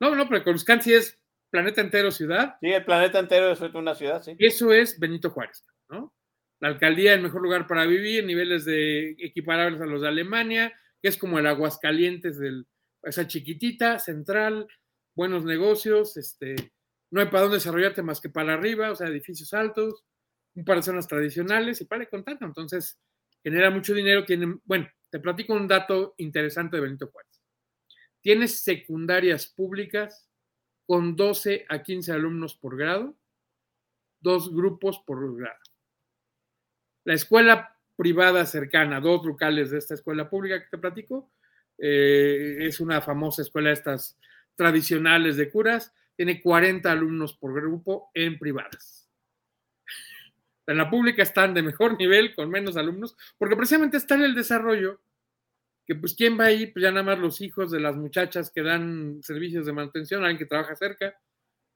[0.00, 1.17] No, no, pero Coruscant sí es
[1.50, 2.56] planeta entero ciudad.
[2.60, 4.34] Sí, el planeta entero es una ciudad, sí.
[4.38, 6.14] Eso es Benito Juárez, ¿no?
[6.60, 11.08] La alcaldía, el mejor lugar para vivir, niveles de equiparables a los de Alemania, que
[11.08, 12.66] es como el Aguascalientes del,
[13.02, 14.66] esa chiquitita, central,
[15.14, 16.56] buenos negocios, este,
[17.10, 20.04] no hay para dónde desarrollarte más que para arriba, o sea, edificios altos,
[20.54, 22.38] un par de zonas tradicionales y para de contar.
[22.40, 22.98] Entonces,
[23.42, 27.40] genera mucho dinero, tienen, bueno, te platico un dato interesante de Benito Juárez.
[28.20, 30.27] Tienes secundarias públicas
[30.88, 33.14] con 12 a 15 alumnos por grado,
[34.20, 35.60] dos grupos por grado.
[37.04, 41.30] La escuela privada cercana, dos locales de esta escuela pública que te platico,
[41.76, 44.18] eh, es una famosa escuela de estas
[44.54, 49.10] tradicionales de curas, tiene 40 alumnos por grupo en privadas.
[50.66, 54.34] En la pública están de mejor nivel, con menos alumnos, porque precisamente está en el
[54.34, 55.02] desarrollo
[55.88, 58.62] que pues quién va ahí, pues ya nada más los hijos de las muchachas que
[58.62, 61.18] dan servicios de manutención, alguien que trabaja cerca,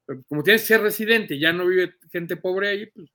[0.05, 3.11] pero como tienes que ser residente, y ya no vive gente pobre ahí, pues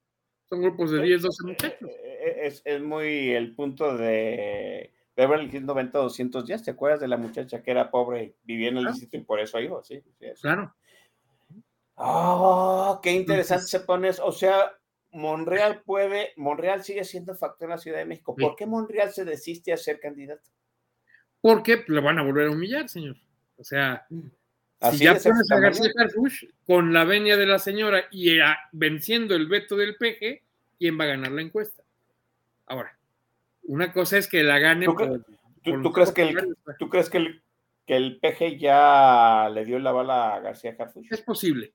[0.50, 1.90] son grupos de 10, 12 muchachos.
[1.90, 6.64] Eh, Es, es muy el punto de Beverly Hills 90 200 días.
[6.64, 8.94] ¿Te acuerdas de la muchacha que era pobre y vivía en el Claro.
[8.96, 9.84] distrito y por eso iba?
[9.84, 10.42] Sí, sí, eso.
[10.42, 10.74] Claro.
[11.96, 14.26] Oh, qué interesante se pone eso.
[14.26, 14.72] O sea,
[15.12, 18.36] Monreal puede, Monreal sigue siendo factor en la Ciudad de México.
[18.36, 20.50] ¿Por qué Monreal se desiste a ser candidato?
[21.42, 23.16] Porque lo van a volver a humillar, señor.
[23.58, 24.06] O sea,
[24.80, 25.60] Así si ya pones a.
[25.60, 30.42] García Harfuch con la venia de la señora y a- venciendo el veto del PG,
[30.78, 31.84] ¿quién va a ganar la encuesta?
[32.66, 32.98] Ahora,
[33.64, 36.22] una cosa es que la gane ¿Tú, cre- por- tú- por tú los crees que
[36.24, 37.42] el, tú crees que el,
[37.86, 41.08] que el PG ya le dio la bala a García Harfuch?
[41.12, 41.74] Es posible.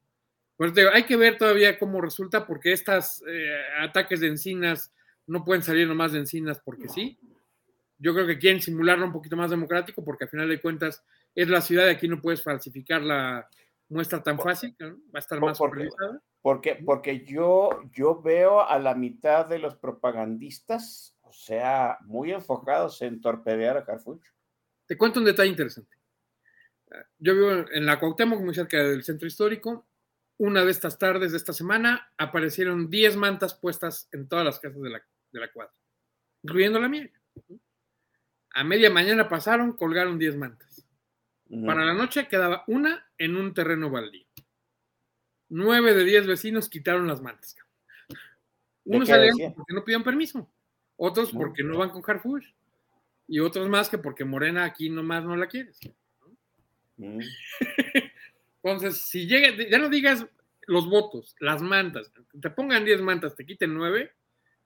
[0.56, 3.22] Pues digo, hay que ver todavía cómo resulta, porque estos
[3.80, 4.92] ataques de encinas
[5.26, 7.18] no pueden salir nomás de encinas porque sí.
[8.02, 11.04] Yo creo que quieren simularlo un poquito más democrático, porque al final de cuentas
[11.36, 13.48] es la ciudad y aquí no puedes falsificar la
[13.88, 14.96] muestra tan fácil, ¿no?
[15.14, 15.88] va a estar más porque-.
[16.40, 23.00] Porque, porque yo, yo veo a la mitad de los propagandistas, o sea, muy enfocados
[23.02, 24.24] en torpedear a Harfuch.
[24.86, 25.96] Te cuento un detalle interesante.
[27.18, 29.86] Yo vivo en la Cuauhtémoc, muy cerca del centro histórico.
[30.38, 34.82] Una de estas tardes de esta semana aparecieron 10 mantas puestas en todas las casas
[34.82, 35.72] de la, de la cuadra,
[36.42, 37.08] incluyendo la mía.
[38.54, 40.86] A media mañana pasaron, colgaron 10 mantas.
[41.66, 44.26] Para la noche quedaba una en un terreno baldío.
[45.50, 47.54] Nueve de 10 vecinos quitaron las mantas.
[48.84, 49.54] Unos salieron decía?
[49.54, 50.50] porque no pidieron permiso,
[50.96, 51.40] otros No.
[51.40, 52.44] porque no van con Harfuch
[53.28, 55.78] y otros más que porque Morena aquí nomás no la quieres.
[56.96, 57.20] Mm.
[58.62, 60.26] Entonces, si llega, ya no digas
[60.66, 64.12] los votos, las mantas, te pongan 10 mantas, te quiten 9,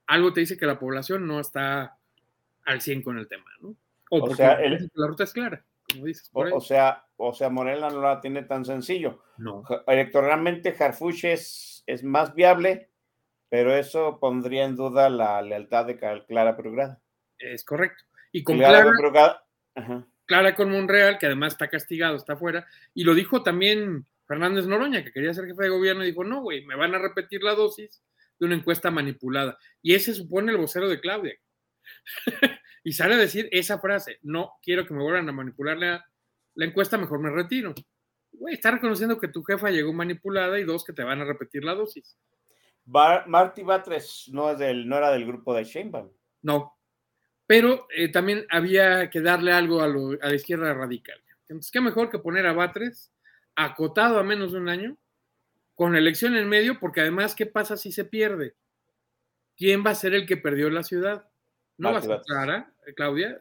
[0.06, 1.95] algo te dice que la población no está
[2.66, 3.68] al 100 con el tema, ¿no?
[4.10, 6.28] O, O porque sea, el- la ruta es clara, como dices.
[6.30, 6.52] O, por ahí.
[6.54, 9.22] o sea, o sea, Morena no la tiene tan sencillo.
[9.38, 9.62] no.
[9.86, 12.90] Electoralmente, Harfuch es, es más viable,
[13.48, 17.00] pero eso pondría en duda la lealtad de Clara Brugada.
[17.38, 18.04] Es correcto.
[18.32, 19.42] Y con Clara Clara,
[19.74, 20.06] ajá.
[20.26, 25.04] Clara con Monreal, que además está castigado, está afuera, y lo dijo también Fernández Noroña,
[25.04, 27.54] que quería ser jefe de gobierno, y dijo, no, güey, me van a repetir la
[27.54, 28.02] dosis
[28.38, 29.56] de una encuesta manipulada.
[29.82, 31.34] Y ese supone el vocero de Claudia.
[32.84, 36.04] y sale a decir esa frase, no quiero que me vuelvan a manipular la,
[36.54, 37.74] la encuesta, mejor me retiro.
[38.32, 41.64] Güey, está reconociendo que tu jefa llegó manipulada y dos, que te van a repetir
[41.64, 42.18] la dosis.
[42.84, 46.10] Bar- Marty Batres no, es del, no era del grupo de Sheinbaum.
[46.42, 46.76] No.
[47.46, 51.20] Pero eh, también había que darle algo a, lo, a, la izquierda radical.
[51.48, 53.12] Entonces, ¿qué mejor que poner a Batres
[53.54, 54.98] acotado a menos de un año,
[55.74, 58.54] con la elección en medio, porque además, ¿qué pasa si se pierde?
[59.56, 61.28] ¿Quién va a ser el que perdió la ciudad?
[61.78, 63.38] No va a ser Clara, Claudia,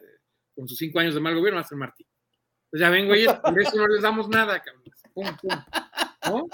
[0.54, 2.06] con sus cinco años de mal gobierno, va a ser Martín.
[2.70, 4.84] Pues ya ven, güey, por eso no les damos nada, cabrón.
[5.14, 5.50] Pum, pum.
[6.28, 6.46] ¿No?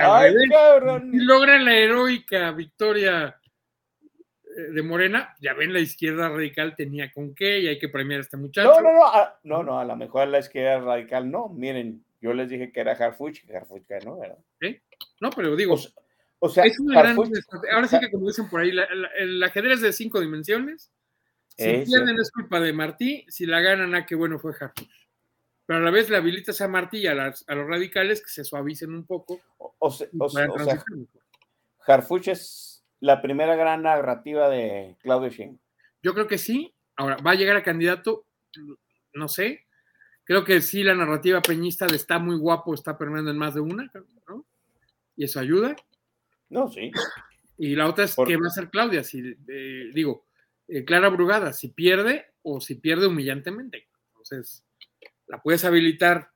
[0.00, 3.36] Ay, si logran la heroica victoria
[4.44, 8.22] de Morena, ya ven, la izquierda radical tenía con qué y hay que premiar a
[8.22, 8.68] este muchacho.
[8.68, 11.48] No, no, no, a, no, no, a lo mejor la izquierda radical no.
[11.48, 14.38] Miren, yo les dije que era Harfuch, Harfuch ganó, ¿verdad?
[14.60, 14.80] ¿Sí?
[15.20, 15.76] No, pero digo,
[16.44, 17.16] o sea, es una gran,
[17.72, 20.90] ahora sí que como dicen por ahí, la, la, el ajedrez de cinco dimensiones,
[21.56, 21.92] si eso.
[21.92, 24.90] pierden es culpa de Martí, si la ganan, ah, qué bueno fue Harfuch.
[25.66, 28.28] Pero a la vez le habilitas a Martí y a, las, a los radicales que
[28.28, 29.40] se suavicen un poco.
[29.58, 30.48] O, o, se, o, o sea,
[31.86, 35.60] Harfuch es la primera gran narrativa de Claudio Sheinbaum.
[36.02, 36.74] Yo creo que sí.
[36.96, 38.26] Ahora, ¿va a llegar a candidato?
[39.14, 39.66] No sé.
[40.24, 43.60] Creo que sí, la narrativa peñista de está muy guapo está permeando en más de
[43.60, 43.88] una,
[44.26, 44.44] ¿no?
[45.14, 45.76] Y eso ayuda.
[46.52, 46.92] No, sí.
[47.56, 48.28] Y la otra es Por...
[48.28, 49.02] qué va a hacer Claudia.
[49.02, 50.26] Si, eh, digo,
[50.68, 53.88] eh, Clara Brugada, si pierde o si pierde humillantemente.
[54.08, 54.64] Entonces,
[55.26, 56.30] la puedes habilitar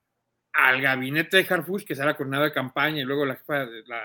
[0.53, 4.03] al gabinete de Harfuch, que será coordinado de campaña y luego la, jefa la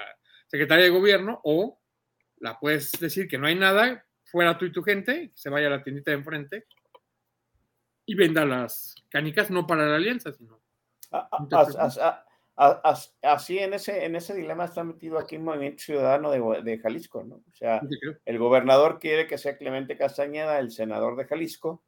[0.47, 1.79] secretaria de gobierno, o
[2.38, 5.67] la puedes decir que no hay nada, fuera tú y tu gente, que se vaya
[5.67, 6.65] a la tiendita de enfrente
[8.05, 10.61] y venda las canicas, no para la alianza, sino.
[13.23, 17.23] Así en ese, en ese dilema está metido aquí el Movimiento Ciudadano de, de Jalisco,
[17.23, 17.38] ¿no?
[17.38, 17.81] O sea,
[18.25, 21.83] el gobernador quiere que sea Clemente Castañeda el senador de Jalisco,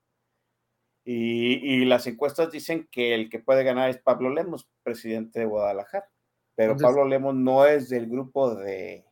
[1.06, 5.46] y, y, las encuestas dicen que el que puede ganar es Pablo Lemos, presidente de
[5.46, 6.10] Guadalajara.
[6.56, 9.06] Pero Entonces, Pablo Lemos no es del grupo de,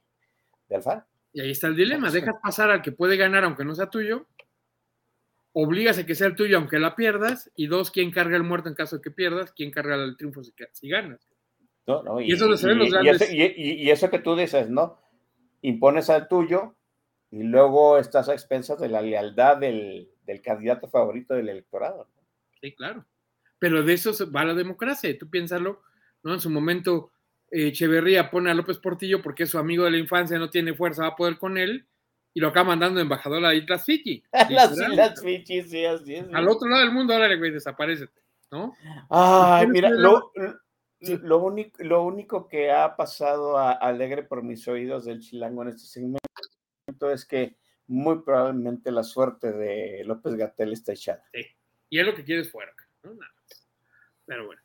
[0.69, 1.05] de Alfaro.
[1.33, 2.09] Y ahí está el dilema.
[2.09, 4.27] Dejas pasar al que puede ganar aunque no sea tuyo.
[5.53, 7.51] Obligas a que sea el tuyo aunque la pierdas.
[7.55, 9.51] Y dos, ¿quién carga el muerto en caso de que pierdas?
[9.51, 11.30] ¿Quién carga el triunfo si, si ganas?
[11.87, 13.33] No, no, y, y, eso lo saben los grandes.
[13.33, 14.99] Y, eso, y eso que tú dices, ¿no?
[15.61, 16.75] Impones al tuyo
[17.31, 22.09] y luego estás a expensas de la lealtad del, del candidato favorito del electorado.
[22.15, 22.21] ¿no?
[22.61, 23.05] Sí, claro.
[23.57, 25.17] Pero de eso va la democracia.
[25.17, 25.81] Tú piénsalo,
[26.23, 26.33] ¿no?
[26.33, 27.11] En su momento,
[27.51, 30.73] eh, Echeverría pone a López Portillo porque es su amigo de la infancia, no tiene
[30.73, 31.85] fuerza, va a poder con él,
[32.33, 34.23] y lo acaba mandando embajador a Islas Fiji.
[34.49, 36.25] las Islas Fiji, sí, así es.
[36.33, 38.07] Al otro lado del mundo, ahora güey, desaparece,
[38.51, 38.73] ¿no?
[39.09, 40.31] Ay, mira, lo.
[41.01, 45.69] Lo, único, lo único que ha pasado a, alegre por mis oídos del chilango en
[45.69, 47.55] este segmento es que
[47.87, 51.23] muy probablemente la suerte de López Gatel está echada.
[51.33, 51.45] Sí.
[51.89, 52.71] Y es lo que quieres fuera,
[53.03, 53.13] ¿no?
[53.13, 53.67] Nada más.
[54.25, 54.61] Pero bueno.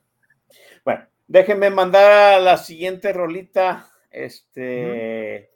[0.85, 5.56] Bueno, déjenme mandar a la siguiente rolita, este, uh -huh.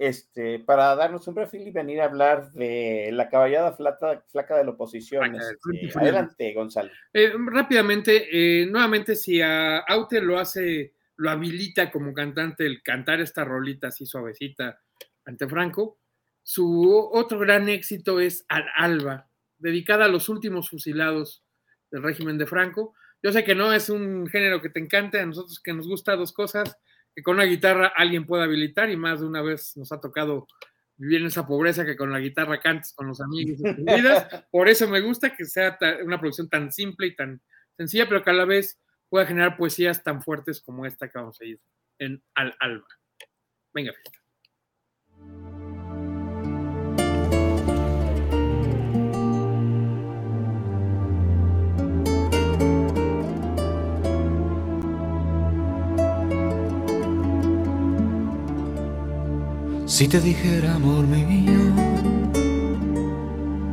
[0.00, 4.64] Este, para darnos un perfil y venir a hablar de la caballada flaca, flaca de
[4.64, 5.34] la oposición.
[5.34, 6.90] Este, adelante, Gonzalo.
[7.12, 13.20] Eh, rápidamente, eh, nuevamente, si a Aute lo hace, lo habilita como cantante el cantar
[13.20, 14.80] esta rolita así suavecita
[15.26, 15.98] ante Franco,
[16.42, 19.28] su otro gran éxito es Al Alba,
[19.58, 21.44] dedicada a los últimos fusilados
[21.90, 22.94] del régimen de Franco.
[23.22, 26.16] Yo sé que no es un género que te encante, a nosotros que nos gusta
[26.16, 26.78] dos cosas,
[27.22, 30.46] con una guitarra alguien pueda habilitar y más de una vez nos ha tocado
[30.96, 33.58] vivir en esa pobreza que con la guitarra cantes con los amigos.
[34.50, 37.40] Por eso me gusta que sea una producción tan simple y tan
[37.76, 38.78] sencilla, pero que a la vez
[39.08, 41.58] pueda generar poesías tan fuertes como esta que vamos a ir
[41.98, 42.86] en Al Alba.
[43.72, 43.92] Venga,
[60.00, 61.60] Si te dijera, amor mío,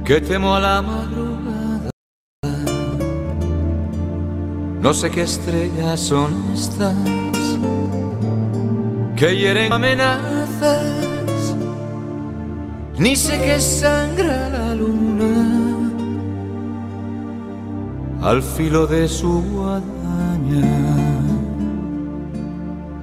[0.03, 1.89] que temo a la madrugada,
[4.81, 6.97] no sé qué estrellas son estas
[9.15, 11.55] que hieren amenazas,
[12.99, 15.89] ni sé qué sangra la luna
[18.21, 20.75] al filo de su guadaña.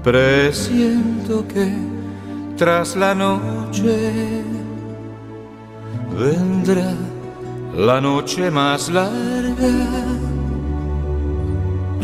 [0.02, 1.93] Presiento que
[2.56, 4.43] tras la noche
[6.18, 6.94] vendrá
[7.76, 9.74] la noche más larga.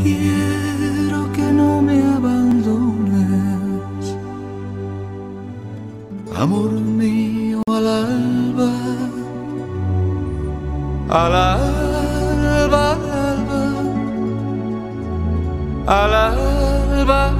[0.02, 3.36] Quiero que no me abandones,
[6.36, 8.72] amor mío al alba,
[11.10, 12.94] al alba, al
[13.47, 13.74] alba,
[15.86, 17.39] al alba.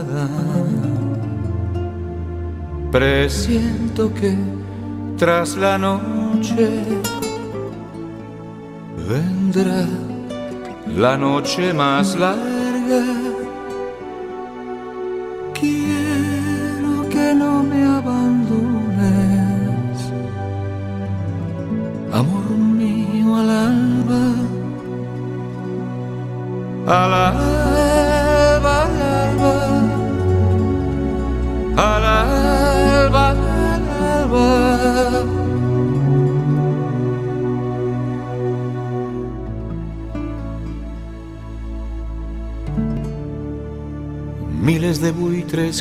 [2.91, 4.35] Presiento que
[5.17, 6.67] tras la noche
[9.07, 9.85] vendrá
[10.97, 13.20] la noche más larga.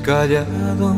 [0.00, 0.96] Callados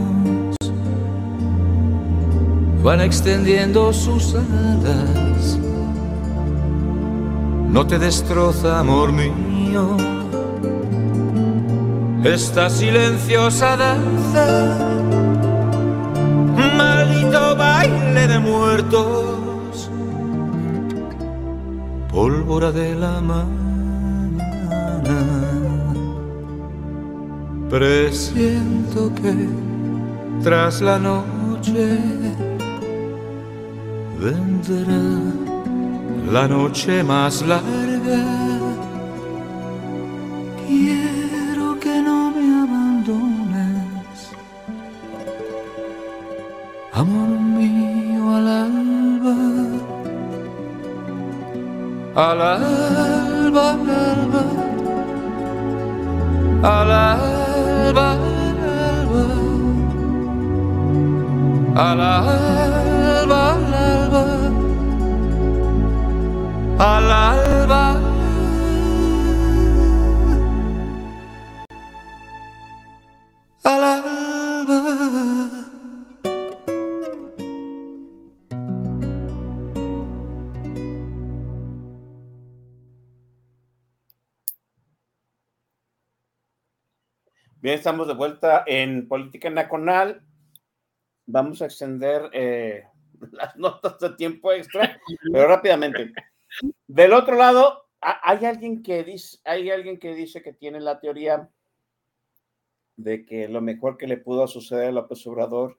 [2.82, 5.58] van extendiendo sus alas.
[7.68, 9.96] No te destroza, amor mío,
[12.24, 14.78] esta silenciosa danza,
[16.76, 19.90] maldito baile de muertos,
[22.10, 23.61] pólvora de la mañana.
[27.72, 29.48] Presiento que
[30.42, 31.98] tras la noche
[34.20, 35.00] vendrá
[36.30, 38.21] la noche más larga.
[66.82, 67.90] Al alba,
[73.62, 74.22] al alba.
[74.64, 75.48] Al alba.
[87.60, 90.20] Bien, estamos de vuelta en Política Nacional.
[91.26, 92.82] Vamos a extender eh,
[93.30, 94.98] las notas de tiempo extra,
[95.32, 96.12] pero rápidamente.
[96.86, 101.00] Del otro lado, ha- hay alguien que dice, hay alguien que dice que tiene la
[101.00, 101.48] teoría
[102.96, 105.78] de que lo mejor que le pudo suceder a López Obrador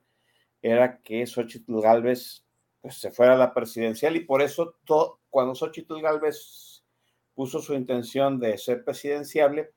[0.60, 2.44] era que Xochitl Galvez
[2.80, 4.76] pues, se fuera a la presidencial y por eso
[5.30, 6.82] cuando Xochitl Galvez
[7.34, 9.72] puso su intención de ser presidenciable,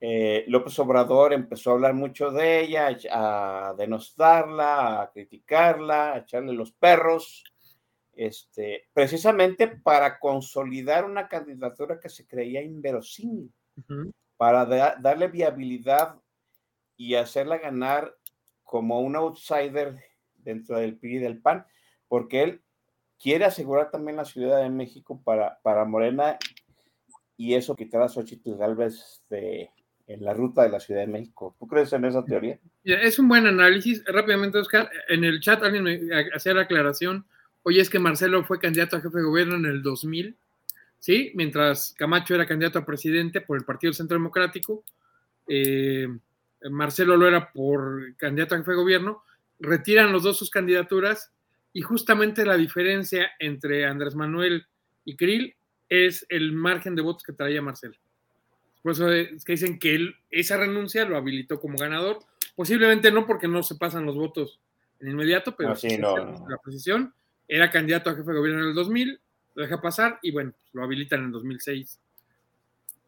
[0.00, 6.52] eh, López Obrador empezó a hablar mucho de ella, a denostarla, a criticarla, a echarle
[6.52, 7.44] los perros,
[8.18, 13.52] este, precisamente para consolidar una candidatura que se creía inverosímil,
[14.36, 16.16] para da- darle viabilidad
[16.96, 18.12] y hacerla ganar
[18.64, 19.94] como un outsider
[20.34, 21.64] dentro del PRI y del PAN,
[22.08, 22.62] porque él
[23.20, 26.38] quiere asegurar también la Ciudad de México para, para Morena
[27.36, 29.70] y eso quitar a Xochitl Galvez de,
[30.08, 31.54] en la ruta de la Ciudad de México.
[31.58, 32.58] ¿Tú crees en esa teoría?
[32.82, 34.04] Es un buen análisis.
[34.06, 36.00] Rápidamente, Oscar, en el chat alguien me
[36.34, 37.26] hacía la aclaración.
[37.68, 40.34] Oye, es que Marcelo fue candidato a jefe de gobierno en el 2000,
[40.98, 41.32] ¿sí?
[41.34, 44.84] Mientras Camacho era candidato a presidente por el Partido Centro Democrático.
[45.46, 46.08] eh,
[46.70, 49.22] Marcelo lo era por candidato a jefe de gobierno.
[49.60, 51.30] Retiran los dos sus candidaturas
[51.74, 54.64] y justamente la diferencia entre Andrés Manuel
[55.04, 55.54] y Krill
[55.90, 57.96] es el margen de votos que traía Marcelo.
[58.82, 62.20] Por eso es que dicen que él, esa renuncia lo habilitó como ganador.
[62.56, 64.58] Posiblemente no porque no se pasan los votos
[65.00, 66.48] en inmediato, pero sí, no, no.
[66.48, 67.12] la posición.
[67.48, 69.18] Era candidato a jefe de gobierno en el 2000,
[69.54, 71.98] lo deja pasar y bueno, pues, lo habilitan en 2006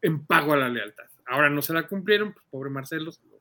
[0.01, 1.05] en pago a la lealtad.
[1.27, 3.39] Ahora no se la cumplieron, pues, pobre Marcelo, se lo,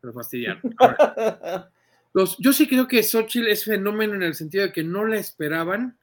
[0.00, 0.74] se lo fastidiaron.
[0.78, 1.70] Ahora,
[2.12, 5.16] los- yo sí creo que Xochitl es fenómeno en el sentido de que no la
[5.16, 5.96] esperaban.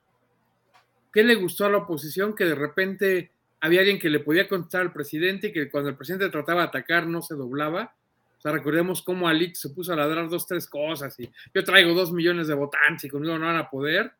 [1.12, 2.34] ¿Qué le gustó a la oposición?
[2.34, 5.96] Que de repente había alguien que le podía contestar al presidente y que cuando el
[5.96, 7.94] presidente trataba de atacar no se doblaba.
[8.38, 11.94] O sea, recordemos cómo Alix se puso a ladrar dos, tres cosas y yo traigo
[11.94, 14.12] dos millones de votantes y conmigo no van a poder.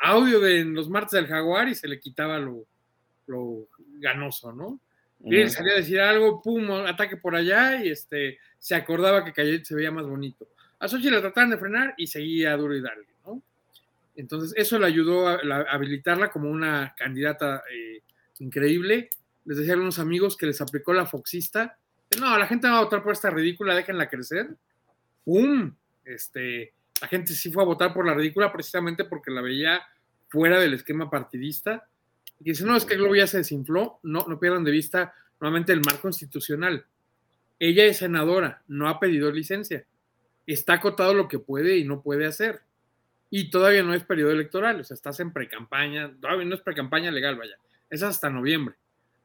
[0.00, 2.64] Audio de los martes del Jaguar y se le quitaba lo,
[3.26, 3.68] lo
[3.98, 4.80] ganoso, ¿no?
[5.24, 5.54] Y él Ujú.
[5.54, 9.74] salía a decir algo, pum, ataque por allá y este, se acordaba que Cayet se
[9.74, 10.48] veía más bonito.
[10.78, 13.42] A Xochitl la trataban de frenar y seguía duro y dale, ¿no?
[14.14, 18.02] Entonces, eso le ayudó a, la, a habilitarla como una candidata eh,
[18.38, 19.10] increíble.
[19.44, 21.76] Les decía a algunos amigos que les aplicó la foxista.
[22.20, 24.56] No, la gente va a votar por esta ridícula, déjenla crecer.
[25.24, 25.74] ¡Pum!
[26.04, 29.82] Este, la gente sí fue a votar por la ridícula precisamente porque la veía
[30.28, 31.88] fuera del esquema partidista.
[32.40, 34.00] Y dice, no, es que Globo ya se desinfló.
[34.02, 36.86] No, no pierdan de vista nuevamente el marco institucional.
[37.58, 39.84] Ella es senadora, no ha pedido licencia.
[40.46, 42.62] Está acotado lo que puede y no puede hacer.
[43.30, 47.10] Y todavía no es periodo electoral, o sea, estás en pre-campaña, todavía no es pre-campaña
[47.10, 47.58] legal, vaya.
[47.90, 48.76] Es hasta noviembre.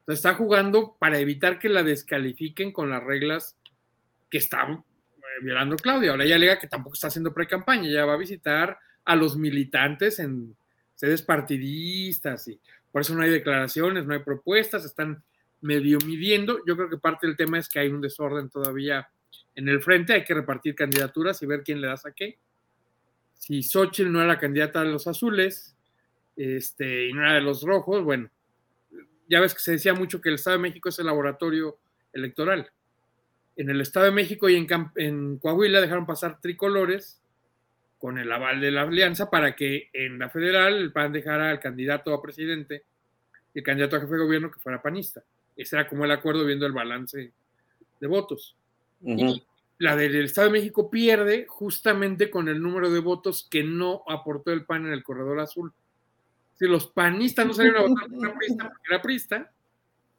[0.06, 3.56] Está jugando para evitar que la descalifiquen con las reglas
[4.28, 4.84] que está
[5.42, 6.10] violando Claudia.
[6.10, 10.18] Ahora ella alega que tampoco está haciendo pre-campaña, ella va a visitar a los militantes
[10.18, 10.56] en
[10.94, 12.58] sedes partidistas y
[12.90, 15.22] por eso no hay declaraciones, no hay propuestas, están
[15.60, 16.60] medio midiendo.
[16.66, 19.08] Yo creo que parte del tema es que hay un desorden todavía
[19.54, 22.38] en el frente, hay que repartir candidaturas y ver quién le da a qué.
[23.36, 25.76] Si Xochitl no era la candidata de los azules
[26.36, 28.30] este, y no era de los rojos, bueno,
[29.28, 31.78] ya ves que se decía mucho que el Estado de México es el laboratorio
[32.12, 32.70] electoral.
[33.56, 34.66] En el Estado de México y en,
[34.96, 37.20] en Coahuila dejaron pasar tricolores
[38.04, 41.58] con el aval de la alianza para que en la federal el PAN dejara al
[41.58, 42.84] candidato a presidente
[43.54, 45.22] y el candidato a jefe de gobierno que fuera panista.
[45.56, 47.32] Ese era como el acuerdo viendo el balance
[48.00, 48.56] de votos.
[49.00, 49.36] Uh -huh.
[49.36, 49.46] Y
[49.78, 54.52] la del Estado de México pierde justamente con el número de votos que no aportó
[54.52, 55.72] el PAN en el corredor azul.
[56.54, 59.52] Si los panistas no salieron a votar por una prista porque era prista,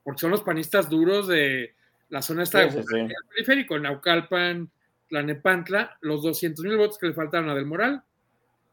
[0.03, 1.75] porque son los panistas duros de
[2.09, 3.13] la zona esta sí, de sí, sí.
[3.29, 4.69] periférico, Naucalpan,
[5.09, 8.03] Tlanepantla, los 200 mil votos que le faltaron a Del Moral,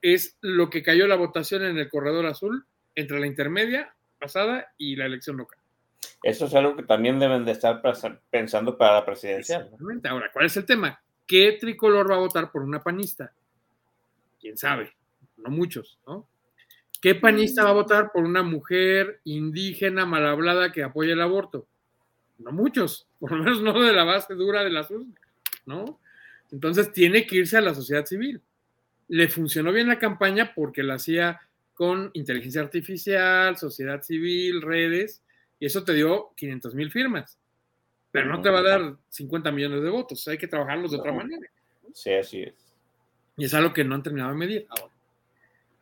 [0.00, 4.96] es lo que cayó la votación en el corredor azul entre la intermedia pasada y
[4.96, 5.58] la elección local.
[6.22, 7.82] Eso es algo que también deben de estar
[8.30, 9.58] pensando para la presidencia.
[9.58, 10.08] Exactamente.
[10.08, 11.00] Ahora, ¿cuál es el tema?
[11.26, 13.32] ¿Qué tricolor va a votar por una panista?
[14.40, 14.92] ¿Quién sabe?
[15.36, 16.26] No muchos, ¿no?
[17.00, 21.66] ¿Qué panista va a votar por una mujer indígena mal hablada que apoya el aborto?
[22.42, 25.14] No muchos, por lo menos no de la base dura de las urnas,
[25.66, 26.00] ¿no?
[26.50, 28.40] Entonces tiene que irse a la sociedad civil.
[29.08, 31.40] Le funcionó bien la campaña porque la hacía
[31.74, 35.22] con inteligencia artificial, sociedad civil, redes,
[35.58, 37.38] y eso te dio 500 mil firmas.
[38.10, 41.12] Pero no te va a dar 50 millones de votos, hay que trabajarlos de otra
[41.12, 41.48] manera.
[41.94, 42.54] Sí, así es.
[43.36, 44.92] Y es algo que no han terminado de medir ahora.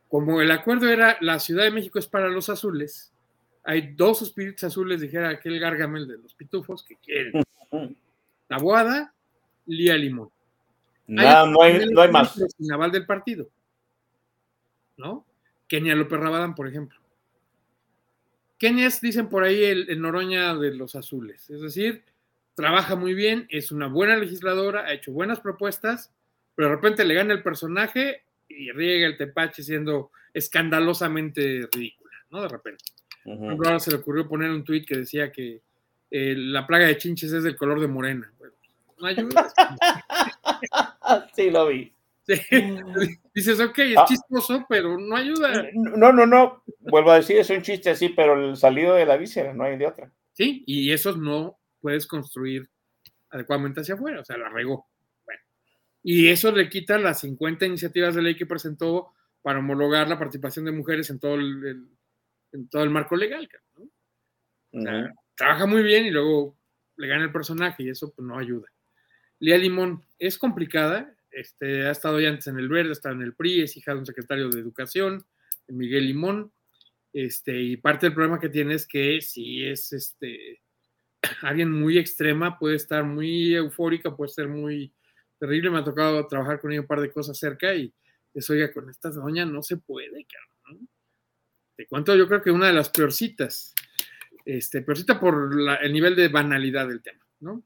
[0.09, 3.13] Como el acuerdo era la Ciudad de México es para los azules,
[3.63, 7.43] hay dos espíritus azules, dijera aquel Gargamel de los pitufos, que quieren.
[8.49, 9.15] La Boada,
[9.67, 10.31] Lía Limón.
[11.07, 12.41] No, no, hay, no hay más.
[12.59, 13.49] Naval del partido.
[14.97, 15.27] ¿No?
[15.67, 16.99] Kenia López Rabadán, por ejemplo.
[18.59, 21.49] Kenia es, dicen por ahí, el, el, Noroña de los azules.
[21.51, 22.05] Es decir,
[22.55, 26.13] trabaja muy bien, es una buena legisladora, ha hecho buenas propuestas,
[26.55, 32.43] pero de repente le gana el personaje y riega el tepache siendo escandalosamente ridícula, ¿no?
[32.43, 32.85] De repente.
[33.25, 33.51] Uh -huh.
[33.51, 35.63] Ahora se le ocurrió poner un tuit que decía que
[36.11, 38.33] eh, la plaga de chinches es del color de morena.
[38.39, 38.55] Bueno,
[38.99, 39.53] no ayuda.
[41.35, 41.93] sí, lo vi.
[42.27, 42.41] Sí.
[43.35, 44.05] Dices, ok, es ah.
[44.07, 45.69] chistoso, pero no ayuda.
[45.73, 46.63] No, no, no.
[46.81, 49.77] Vuelvo a decir, es un chiste así, pero el salido de la víscera, no hay
[49.77, 50.13] de otra.
[50.33, 52.69] Sí, y eso no puedes construir
[53.31, 54.87] adecuadamente hacia afuera, o sea, la regó.
[55.25, 55.41] Bueno.
[56.03, 60.65] Y eso le quita las 50 iniciativas de ley que presentó para homologar la participación
[60.65, 61.89] de mujeres en todo el, el
[62.53, 63.49] en todo el marco legal.
[63.77, 63.85] ¿no?
[63.85, 65.15] O sea, uh -huh.
[65.37, 66.55] Trabaja muy bien y luego
[66.97, 68.69] le gana el personaje y eso pues, no ayuda.
[69.39, 73.35] Lía Limón es complicada, este, ha estado ya antes en el Verde, está en el
[73.35, 75.25] PRI, es hija de un secretario de Educación,
[75.67, 76.53] Miguel Limón,
[77.13, 80.61] este, y parte del problema que tiene es que si es este,
[81.41, 84.93] alguien muy extrema, puede estar muy eufórica, puede ser muy
[85.39, 87.95] terrible, me ha tocado trabajar con ella un par de cosas cerca y
[88.35, 90.60] eso, oiga, con esta doña no se puede, cabrón.
[91.81, 93.75] Te cuento, yo creo que una de las peorcitas,
[94.45, 95.51] este, peorcita por
[95.81, 97.63] el nivel de banalidad del tema, ¿no?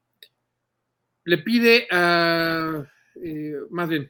[1.25, 2.85] Le pide a
[3.21, 4.09] eh, más bien,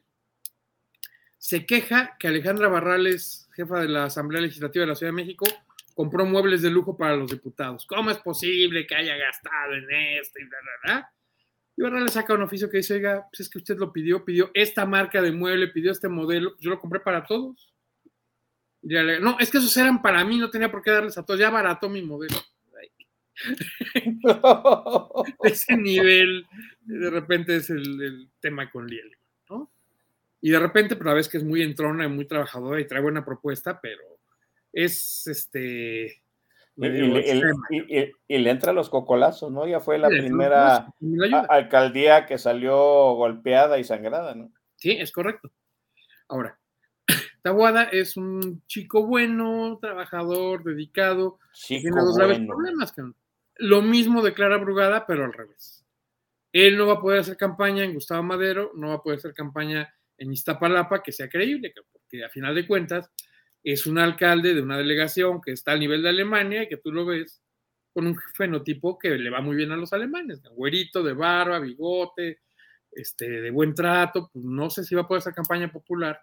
[1.39, 5.47] se queja que Alejandra Barrales, jefa de la Asamblea Legislativa de la Ciudad de México,
[5.95, 7.87] compró muebles de lujo para los diputados.
[7.87, 11.13] ¿Cómo es posible que haya gastado en esto y bla, bla, bla?
[11.77, 14.51] Y Barrales saca un oficio que dice, oiga, pues es que usted lo pidió, pidió
[14.53, 17.74] esta marca de mueble, pidió este modelo, yo lo compré para todos.
[18.85, 21.39] Le, no, es que esos eran para mí, no tenía por qué darles a todos,
[21.39, 22.37] ya barató mi modelo.
[25.43, 26.45] ese nivel
[26.81, 29.11] de repente es el, el tema con Liel,
[29.49, 29.69] ¿no?
[30.41, 33.01] Y de repente, pero a veces que es muy entrona y muy trabajadora y trae
[33.01, 34.03] buena propuesta, pero
[34.71, 36.21] es este.
[36.77, 37.41] Y, y,
[37.71, 39.65] y, y, le entra los cocolazos, ¿no?
[39.65, 40.93] Ya fue la sí, primera
[41.49, 42.75] alcaldía que salió
[43.13, 44.51] golpeada y sangrada, ¿no?
[44.75, 45.49] Sí, es correcto.
[46.27, 46.59] Ahora,
[47.45, 51.37] Tabuada es un chico bueno, trabajador, dedicado.
[51.53, 52.55] Chico tiene dos graves bueno.
[52.55, 52.95] problemas.
[53.57, 55.85] Lo mismo declara Brugada, pero al revés.
[56.51, 59.35] Él no va a poder hacer campaña en Gustavo Madero, no va a poder hacer
[59.35, 63.11] campaña en Iztapalapa que sea creíble, porque a final de cuentas
[63.63, 66.91] es un alcalde de una delegación que está al nivel de Alemania y que tú
[66.91, 67.43] lo ves
[67.93, 72.39] con un fenotipo que le va muy bien a los alemanes, güerito, de barba, bigote,
[72.91, 76.19] este, de buen trato, pues no sé si va a poder hacer campaña popular.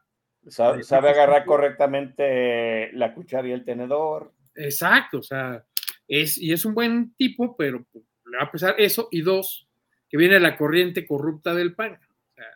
[0.48, 4.32] Sabe, sabe agarrar correctamente la cuchara y el tenedor.
[4.54, 5.64] Exacto, o sea,
[6.08, 9.68] es, y es un buen tipo, pero pues, le va a pesar eso, y dos,
[10.08, 11.92] que viene la corriente corrupta del PAN.
[11.94, 12.46] O sea,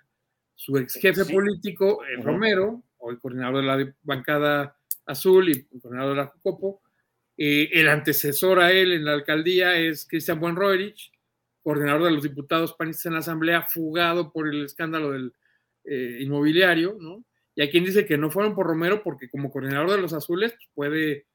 [0.54, 1.32] su ex jefe Sí.
[1.32, 2.26] político, eh, Ujú.
[2.26, 4.76] Romero, hoy coordinador de la bancada
[5.06, 6.82] azul y coordinador de la Jucopo,
[7.38, 11.12] eh, el antecesor a él en la alcaldía es Cristian Buenroerich,
[11.62, 15.32] coordinador de los diputados panistas en la asamblea, fugado por el escándalo del
[15.84, 17.22] eh, inmobiliario, ¿no?
[17.56, 20.52] Y hay quien dice que no fueron por Romero porque como coordinador de los azules
[20.52, 21.26] pues, puede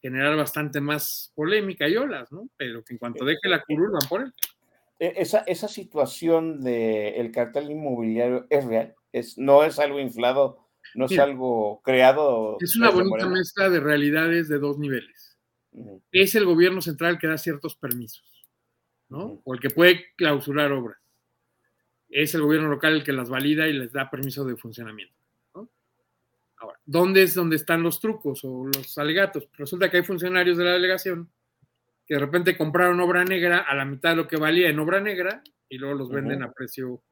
[0.00, 2.48] generar bastante más polémica y olas, ¿no?
[2.56, 4.32] Pero que en cuanto deje la curul van por él.
[5.00, 11.06] E- Esa, esa situación del cartel inmobiliario es real, es, no es algo inflado, no
[11.06, 12.56] es algo creado.
[12.60, 15.36] Es una bonita mezcla de realidades de dos niveles.
[16.12, 18.46] Es el gobierno central que da ciertos permisos,
[19.08, 19.42] ¿no?
[19.44, 20.98] O el que puede clausurar obras.
[22.08, 25.14] Es el gobierno local el que las valida y les da permiso de funcionamiento.
[26.84, 29.48] ¿Dónde es donde están los trucos o los alegatos?
[29.54, 31.30] Resulta que hay funcionarios de la delegación
[32.06, 35.00] que de repente compraron obra negra a la mitad de lo que valía en obra
[35.00, 37.02] negra y luego los venden a precio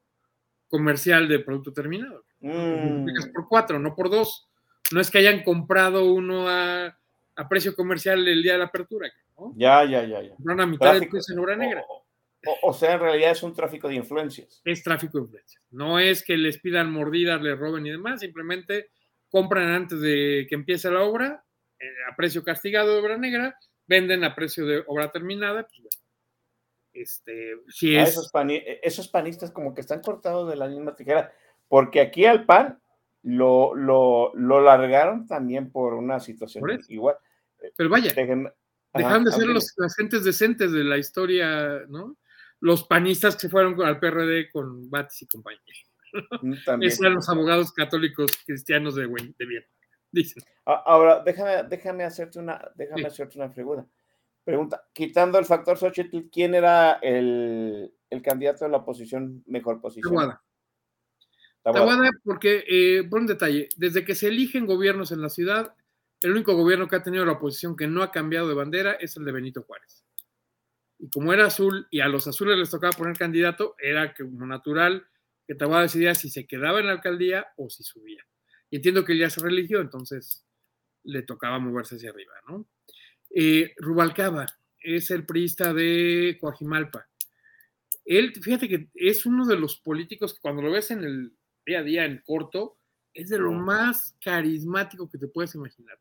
[0.69, 2.25] comercial de producto terminado.
[2.41, 3.07] Mm.
[3.33, 4.49] Por cuatro, no por dos.
[4.93, 6.97] No es que hayan comprado uno a,
[7.37, 9.11] a precio comercial el día de la apertura.
[9.37, 9.53] ¿no?
[9.57, 10.35] Ya, ya, ya, ya.
[10.37, 11.11] Compraron a mitad Tráfico.
[11.13, 11.85] precio en obra negra.
[12.47, 14.61] O, o sea, en realidad es un tráfico de influencias.
[14.65, 15.61] Es tráfico de influencia.
[15.71, 18.91] No es que les pidan mordidas, les roben y demás, simplemente
[19.35, 21.45] compran antes de que empiece la obra
[21.81, 25.67] eh, a precio castigado de obra negra, venden a precio de obra terminada.
[25.67, 26.07] Pues, bueno,
[26.93, 30.95] este, si A es, esos, pani- esos panistas como que están cortados de la misma
[30.95, 31.33] tijera,
[31.67, 32.81] porque aquí al PAN
[33.25, 37.17] lo, lo, lo largaron también por una situación Por igual.
[37.77, 38.55] pero vaya, Ajá,
[38.95, 42.17] dejaron de ser los, las gentes decentes de la historia, ¿no?
[42.61, 45.61] Los panistas que se fueron al PRD con Batis y compañía.
[46.43, 46.93] Mm, también.
[46.93, 49.65] Esos eran los abogados católicos cristianos de, de bien,
[50.13, 50.43] dicen.
[50.65, 53.07] Ahora, déjame, déjame hacerte una, déjame Sí.
[53.07, 53.87] hacerte una pregunta.
[54.45, 60.13] Pregunta, quitando el factor Xochitl, ¿quién era el, el candidato de la oposición mejor posición?
[60.15, 60.43] Tabuada.
[61.63, 65.75] Tabuada, porque, eh, por un detalle, desde que se eligen gobiernos en la ciudad,
[66.21, 69.17] el único gobierno que ha tenido la oposición que no ha cambiado de bandera es
[69.17, 70.05] el de Benito Juárez.
[70.99, 75.07] Y como era azul y a los azules les tocaba poner candidato, era como natural
[75.47, 78.25] que Tabuada decidía si se quedaba en la alcaldía o si subía.
[78.71, 80.45] Y entiendo que él ya se religió, entonces
[81.05, 82.67] le tocaba moverse hacia arriba, ¿no?
[83.31, 84.47] Eh, Rubalcaba
[84.81, 87.09] es el priista de Coajimalpa.
[88.05, 91.33] Él, fíjate que es uno de los políticos que cuando lo ves en el
[91.65, 92.79] día a día, en corto,
[93.13, 95.99] es de lo más carismático que te puedes imaginar.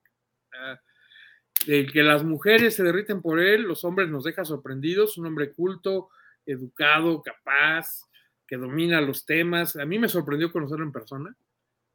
[1.66, 5.54] De que las mujeres se derriten por él, los hombres nos deja sorprendidos, un hombre
[5.54, 6.10] culto,
[6.46, 8.04] educado, capaz,
[8.48, 9.76] que domina los temas.
[9.76, 11.36] A mí me sorprendió conocerlo en persona,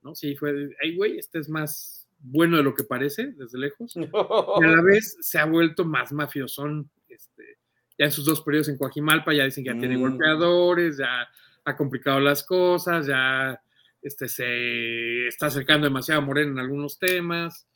[0.02, 0.14] ¿no?
[0.14, 3.94] Sí, fue, ay, güey, este es más bueno de lo que parece, desde lejos.
[4.60, 7.58] Y a la vez se ha vuelto más mafiosón, este,
[7.98, 10.00] ya en sus dos periodos en Coajimalpa, ya dicen que ya tiene Mm.
[10.00, 11.28] golpeadores, ya
[11.64, 13.60] ha complicado las cosas, ya
[14.02, 17.66] este, se está acercando demasiado a Moreno en algunos temas.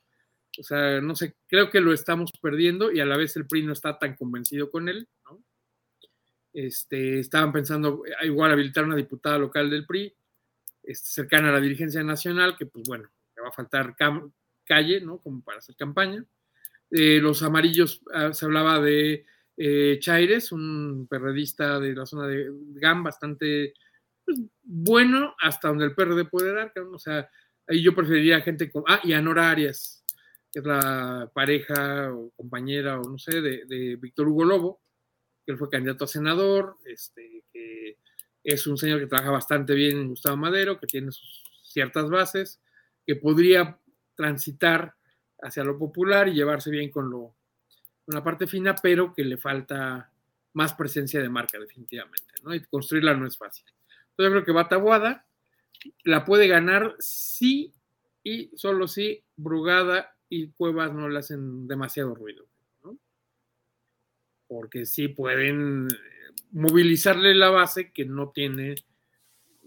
[0.59, 3.62] O sea, no sé, creo que lo estamos perdiendo y a la vez el PRI
[3.65, 5.43] no está tan convencido con él, ¿no?
[6.52, 10.14] Este, estaban pensando eh, igual habilitar una diputada local del PRI,
[10.82, 13.96] este, cercana a la dirigencia nacional, que pues bueno, le va a faltar
[14.64, 15.18] calle, ¿no?
[15.18, 16.24] Como para hacer campaña.
[16.90, 19.24] Eh, los amarillos, ah, se hablaba de
[19.56, 23.74] eh, Chaires, un perredista de la zona de GAM, bastante
[24.24, 27.28] pues, bueno, hasta donde el PRD puede dar, o sea,
[27.66, 30.04] ahí yo preferiría gente como, ah, y Anora Arias,
[30.52, 34.81] que es la pareja o compañera o no sé, de, de Víctor Hugo Lobo,
[35.52, 37.98] él fue candidato a senador, este, que
[38.42, 42.60] es un señor que trabaja bastante bien en Gustavo Madero, que tiene sus ciertas bases,
[43.06, 43.78] que podría
[44.14, 44.94] transitar
[45.40, 47.34] hacia lo popular y llevarse bien con lo
[48.04, 50.10] con la parte fina, pero que le falta
[50.54, 52.54] más presencia de marca definitivamente, ¿no?
[52.54, 53.64] Y construirla no es fácil.
[54.10, 55.24] Entonces yo creo que va Tabuada,
[56.04, 57.72] la puede ganar sí
[58.22, 62.46] y solo si Brugada y Cuevas no le hacen demasiado ruido.
[64.52, 65.88] Porque sí pueden
[66.50, 68.74] movilizarle la base que no tiene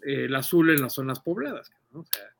[0.03, 1.71] el azul en las zonas pobladas.
[1.91, 2.01] ¿no?
[2.01, 2.35] O sea,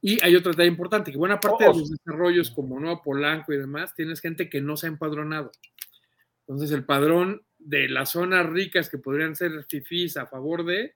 [0.00, 3.58] y hay otro detalle importante, que buena parte de los desarrollos como Nuevo Polanco y
[3.58, 5.52] demás, tienes gente que no se ha empadronado.
[6.46, 10.94] Entonces el padrón de las zonas ricas que podrían ser fifís a favor de,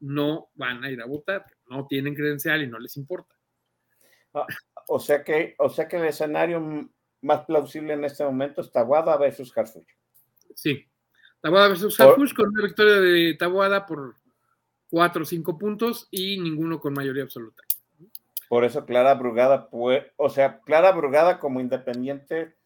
[0.00, 3.34] no van a ir a votar, no tienen credencial y no les importa.
[4.32, 4.46] Ah,
[4.88, 6.88] o sea que, o sea que el escenario
[7.22, 9.88] más plausible en este momento es Tabuada versus Harfuch.
[10.54, 10.86] Sí,
[11.40, 14.16] Tabuada versus Harfuch con una victoria de Tabuada por
[14.88, 17.62] cuatro o cinco puntos y ninguno con mayoría absoluta.
[18.48, 22.56] Por eso Clara Brugada, puede, o sea, Clara Brugada como independiente,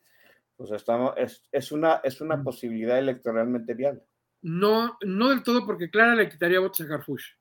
[0.57, 4.03] pues estamos, es, es una, es una posibilidad electoralmente viable.
[4.43, 7.33] No, no del todo, porque Clara le quitaría votos a Harfush.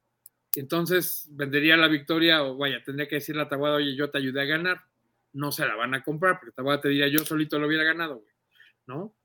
[0.56, 4.42] Entonces vendería la victoria, o vaya, tendría que decirle a Tabuada, oye, yo te ayudé
[4.42, 4.82] a ganar.
[5.34, 8.18] No se la van a comprar, porque Tabuada te diría, yo solito lo hubiera ganado,
[8.18, 8.34] güey.
[8.88, 9.16] ¿No?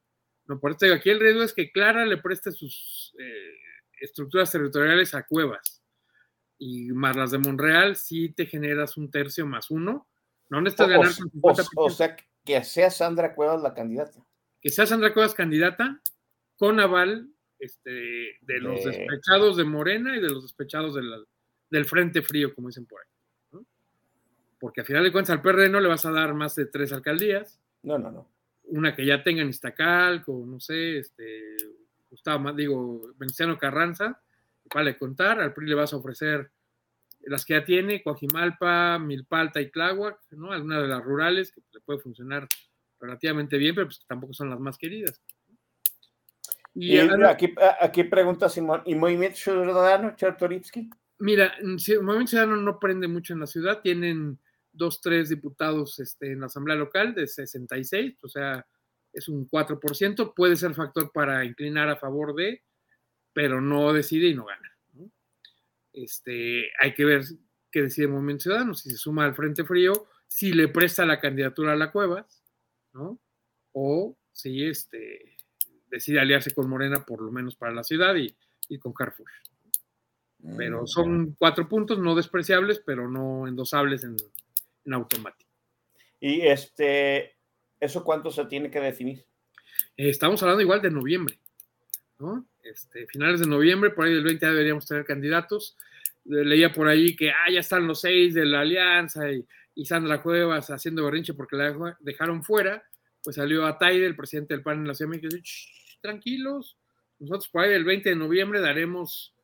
[0.46, 3.54] No, por eso aquí el riesgo es que Clara le preste sus eh,
[4.00, 5.82] estructuras territoriales a Cuevas
[6.58, 10.08] y más las de Monreal, si te generas un tercio más uno.
[10.50, 11.10] No necesitas ganar
[11.76, 14.24] o, sea, que sea Sandra Cuevas la candidata.
[14.60, 16.00] Que sea Sandra Cuevas candidata
[16.56, 17.90] con aval este,
[18.40, 20.94] de los despechados de Morena y de los despechados
[21.70, 23.08] del Frente Frío, como dicen por ahí.
[24.58, 26.92] Porque al final de cuentas al PRD no le vas a dar más de tres
[26.92, 27.60] alcaldías.
[27.82, 28.28] No, no, no.
[28.64, 31.56] Una que ya tenga en Iztacalco, no sé, este,
[32.10, 34.22] Gustavo, digo, Venciano Carranza,
[34.72, 36.50] vale contar, al PRI le vas a ofrecer
[37.26, 40.52] las que ya tiene, Coajimalpa, Milpalta y Tláhuac, ¿no?
[40.52, 42.46] Algunas de las rurales que le puede funcionar
[43.00, 45.20] relativamente bien, pero pues tampoco son las más queridas.
[46.74, 50.90] Y, aquí, aquí pregunta Simón, ¿y Movimiento Ciudadano, Chertorivsky?
[51.18, 54.38] Mira, Movimiento Ciudadano no prende mucho en la ciudad, tienen
[54.74, 58.66] dos, tres diputados este, en la Asamblea Local de 66, o sea,
[59.12, 62.62] es un 4%, puede ser factor para inclinar a favor de,
[63.32, 64.70] pero no decide y no gana.
[65.92, 67.22] Este, hay que ver
[67.70, 71.20] qué decide el Movimiento Ciudadano, si se suma al Frente Frío, si le presta la
[71.20, 72.42] candidatura a la Cuevas,
[72.92, 73.20] ¿no?
[73.72, 75.36] O si este,
[75.88, 78.36] decide aliarse con Morena, por lo menos para la ciudad, y,
[78.78, 79.30] con Carrefour.
[80.56, 84.16] Pero mm, son cuatro puntos no despreciables, pero no endosables en,
[84.84, 85.50] en automático.
[86.20, 87.36] ¿Y este,
[87.80, 89.24] eso cuánto se tiene que definir?
[89.96, 91.38] estamos hablando igual de noviembre,
[92.18, 92.46] ¿no?
[92.62, 95.76] Este, finales de noviembre, por ahí del 20 deberíamos tener candidatos.
[96.24, 99.46] Leía por ahí que ah, ya están los seis de la alianza y,
[99.84, 102.82] Sandra Cuevas haciendo berrinche porque la dejaron fuera.
[103.22, 105.98] Pues salió a Taide, el presidente del PAN en la Ciudad de México, y dice,
[106.00, 106.78] tranquilos,
[107.18, 109.34] nosotros por ahí del 20 de noviembre daremos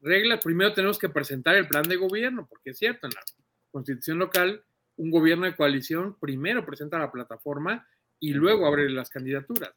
[0.00, 0.44] reglas.
[0.44, 3.22] Primero tenemos que presentar el plan de gobierno, porque es cierto, en la
[3.70, 4.64] constitución local,
[5.02, 7.88] un gobierno de coalición primero presenta la plataforma
[8.20, 9.72] y luego abre las candidaturas.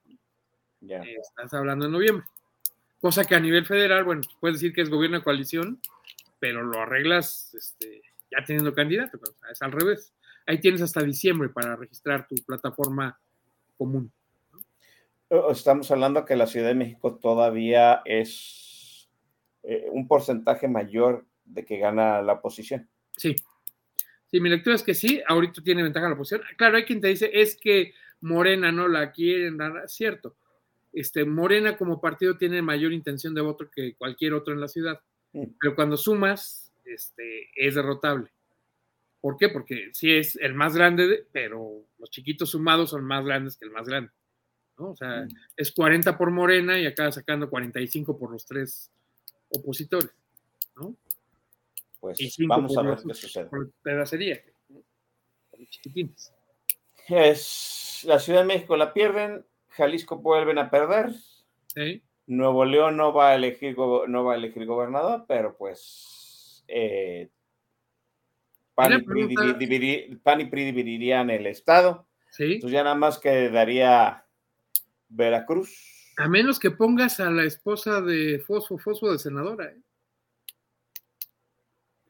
[0.81, 1.01] Ya.
[1.01, 2.25] Estás hablando en noviembre.
[3.01, 5.81] Cosa que a nivel federal, bueno, puedes decir que es gobierno de coalición,
[6.39, 9.17] pero lo arreglas este, ya teniendo candidato,
[9.51, 10.13] es al revés.
[10.45, 13.19] Ahí tienes hasta diciembre para registrar tu plataforma
[13.77, 14.11] común.
[15.49, 19.09] Estamos hablando que la Ciudad de México todavía es
[19.63, 22.87] eh, un porcentaje mayor de que gana la oposición.
[23.17, 23.35] Sí.
[24.27, 26.41] Sí, mi lectura es que sí, ahorita tiene ventaja la oposición.
[26.57, 30.35] Claro, hay quien te dice, es que Morena no la quieren dar, cierto,
[30.95, 35.01] este, Morena como partido tiene mayor intención de voto que cualquier otro en la ciudad,
[35.59, 38.31] pero cuando sumas, este, es derrotable.
[39.19, 39.49] ¿Por qué?
[39.49, 43.71] Porque sí es el más grande, pero los chiquitos sumados son más grandes que el
[43.71, 44.11] más grande.
[44.77, 48.91] O sea, es 40 por Morena y acaba sacando 45 por los tres
[49.49, 50.11] opositores.
[50.75, 50.95] ¿no?
[52.13, 53.45] Pues vamos a ver qué sucede.
[53.45, 54.41] Por pedacería.
[55.69, 56.33] chiquitines.
[57.07, 61.11] Es, la Ciudad de México la pierden, Jalisco vuelven a perder.
[62.27, 67.29] Nuevo León no va a elegir, no va a elegir gobernador, pero pues eh,
[68.73, 72.07] PAN, y PRI dividirían el estado.
[72.37, 74.25] Entonces ya nada más quedaría
[75.07, 76.13] Veracruz.
[76.17, 79.65] A menos que pongas a la esposa de Fosfo, Fosfo de senadora.
[79.65, 79.77] ¿eh?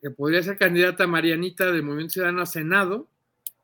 [0.05, 3.09] Que podría ser candidata Marianita del Movimiento Ciudadano a Senado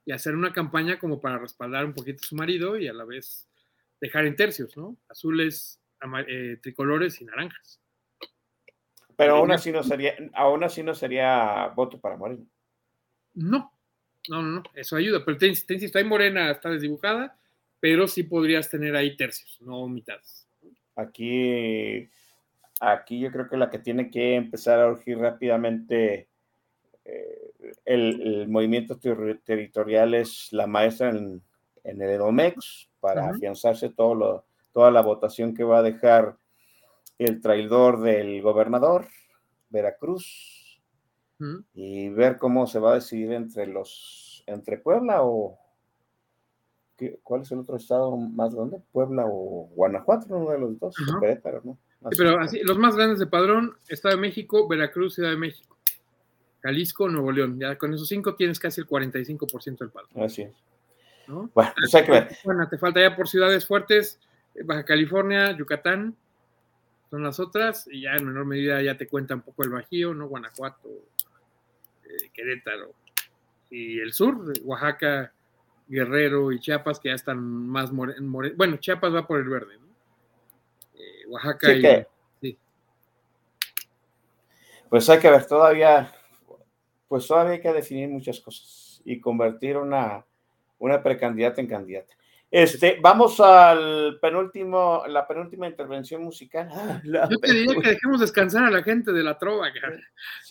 [0.05, 3.05] y hacer una campaña como para respaldar un poquito a su marido y a la
[3.05, 3.47] vez
[3.99, 4.97] dejar en tercios, ¿no?
[5.07, 5.80] Azules,
[6.27, 7.80] eh, tricolores y naranjas.
[9.15, 12.43] Pero aún así no sería, aún así no sería voto para Morena.
[13.35, 13.72] No,
[14.27, 15.23] no, no, eso ayuda.
[15.23, 17.39] Pero te, insisto, hay Morena está desdibujada,
[17.80, 20.47] pero sí podrías tener ahí tercios, no mitades.
[20.95, 22.09] Aquí,
[22.80, 26.30] aquí yo creo que la que tiene que empezar a urgir rápidamente
[27.11, 31.41] eh, el, movimiento territorial es la maestra en,
[31.83, 36.38] en el Edomex, para afianzarse todo lo, toda la votación que va a dejar
[37.17, 39.07] el traidor del gobernador
[39.69, 40.81] Veracruz
[41.73, 45.57] y ver cómo se va a decidir entre los, entre Puebla o
[47.23, 48.77] ¿cuál es el otro estado más grande?
[48.91, 51.19] Puebla o Guanajuato, uno de los dos, ¿no?
[52.15, 55.77] pero así, los más grandes de padrón, Estado de México, Veracruz, Ciudad de México,
[56.61, 57.59] Jalisco, Nuevo León.
[57.59, 60.23] Ya con esos cinco tienes casi el 45% del padrón.
[60.23, 60.51] Así es.
[61.27, 62.38] Bueno, pues hay que ver.
[62.43, 64.19] Bueno, te falta ya por ciudades fuertes,
[64.65, 66.15] Baja California, Yucatán,
[67.09, 70.13] son las otras, y ya en menor medida ya te cuenta un poco el Bajío,
[70.13, 70.27] ¿no?
[70.27, 70.89] Guanajuato,
[72.03, 72.93] eh, Querétaro,
[73.69, 75.31] y el sur, Oaxaca,
[75.88, 78.15] Guerrero y Chiapas, que ya están más more,
[78.55, 79.88] bueno, Chiapas va por el verde, ¿no?
[80.95, 82.05] Eh, Oaxaca y...
[82.41, 82.57] Sí.
[84.89, 86.11] Pues hay que ver, todavía,
[87.11, 90.25] pues todavía hay que definir muchas cosas y convertir una,
[90.79, 92.13] una precandidata en candidata.
[92.49, 96.69] Este, vamos al penúltimo, la penúltima intervención musical.
[96.71, 99.67] Ah, Yo te diría que dejemos descansar a la gente de la trova,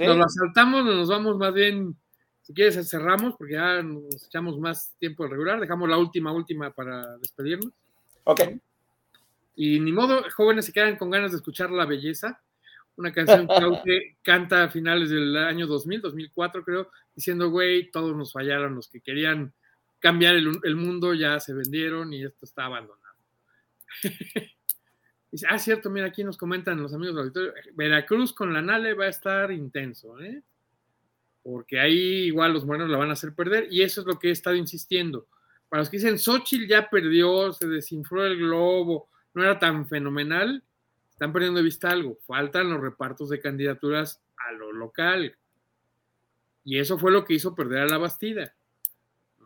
[0.01, 1.97] Nos la saltamos, nos vamos más bien,
[2.43, 7.17] si quieres cerramos, porque ya nos echamos más tiempo regular, dejamos la última, última para
[7.17, 7.73] despedirnos.
[8.25, 8.43] Ok.
[9.57, 12.43] Y ni modo, jóvenes se quedan con ganas de escuchar La Belleza,
[13.01, 13.49] una canción
[13.85, 18.89] que canta a finales del año 2000, 2004 creo, diciendo, güey, todos nos fallaron los
[18.89, 19.53] que querían
[19.99, 23.17] cambiar el, mundo, ya se vendieron y esto está abandonado.
[25.33, 28.95] Dice, ah, cierto, mira, aquí nos comentan los amigos del auditorio, Veracruz con la Nale
[28.95, 30.43] va a estar intenso, ¿eh?
[31.43, 34.29] Porque ahí igual los morenos la van a hacer perder y eso es lo que
[34.29, 35.29] he estado insistiendo.
[35.69, 40.65] Para los que dicen, Xochitl ya perdió, se desinfló el globo, no era tan fenomenal,
[41.21, 45.37] están perdiendo de vista algo, faltan los repartos de candidaturas a lo local.
[46.65, 48.55] Y eso fue lo que hizo perder a la Bastida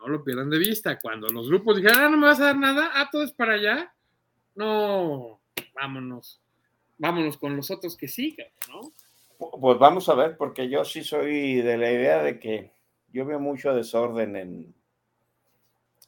[0.05, 0.99] no lo pierdan de vista.
[0.99, 3.53] Cuando los grupos dijeron, ah, no me vas a dar nada, ah, todo es para
[3.53, 3.93] allá,
[4.53, 5.41] no,
[5.73, 6.41] vámonos,
[6.97, 8.93] vámonos con los otros que sigan, ¿no?
[9.37, 12.71] Pues vamos a ver, porque yo sí soy de la idea de que
[13.11, 14.75] yo veo mucho desorden en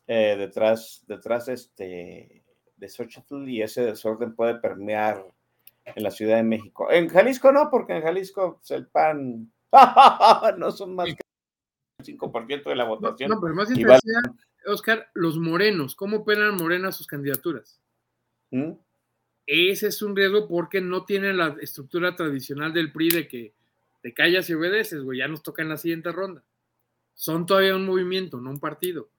[0.07, 2.43] eh, detrás, detrás este,
[2.77, 5.25] de Xochitl y ese desorden puede permear
[5.95, 6.91] en la Ciudad de México.
[6.91, 9.51] En Jalisco no, porque en Jalisco pues, el PAN
[10.57, 11.21] no son más que
[12.03, 13.29] 5% de la votación.
[13.29, 17.79] No, pero más interesante, Oscar, los morenos, ¿cómo operan Morena sus candidaturas?
[18.51, 18.73] ¿Mm?
[19.45, 23.53] Ese es un riesgo porque no tienen la estructura tradicional del PRI de que
[24.01, 26.43] te callas y obedeces, güey, ya nos toca en la siguiente ronda.
[27.13, 29.09] Son todavía un movimiento, no un partido.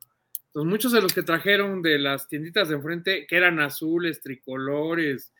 [0.46, 5.32] Entonces, muchos de los que trajeron de las tienditas de enfrente, que eran azules, tricolores,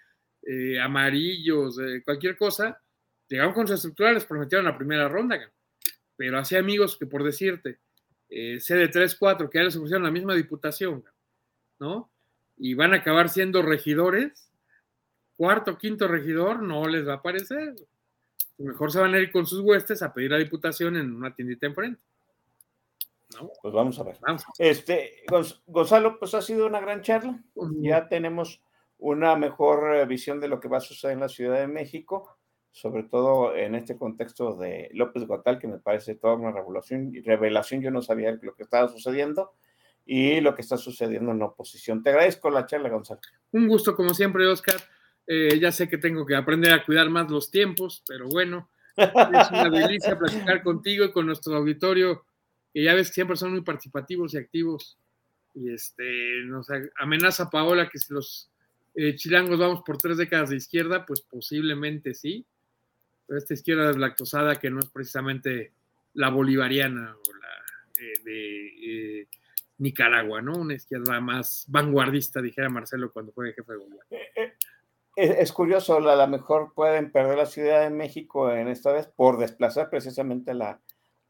[0.43, 2.81] eh, amarillos, eh, cualquier cosa,
[3.28, 5.39] llegaron con su estructura, les prometieron la primera ronda
[6.19, 7.78] pero así amigos que por decirte,
[8.28, 11.05] eh, de 3-4, que ya les ofrecieron la misma diputación,
[11.78, 12.10] ¿no?
[12.56, 14.51] Y van a acabar siendo regidores,
[15.36, 17.77] cuarto, quinto regidor, no les va a parecer.
[18.59, 21.69] Mejor se van a ir con sus huestes a pedir la diputación en una tiendita
[21.69, 22.02] enfrente.
[23.40, 23.52] ¿No?
[23.62, 24.16] Pues vamos a ver.
[24.59, 25.23] Este,
[25.66, 27.40] Gonzalo, pues ha sido una gran charla.
[27.81, 28.60] Ya tenemos
[28.98, 32.38] una mejor eh, visión de lo que va a suceder en la Ciudad de México
[32.78, 37.82] sobre todo en este contexto de López Gotal, que me parece toda una revelación, revelación,
[37.82, 39.54] yo no sabía lo que estaba sucediendo
[40.06, 42.04] y lo que está sucediendo en la oposición.
[42.04, 43.20] Te agradezco la charla, Gonzalo.
[43.50, 44.76] Un gusto, como siempre, Oscar.
[45.26, 49.50] Eh, ya sé que tengo que aprender a cuidar más los tiempos, pero bueno, es
[49.50, 52.24] una delicia platicar contigo y con nuestro auditorio,
[52.72, 54.98] que ya ves que siempre son muy participativos y activos.
[55.52, 56.04] Y este,
[56.44, 56.68] nos
[57.00, 58.50] amenaza Paola que si los
[59.00, 62.44] eh, chilangos vamos por tres décadas de izquierda, pues posiblemente sí
[63.28, 65.72] esta izquierda lactosada que no es precisamente
[66.14, 69.28] la bolivariana o la eh, de eh,
[69.78, 70.54] Nicaragua, ¿no?
[70.54, 74.00] Una izquierda más vanguardista, dijera Marcelo cuando fue jefe de gobierno.
[75.14, 79.38] Es, curioso, a lo mejor pueden perder la Ciudad de México en esta vez por
[79.38, 80.80] desplazar precisamente a la,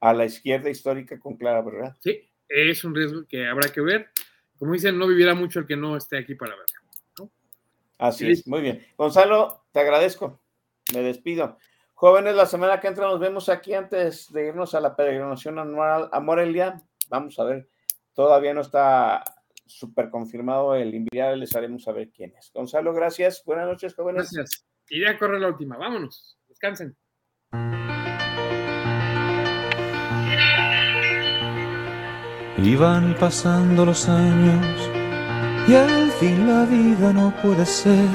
[0.00, 1.96] a la izquierda histórica con Clara ¿verdad?
[2.00, 4.10] Sí, es un riesgo que habrá que ver.
[4.58, 6.77] Como dicen, no vivirá mucho el que no esté aquí para verlo.
[7.98, 8.86] Así es, muy bien.
[8.96, 10.40] Gonzalo, te agradezco.
[10.94, 11.58] Me despido.
[11.94, 16.08] Jóvenes, la semana que entra nos vemos aquí antes de irnos a la peregrinación anual
[16.12, 16.80] a Morelia.
[17.08, 17.68] Vamos a ver,
[18.14, 19.24] todavía no está
[19.66, 22.52] súper confirmado el invitado, les haremos saber quién es.
[22.54, 23.42] Gonzalo, gracias.
[23.44, 24.30] Buenas noches, jóvenes.
[24.32, 24.64] Gracias.
[24.90, 25.76] Iré a correr la última.
[25.76, 26.38] Vámonos.
[26.48, 26.96] Descansen.
[32.58, 34.87] Iban pasando los años
[35.68, 38.08] y al fin la vida no puede ser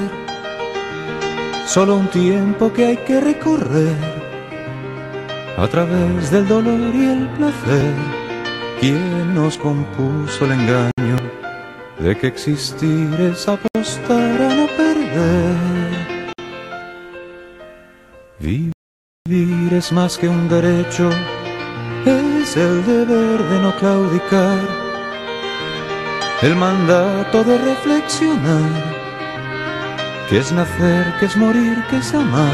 [1.66, 3.96] solo un tiempo que hay que recorrer
[5.56, 7.94] a través del dolor y el placer.
[8.80, 11.16] ¿Quién nos compuso el engaño
[12.00, 15.74] de que existir es apostar a no perder?
[19.26, 21.08] Vivir es más que un derecho,
[22.04, 24.83] es el deber de no claudicar,
[26.42, 28.94] el mandato de reflexionar,
[30.28, 32.50] que es nacer, que es morir, que es amar,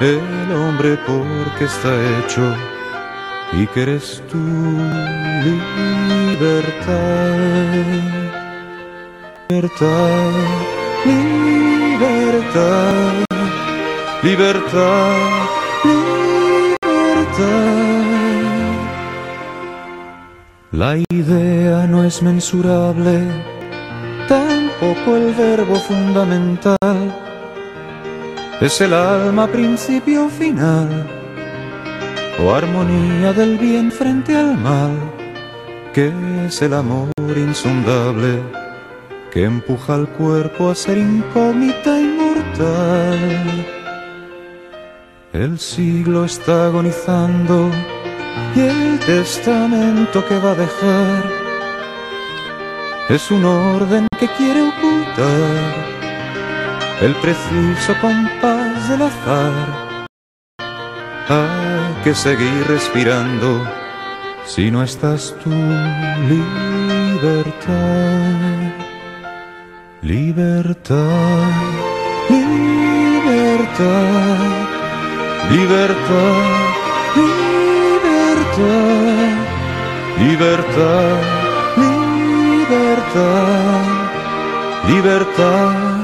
[0.00, 2.42] el hombre porque está hecho
[3.52, 4.38] y que eres tu
[5.44, 6.88] libertad,
[9.48, 10.32] libertad,
[11.04, 13.12] libertad,
[14.22, 15.16] libertad,
[15.84, 17.87] libertad.
[20.72, 23.26] La idea no es mensurable,
[24.28, 26.78] tampoco el verbo fundamental,
[28.60, 31.08] es el alma principio final
[32.44, 34.92] o armonía del bien frente al mal,
[35.94, 36.12] que
[36.44, 38.42] es el amor insondable
[39.32, 43.66] que empuja al cuerpo a ser incógnita inmortal.
[45.32, 47.70] El siglo está agonizando
[48.54, 51.24] y el testamento que va a dejar
[53.08, 55.74] es un orden que quiere ocultar
[57.00, 59.98] el preciso compás del azar
[61.28, 63.62] hay que seguir respirando
[64.46, 65.50] si no estás tu
[66.30, 66.48] libertad.
[70.00, 71.50] Libertad,
[72.30, 73.98] libertad,
[75.50, 75.66] libertad,
[77.16, 77.47] libertad,
[80.18, 81.20] libertad,
[82.66, 83.38] libertad,
[84.88, 85.97] libertad.